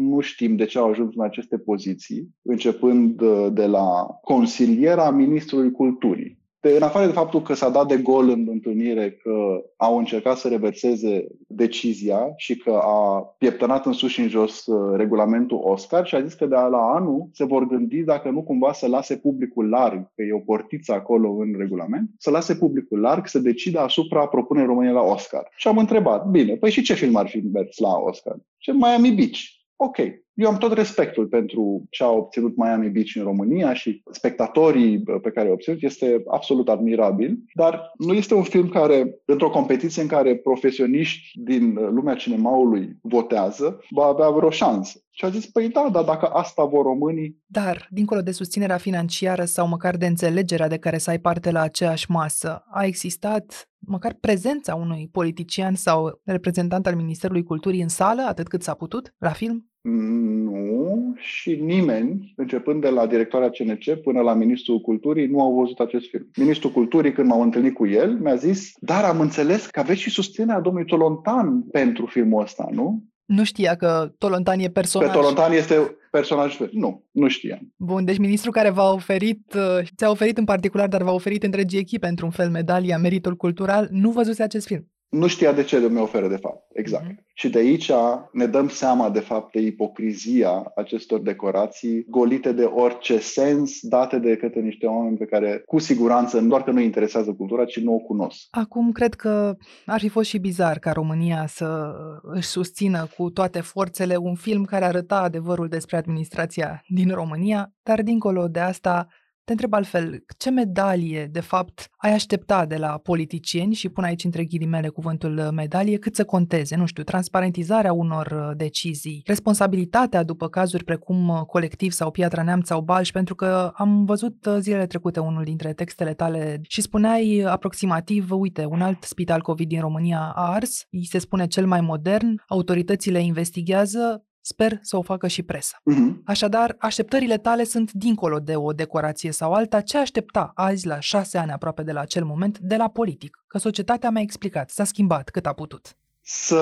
nu 0.09 0.19
știm 0.19 0.55
de 0.55 0.65
ce 0.65 0.77
au 0.77 0.89
ajuns 0.89 1.15
în 1.15 1.23
aceste 1.23 1.57
poziții, 1.57 2.27
începând 2.41 3.21
uh, 3.21 3.47
de 3.51 3.65
la 3.65 4.05
consiliera 4.21 5.11
ministrului 5.11 5.71
culturii, 5.71 6.37
de, 6.67 6.75
în 6.75 6.81
afară 6.81 7.05
de 7.05 7.11
faptul 7.11 7.41
că 7.41 7.53
s-a 7.53 7.69
dat 7.69 7.87
de 7.87 7.97
gol 7.97 8.29
în 8.29 8.47
întâlnire 8.49 9.11
că 9.11 9.63
au 9.75 9.97
încercat 9.97 10.37
să 10.37 10.47
reverseze 10.47 11.27
decizia 11.47 12.33
și 12.35 12.57
că 12.57 12.79
a 12.83 13.21
pieptănat 13.37 13.85
în 13.85 13.91
sus 13.91 14.09
și 14.09 14.19
în 14.19 14.29
jos 14.29 14.65
uh, 14.65 14.97
regulamentul 14.97 15.59
Oscar 15.63 16.05
și 16.05 16.15
a 16.15 16.23
zis 16.23 16.33
că 16.33 16.45
de 16.45 16.55
la 16.55 16.91
anul 16.95 17.29
se 17.31 17.45
vor 17.45 17.67
gândi 17.67 18.03
dacă 18.03 18.29
nu 18.29 18.43
cumva 18.43 18.73
să 18.73 18.87
lase 18.87 19.17
publicul 19.17 19.69
larg, 19.69 20.11
că 20.15 20.21
e 20.21 20.33
o 20.33 20.39
portiță 20.39 20.93
acolo 20.93 21.31
în 21.31 21.55
regulament, 21.57 22.09
să 22.17 22.29
lase 22.29 22.55
publicul 22.55 22.99
larg 22.99 23.27
să 23.27 23.39
decida 23.39 23.81
asupra 23.81 24.27
propunerii 24.27 24.69
României 24.69 24.93
la 24.93 25.01
Oscar. 25.01 25.47
Și 25.55 25.67
am 25.67 25.77
întrebat, 25.77 26.29
bine, 26.29 26.55
păi 26.55 26.71
și 26.71 26.81
ce 26.81 26.93
film 26.93 27.15
ar 27.15 27.27
fi 27.27 27.37
mers 27.53 27.77
la 27.77 27.97
Oscar? 27.97 28.35
Ce 28.57 28.71
Miami 28.73 29.11
Beach. 29.11 29.39
Ok, 29.75 29.97
eu 30.37 30.49
am 30.49 30.57
tot 30.57 30.73
respectul 30.73 31.27
pentru 31.27 31.83
ce 31.89 32.03
a 32.03 32.09
obținut 32.09 32.55
Miami 32.55 32.89
Beach 32.89 33.15
în 33.15 33.23
România 33.23 33.73
și 33.73 34.01
spectatorii 34.11 35.01
pe 35.21 35.31
care 35.31 35.47
au 35.47 35.53
obținut 35.53 35.83
este 35.83 36.23
absolut 36.27 36.69
admirabil, 36.69 37.37
dar 37.53 37.91
nu 37.97 38.13
este 38.13 38.33
un 38.33 38.43
film 38.43 38.69
care, 38.69 39.21
într-o 39.25 39.49
competiție 39.49 40.01
în 40.01 40.07
care 40.07 40.35
profesioniști 40.35 41.41
din 41.43 41.73
lumea 41.73 42.15
cinemaului 42.15 42.97
votează, 43.01 43.79
va 43.89 44.05
avea 44.05 44.29
vreo 44.29 44.49
șansă. 44.49 45.01
Și 45.11 45.25
a 45.25 45.29
zis, 45.29 45.45
păi 45.45 45.69
da, 45.69 45.89
dar 45.91 46.03
dacă 46.03 46.25
asta 46.25 46.63
vor 46.63 46.85
românii... 46.85 47.37
Dar, 47.45 47.87
dincolo 47.89 48.21
de 48.21 48.31
susținerea 48.31 48.77
financiară 48.77 49.45
sau 49.45 49.67
măcar 49.67 49.95
de 49.95 50.05
înțelegerea 50.05 50.67
de 50.67 50.77
care 50.77 50.97
să 50.97 51.09
ai 51.09 51.19
parte 51.19 51.51
la 51.51 51.61
aceeași 51.61 52.11
masă, 52.11 52.63
a 52.71 52.85
existat 52.85 53.69
măcar 53.79 54.13
prezența 54.13 54.75
unui 54.75 55.09
politician 55.11 55.75
sau 55.75 56.21
reprezentant 56.23 56.87
al 56.87 56.95
Ministerului 56.95 57.43
Culturii 57.43 57.81
în 57.81 57.87
sală, 57.87 58.21
atât 58.21 58.47
cât 58.47 58.63
s-a 58.63 58.73
putut, 58.73 59.13
la 59.17 59.31
film? 59.31 59.71
Nu, 59.81 61.13
și 61.17 61.55
nimeni, 61.55 62.33
începând 62.35 62.81
de 62.81 62.89
la 62.89 63.07
directoarea 63.07 63.49
CNC 63.49 64.01
până 64.03 64.21
la 64.21 64.33
Ministrul 64.33 64.79
Culturii, 64.79 65.27
nu 65.27 65.41
au 65.41 65.59
văzut 65.59 65.79
acest 65.79 66.09
film. 66.09 66.29
Ministrul 66.35 66.71
Culturii, 66.71 67.11
când 67.13 67.27
m-au 67.27 67.41
întâlnit 67.41 67.73
cu 67.73 67.87
el, 67.87 68.17
mi-a 68.19 68.35
zis, 68.35 68.71
dar 68.79 69.03
am 69.03 69.19
înțeles 69.19 69.65
că 69.65 69.79
aveți 69.79 70.01
și 70.01 70.09
susținerea 70.09 70.61
domnului 70.61 70.87
Tolontan 70.87 71.61
pentru 71.61 72.05
filmul 72.05 72.41
ăsta, 72.41 72.67
nu? 72.71 73.03
Nu 73.25 73.43
știa 73.43 73.75
că 73.75 74.11
Tolontan 74.17 74.59
e 74.59 74.69
personaj. 74.69 75.07
Că 75.07 75.17
Tolontan 75.17 75.51
este 75.51 75.97
personaj. 76.11 76.57
Nu, 76.71 77.03
nu 77.11 77.27
știam. 77.27 77.73
Bun, 77.75 78.05
deci 78.05 78.17
ministrul 78.17 78.53
care 78.53 78.69
v-a 78.69 78.91
oferit, 78.91 79.53
uh, 79.55 79.87
ți-a 79.95 80.09
oferit 80.09 80.37
în 80.37 80.43
particular, 80.43 80.87
dar 80.87 81.03
v-a 81.03 81.11
oferit 81.11 81.43
întregii 81.43 81.79
echipe 81.79 82.07
într-un 82.07 82.29
fel 82.29 82.49
medalia 82.49 82.97
Meritul 82.97 83.35
Cultural, 83.35 83.87
nu 83.91 84.11
văzuse 84.11 84.43
acest 84.43 84.65
film 84.65 84.87
nu 85.09 85.27
știa 85.27 85.53
de 85.53 85.63
ce 85.63 85.89
mi 85.89 85.99
oferă 85.99 86.27
de 86.27 86.37
fapt. 86.37 86.63
Exact. 86.73 87.05
Mm-hmm. 87.05 87.25
Și 87.33 87.49
de 87.49 87.57
aici 87.57 87.91
ne 88.31 88.45
dăm 88.45 88.67
seama 88.67 89.09
de 89.09 89.19
fapt 89.19 89.51
de 89.51 89.59
ipocrizia 89.59 90.71
acestor 90.75 91.19
decorații 91.19 92.05
golite 92.09 92.51
de 92.51 92.63
orice 92.63 93.19
sens, 93.19 93.79
date 93.81 94.19
de 94.19 94.37
către 94.37 94.59
niște 94.59 94.85
oameni 94.85 95.17
pe 95.17 95.25
care 95.25 95.61
cu 95.65 95.79
siguranță 95.79 96.39
nu 96.39 96.47
doar 96.47 96.63
că 96.63 96.71
nu 96.71 96.79
interesează 96.79 97.33
cultura, 97.33 97.65
ci 97.65 97.79
nu 97.79 97.93
o 97.93 97.97
cunosc. 97.97 98.47
Acum 98.49 98.91
cred 98.91 99.13
că 99.13 99.55
ar 99.85 99.99
fi 99.99 100.09
fost 100.09 100.29
și 100.29 100.37
bizar 100.37 100.79
ca 100.79 100.91
România 100.91 101.45
să 101.47 101.93
își 102.21 102.47
susțină 102.47 103.07
cu 103.17 103.29
toate 103.29 103.61
forțele 103.61 104.15
un 104.15 104.35
film 104.35 104.63
care 104.63 104.85
arăta 104.85 105.21
adevărul 105.21 105.67
despre 105.67 105.97
administrația 105.97 106.81
din 106.87 107.09
România, 107.09 107.71
dar 107.83 108.01
dincolo 108.01 108.47
de 108.47 108.59
asta 108.59 109.07
te 109.47 109.53
întreb 109.53 109.73
altfel, 109.73 110.23
ce 110.37 110.49
medalie, 110.49 111.25
de 111.25 111.39
fapt, 111.39 111.89
ai 111.97 112.13
aștepta 112.13 112.65
de 112.65 112.77
la 112.77 112.97
politicieni, 112.97 113.73
și 113.73 113.89
pun 113.89 114.03
aici 114.03 114.23
între 114.23 114.43
ghilimele 114.43 114.87
cuvântul 114.87 115.37
uh, 115.37 115.47
medalie, 115.51 115.97
cât 115.97 116.15
să 116.15 116.25
conteze, 116.25 116.75
nu 116.75 116.85
știu, 116.85 117.03
transparentizarea 117.03 117.93
unor 117.93 118.47
uh, 118.49 118.57
decizii, 118.57 119.21
responsabilitatea 119.25 120.23
după 120.23 120.47
cazuri 120.49 120.83
precum 120.83 121.27
uh, 121.27 121.41
Colectiv 121.41 121.91
sau 121.91 122.11
Piatra 122.11 122.43
Neamț 122.43 122.67
sau 122.67 122.81
Balș, 122.81 123.11
pentru 123.11 123.35
că 123.35 123.71
am 123.75 124.05
văzut 124.05 124.47
zilele 124.59 124.85
trecute 124.85 125.19
unul 125.19 125.43
dintre 125.43 125.73
textele 125.73 126.13
tale 126.13 126.61
și 126.67 126.81
spuneai 126.81 127.43
aproximativ, 127.45 128.31
uite, 128.31 128.65
un 128.65 128.81
alt 128.81 129.03
spital 129.03 129.41
COVID 129.41 129.67
din 129.67 129.79
România 129.79 130.31
a 130.35 130.53
ars, 130.53 130.85
îi 130.91 131.05
se 131.05 131.17
spune 131.17 131.47
cel 131.47 131.67
mai 131.67 131.81
modern, 131.81 132.43
autoritățile 132.47 133.19
investigează, 133.19 134.26
Sper 134.49 134.79
să 134.81 134.97
o 134.97 135.01
facă 135.01 135.27
și 135.27 135.43
presa. 135.43 135.77
Uh-huh. 135.91 136.23
Așadar, 136.25 136.75
așteptările 136.79 137.37
tale 137.37 137.63
sunt 137.63 137.91
dincolo 137.91 138.39
de 138.39 138.55
o 138.55 138.71
decorație 138.71 139.31
sau 139.31 139.53
alta. 139.53 139.81
Ce 139.81 139.97
aștepta 139.97 140.51
azi, 140.55 140.87
la 140.87 140.99
șase 140.99 141.37
ani 141.37 141.51
aproape 141.51 141.83
de 141.83 141.91
la 141.91 141.99
acel 141.99 142.23
moment, 142.23 142.59
de 142.59 142.75
la 142.75 142.87
politic? 142.87 143.43
Că 143.47 143.57
societatea 143.57 144.09
mi-a 144.09 144.21
explicat, 144.21 144.69
s-a 144.69 144.83
schimbat 144.83 145.29
cât 145.29 145.45
a 145.45 145.53
putut. 145.53 145.97
Să 146.21 146.55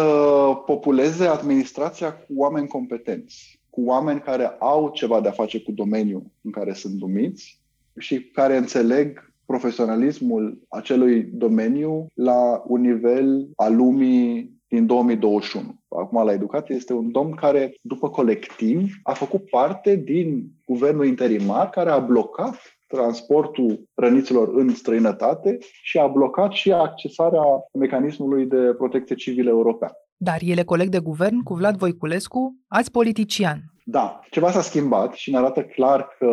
populeze 0.66 1.26
administrația 1.26 2.14
cu 2.14 2.34
oameni 2.36 2.68
competenți, 2.68 3.60
cu 3.70 3.82
oameni 3.86 4.20
care 4.20 4.46
au 4.60 4.92
ceva 4.94 5.22
de 5.22 5.28
a 5.28 5.32
face 5.32 5.62
cu 5.62 5.72
domeniul 5.72 6.24
în 6.42 6.52
care 6.52 6.74
sunt 6.74 7.00
numiți 7.00 7.62
și 7.98 8.22
care 8.22 8.58
înțeleg 8.58 9.34
profesionalismul 9.46 10.66
acelui 10.70 11.24
domeniu 11.24 12.08
la 12.14 12.64
un 12.68 12.82
nivel 12.82 13.50
al 13.56 13.76
lumii 13.76 14.54
din 14.68 14.86
2021. 14.86 15.76
Acum 16.00 16.26
la 16.26 16.34
educație 16.34 16.76
este 16.76 16.94
un 16.94 17.12
domn 17.12 17.32
care, 17.36 17.74
după 17.82 18.10
colectiv, 18.10 18.94
a 19.04 19.14
făcut 19.14 19.50
parte 19.50 19.96
din 19.96 20.46
guvernul 20.66 21.06
interimar 21.06 21.70
care 21.70 21.90
a 21.90 22.00
blocat 22.00 22.56
transportul 22.88 23.90
răniților 23.94 24.56
în 24.56 24.70
străinătate 24.70 25.58
și 25.82 25.98
a 25.98 26.08
blocat 26.08 26.52
și 26.52 26.72
accesarea 26.72 27.44
mecanismului 27.74 28.46
de 28.46 28.74
protecție 28.78 29.16
civilă 29.16 29.50
european. 29.50 29.92
Dar 30.18 30.38
el 30.42 30.58
e 30.58 30.64
coleg 30.64 30.90
de 30.90 31.00
guvern 31.00 31.44
cu 31.44 31.54
Vlad 31.54 31.78
Voiculescu, 31.78 32.56
azi 32.68 32.92
politician. 32.92 33.60
Da, 33.84 34.20
ceva 34.30 34.52
s-a 34.52 34.62
schimbat 34.62 35.14
și 35.14 35.32
ne 35.32 35.38
arată 35.38 35.64
clar 35.64 36.08
că 36.20 36.28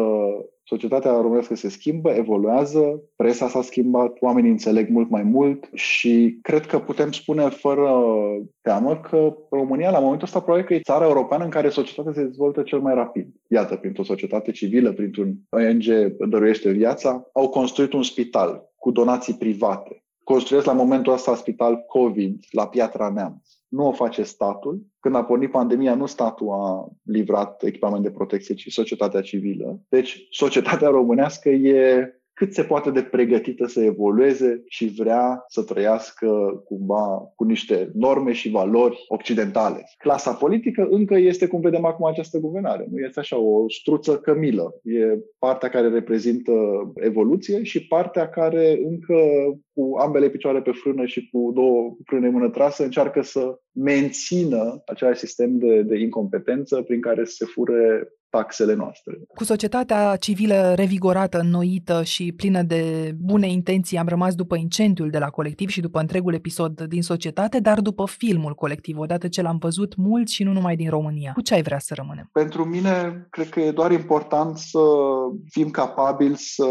societatea 0.73 1.21
românească 1.21 1.55
se 1.55 1.69
schimbă, 1.69 2.11
evoluează, 2.11 3.03
presa 3.17 3.49
s-a 3.49 3.63
schimbat, 3.63 4.17
oamenii 4.21 4.51
înțeleg 4.51 4.89
mult 4.89 5.11
mai 5.11 5.23
mult 5.23 5.69
și 5.75 6.39
cred 6.43 6.67
că 6.67 6.79
putem 6.79 7.13
spune 7.13 7.49
fără 7.49 7.91
teamă 8.61 8.97
că 8.97 9.37
România 9.51 9.91
la 9.91 9.99
momentul 9.99 10.27
ăsta 10.27 10.41
probabil 10.41 10.67
că 10.67 10.75
e 10.75 10.81
țara 10.81 11.05
europeană 11.05 11.45
în 11.45 11.51
care 11.51 11.69
societatea 11.69 12.13
se 12.13 12.23
dezvoltă 12.23 12.63
cel 12.63 12.81
mai 12.81 12.95
rapid. 12.95 13.29
Iată, 13.49 13.77
printr-o 13.77 14.03
societate 14.03 14.51
civilă, 14.51 14.93
printr-un 14.93 15.35
ONG 15.51 15.85
dăruiește 16.29 16.71
viața, 16.71 17.29
au 17.33 17.49
construit 17.49 17.93
un 17.93 18.03
spital 18.03 18.73
cu 18.77 18.91
donații 18.91 19.35
private. 19.35 20.05
Construiesc 20.25 20.67
la 20.67 20.73
momentul 20.73 21.13
ăsta 21.13 21.37
spital 21.37 21.77
COVID 21.77 22.45
la 22.51 22.69
Piatra 22.69 23.11
Neamț 23.15 23.62
nu 23.73 23.87
o 23.87 23.93
face 23.93 24.23
statul. 24.23 24.87
Când 25.01 25.15
a 25.15 25.25
pornit 25.25 25.51
pandemia, 25.51 25.95
nu 25.95 26.07
statul 26.07 26.51
a 26.51 26.89
livrat 27.03 27.63
echipament 27.63 28.03
de 28.03 28.11
protecție, 28.11 28.55
ci 28.55 28.73
societatea 28.73 29.21
civilă. 29.21 29.81
Deci, 29.89 30.27
societatea 30.31 30.89
românească 30.89 31.49
e 31.49 32.09
cât 32.43 32.55
se 32.55 32.63
poate 32.63 32.91
de 32.91 33.03
pregătită 33.03 33.67
să 33.67 33.83
evolueze 33.83 34.63
și 34.69 34.95
vrea 34.99 35.45
să 35.49 35.63
trăiască 35.63 36.63
cumva 36.65 37.33
cu 37.37 37.45
niște 37.45 37.91
norme 37.95 38.33
și 38.33 38.51
valori 38.51 39.05
occidentale. 39.09 39.85
Clasa 39.99 40.33
politică 40.33 40.87
încă 40.91 41.17
este, 41.17 41.47
cum 41.47 41.61
vedem 41.61 41.85
acum, 41.85 42.07
această 42.07 42.39
guvernare. 42.39 42.87
Nu 42.91 42.99
este 42.99 43.21
așa 43.21 43.39
o 43.39 43.69
struță 43.69 44.19
cămilă. 44.19 44.81
E 44.83 45.19
partea 45.39 45.69
care 45.69 45.89
reprezintă 45.89 46.53
evoluție 46.95 47.63
și 47.63 47.87
partea 47.87 48.29
care 48.29 48.81
încă 48.85 49.17
cu 49.73 49.97
ambele 49.99 50.29
picioare 50.29 50.63
pe 50.63 50.71
frână 50.71 51.05
și 51.05 51.29
cu 51.31 51.53
două 51.55 51.97
frâne 52.05 52.27
în 52.27 52.33
mână 52.33 52.51
trasă, 52.51 52.85
încearcă 52.85 53.23
să 53.23 53.59
mențină 53.73 54.83
același 54.87 55.19
sistem 55.19 55.59
de, 55.59 55.83
de 55.83 55.99
incompetență 55.99 56.83
prin 56.83 57.01
care 57.01 57.25
se 57.25 57.45
fure 57.45 58.09
taxele 58.37 58.75
noastre. 58.75 59.19
Cu 59.35 59.45
societatea 59.45 60.17
civilă 60.17 60.73
revigorată, 60.75 61.39
înnoită 61.39 62.03
și 62.03 62.33
plină 62.33 62.63
de 62.63 63.13
bune 63.19 63.49
intenții, 63.49 63.99
am 63.99 64.09
rămas 64.09 64.35
după 64.35 64.57
incendiul 64.57 65.11
de 65.11 65.19
la 65.19 65.27
colectiv 65.27 65.69
și 65.69 65.81
după 65.81 66.01
întregul 66.01 66.35
episod 66.35 66.81
din 66.81 67.03
societate, 67.03 67.61
dar 67.61 67.81
după 67.81 68.07
filmul 68.07 68.55
colectiv, 68.55 68.99
odată 68.99 69.29
ce 69.29 69.43
l-am 69.43 69.59
văzut 69.59 69.97
mult 69.97 70.29
și 70.29 70.43
nu 70.43 70.53
numai 70.53 70.77
din 70.77 70.91
România. 70.91 71.33
Cu 71.33 71.41
ce 71.41 71.55
ai 71.55 71.63
vrea 71.63 71.79
să 71.79 71.95
rămânem? 71.95 72.29
Pentru 72.33 72.65
mine, 72.65 73.27
cred 73.31 73.49
că 73.49 73.61
e 73.61 73.71
doar 73.71 73.93
important 73.93 74.57
să 74.57 74.79
fim 75.49 75.71
capabili 75.71 76.37
să 76.37 76.67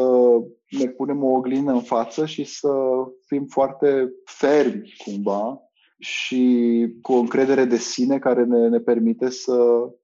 ne 0.80 0.86
punem 0.86 1.24
o 1.24 1.28
oglindă 1.28 1.72
în 1.72 1.82
față 1.82 2.26
și 2.26 2.44
să 2.44 2.70
fim 3.26 3.46
foarte 3.46 4.10
fermi, 4.26 4.94
cumva, 5.06 5.60
și 6.00 6.44
cu 7.02 7.14
o 7.14 7.20
încredere 7.20 7.66
de 7.66 7.78
sine 7.78 8.20
care 8.20 8.44
ne, 8.44 8.68
ne 8.68 8.80
permite 8.80 9.30
să 9.30 9.54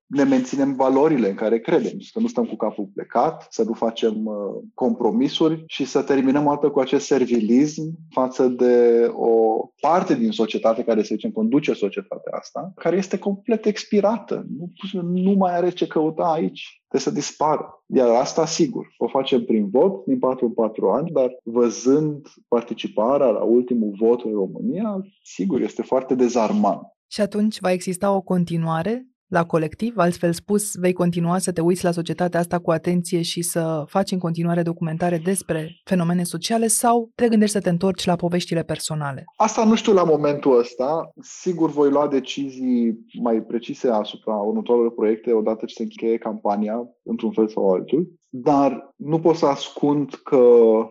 ne 0.08 0.24
menținem 0.24 0.76
valorile 0.76 1.30
în 1.30 1.36
care 1.36 1.60
credem, 1.60 2.00
să 2.00 2.20
nu 2.20 2.28
stăm 2.28 2.46
cu 2.46 2.56
capul 2.56 2.90
plecat, 2.94 3.48
să 3.50 3.64
nu 3.64 3.74
facem 3.74 4.26
uh, 4.26 4.36
compromisuri 4.74 5.64
și 5.68 5.86
să 5.86 6.02
terminăm 6.02 6.46
o 6.46 6.50
dată 6.50 6.70
cu 6.70 6.80
acest 6.80 7.06
servilism 7.06 7.98
față 8.10 8.48
de 8.48 9.08
o 9.14 9.58
parte 9.82 10.16
din 10.16 10.32
societate 10.32 10.84
care, 10.84 11.02
să 11.02 11.08
zicem, 11.12 11.32
conduce 11.32 11.74
societatea 11.74 12.32
asta, 12.38 12.72
care 12.76 12.98
este 12.98 13.18
complet 13.18 13.66
expirată. 13.66 14.46
Nu, 14.58 15.02
nu 15.02 15.32
mai 15.32 15.56
are 15.56 15.70
ce 15.70 15.88
căuta 15.88 16.24
aici. 16.24 16.82
Trebuie 16.88 17.14
să 17.14 17.20
dispară. 17.20 17.84
Iar 17.86 18.10
asta, 18.10 18.46
sigur, 18.46 18.94
o 18.98 19.08
facem 19.08 19.44
prin 19.46 19.70
vot 19.70 20.06
din 20.06 20.20
4 20.20 20.46
în 20.46 20.54
4 20.54 20.90
ani, 20.90 21.12
dar 21.12 21.40
văzând 21.44 22.28
participarea 22.48 23.28
la 23.28 23.44
ultimul 23.44 23.96
vot 24.00 24.22
în 24.22 24.32
România, 24.32 25.02
sigur, 25.24 25.62
este 25.62 25.82
foarte 25.82 26.16
dezarmant. 26.16 26.82
Și 27.08 27.22
atunci 27.22 27.60
va 27.60 27.72
exista 27.72 28.12
o 28.12 28.22
continuare 28.22 29.08
la 29.28 29.46
colectiv? 29.46 29.94
Altfel 29.98 30.34
spus, 30.34 30.76
vei 30.76 30.94
continua 30.94 31.38
să 31.38 31.52
te 31.52 31.62
uiți 31.62 31.84
la 31.84 31.92
societatea 31.92 32.40
asta 32.40 32.60
cu 32.60 32.72
atenție 32.72 33.22
și 33.22 33.42
să 33.42 33.84
faci 33.88 34.12
în 34.12 34.20
continuare 34.20 34.62
documentare 34.62 35.22
despre 35.24 35.82
fenomene 35.84 36.24
sociale 36.24 36.68
sau 36.68 37.12
te 37.16 37.28
gândești 37.28 37.56
să 37.56 37.62
te 37.62 37.70
întorci 37.70 38.06
la 38.06 38.16
poveștile 38.16 38.64
personale? 38.64 39.24
Asta 39.36 39.66
nu 39.66 39.76
știu 39.76 39.94
la 39.94 40.04
momentul 40.04 40.60
ăsta. 40.60 41.12
Sigur 41.22 41.70
voi 41.70 41.90
lua 41.90 42.08
decizii 42.08 43.06
mai 43.22 43.42
precise 43.42 43.90
asupra 43.90 44.34
următoarelor 44.34 44.94
proiecte 44.94 45.34
odată 45.34 45.66
ce 45.66 45.74
se 45.74 45.84
încheie 45.84 46.18
campania, 46.18 46.76
într-un 47.04 47.32
fel 47.32 47.48
sau 47.48 47.70
altul. 47.70 48.12
Dar 48.30 48.94
nu 48.96 49.20
pot 49.20 49.36
să 49.36 49.46
ascund 49.46 50.14
că 50.24 50.40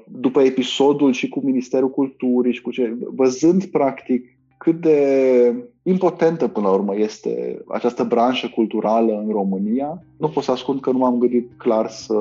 după 0.06 0.40
episodul 0.40 1.12
și 1.12 1.28
cu 1.28 1.40
Ministerul 1.44 1.90
Culturii 1.90 2.52
și 2.52 2.62
cu 2.62 2.70
ce, 2.70 2.96
văzând 3.14 3.64
practic 3.64 4.35
cât 4.66 4.80
de 4.80 5.54
impotentă 5.82 6.48
până 6.48 6.66
la 6.66 6.72
urmă 6.72 6.96
este 6.96 7.62
această 7.68 8.04
branșă 8.04 8.48
culturală 8.54 9.12
în 9.12 9.32
România, 9.32 10.02
nu 10.16 10.28
pot 10.28 10.42
să 10.42 10.50
ascund 10.50 10.80
că 10.80 10.90
nu 10.90 10.98
m-am 10.98 11.18
gândit 11.18 11.50
clar 11.56 11.88
să, 11.88 12.14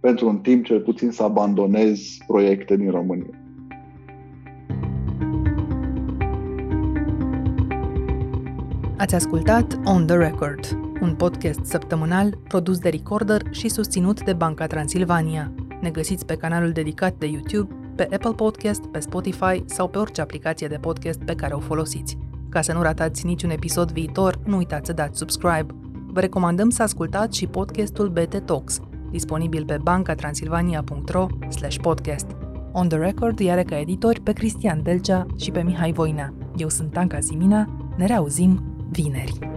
pentru 0.00 0.28
un 0.28 0.38
timp 0.38 0.64
cel 0.64 0.80
puțin, 0.80 1.10
să 1.10 1.22
abandonez 1.22 2.00
proiecte 2.26 2.76
din 2.76 2.90
România. 2.90 3.40
Ați 8.98 9.14
ascultat 9.14 9.80
On 9.84 10.06
The 10.06 10.16
Record, 10.16 10.78
un 11.02 11.14
podcast 11.18 11.64
săptămânal 11.64 12.38
produs 12.48 12.78
de 12.78 12.88
Recorder 12.88 13.42
și 13.50 13.68
susținut 13.68 14.24
de 14.24 14.32
Banca 14.32 14.66
Transilvania. 14.66 15.52
Ne 15.80 15.90
găsiți 15.90 16.26
pe 16.26 16.36
canalul 16.36 16.70
dedicat 16.70 17.14
de 17.18 17.26
YouTube 17.26 17.85
pe 17.96 18.08
Apple 18.12 18.32
Podcast, 18.32 18.86
pe 18.86 19.00
Spotify 19.00 19.62
sau 19.64 19.88
pe 19.88 19.98
orice 19.98 20.20
aplicație 20.20 20.66
de 20.66 20.76
podcast 20.76 21.20
pe 21.20 21.34
care 21.34 21.54
o 21.54 21.58
folosiți. 21.58 22.18
Ca 22.48 22.60
să 22.60 22.72
nu 22.72 22.82
ratați 22.82 23.26
niciun 23.26 23.50
episod 23.50 23.92
viitor, 23.92 24.38
nu 24.44 24.56
uitați 24.56 24.86
să 24.86 24.92
dați 24.92 25.18
subscribe. 25.18 25.66
Vă 26.06 26.20
recomandăm 26.20 26.70
să 26.70 26.82
ascultați 26.82 27.38
și 27.38 27.46
podcastul 27.46 28.08
BT 28.08 28.44
Talks, 28.44 28.80
disponibil 29.10 29.64
pe 29.64 29.78
bancatransilvania.ro 29.82 31.26
podcast. 31.82 32.26
On 32.72 32.88
the 32.88 32.98
Record 32.98 33.48
are 33.48 33.62
ca 33.62 33.78
editori 33.78 34.20
pe 34.20 34.32
Cristian 34.32 34.82
Delcea 34.82 35.26
și 35.36 35.50
pe 35.50 35.62
Mihai 35.62 35.92
Voina. 35.92 36.32
Eu 36.56 36.68
sunt 36.68 36.96
Anca 36.96 37.20
Simina, 37.20 37.88
ne 37.96 38.06
reauzim 38.06 38.62
vineri. 38.90 39.55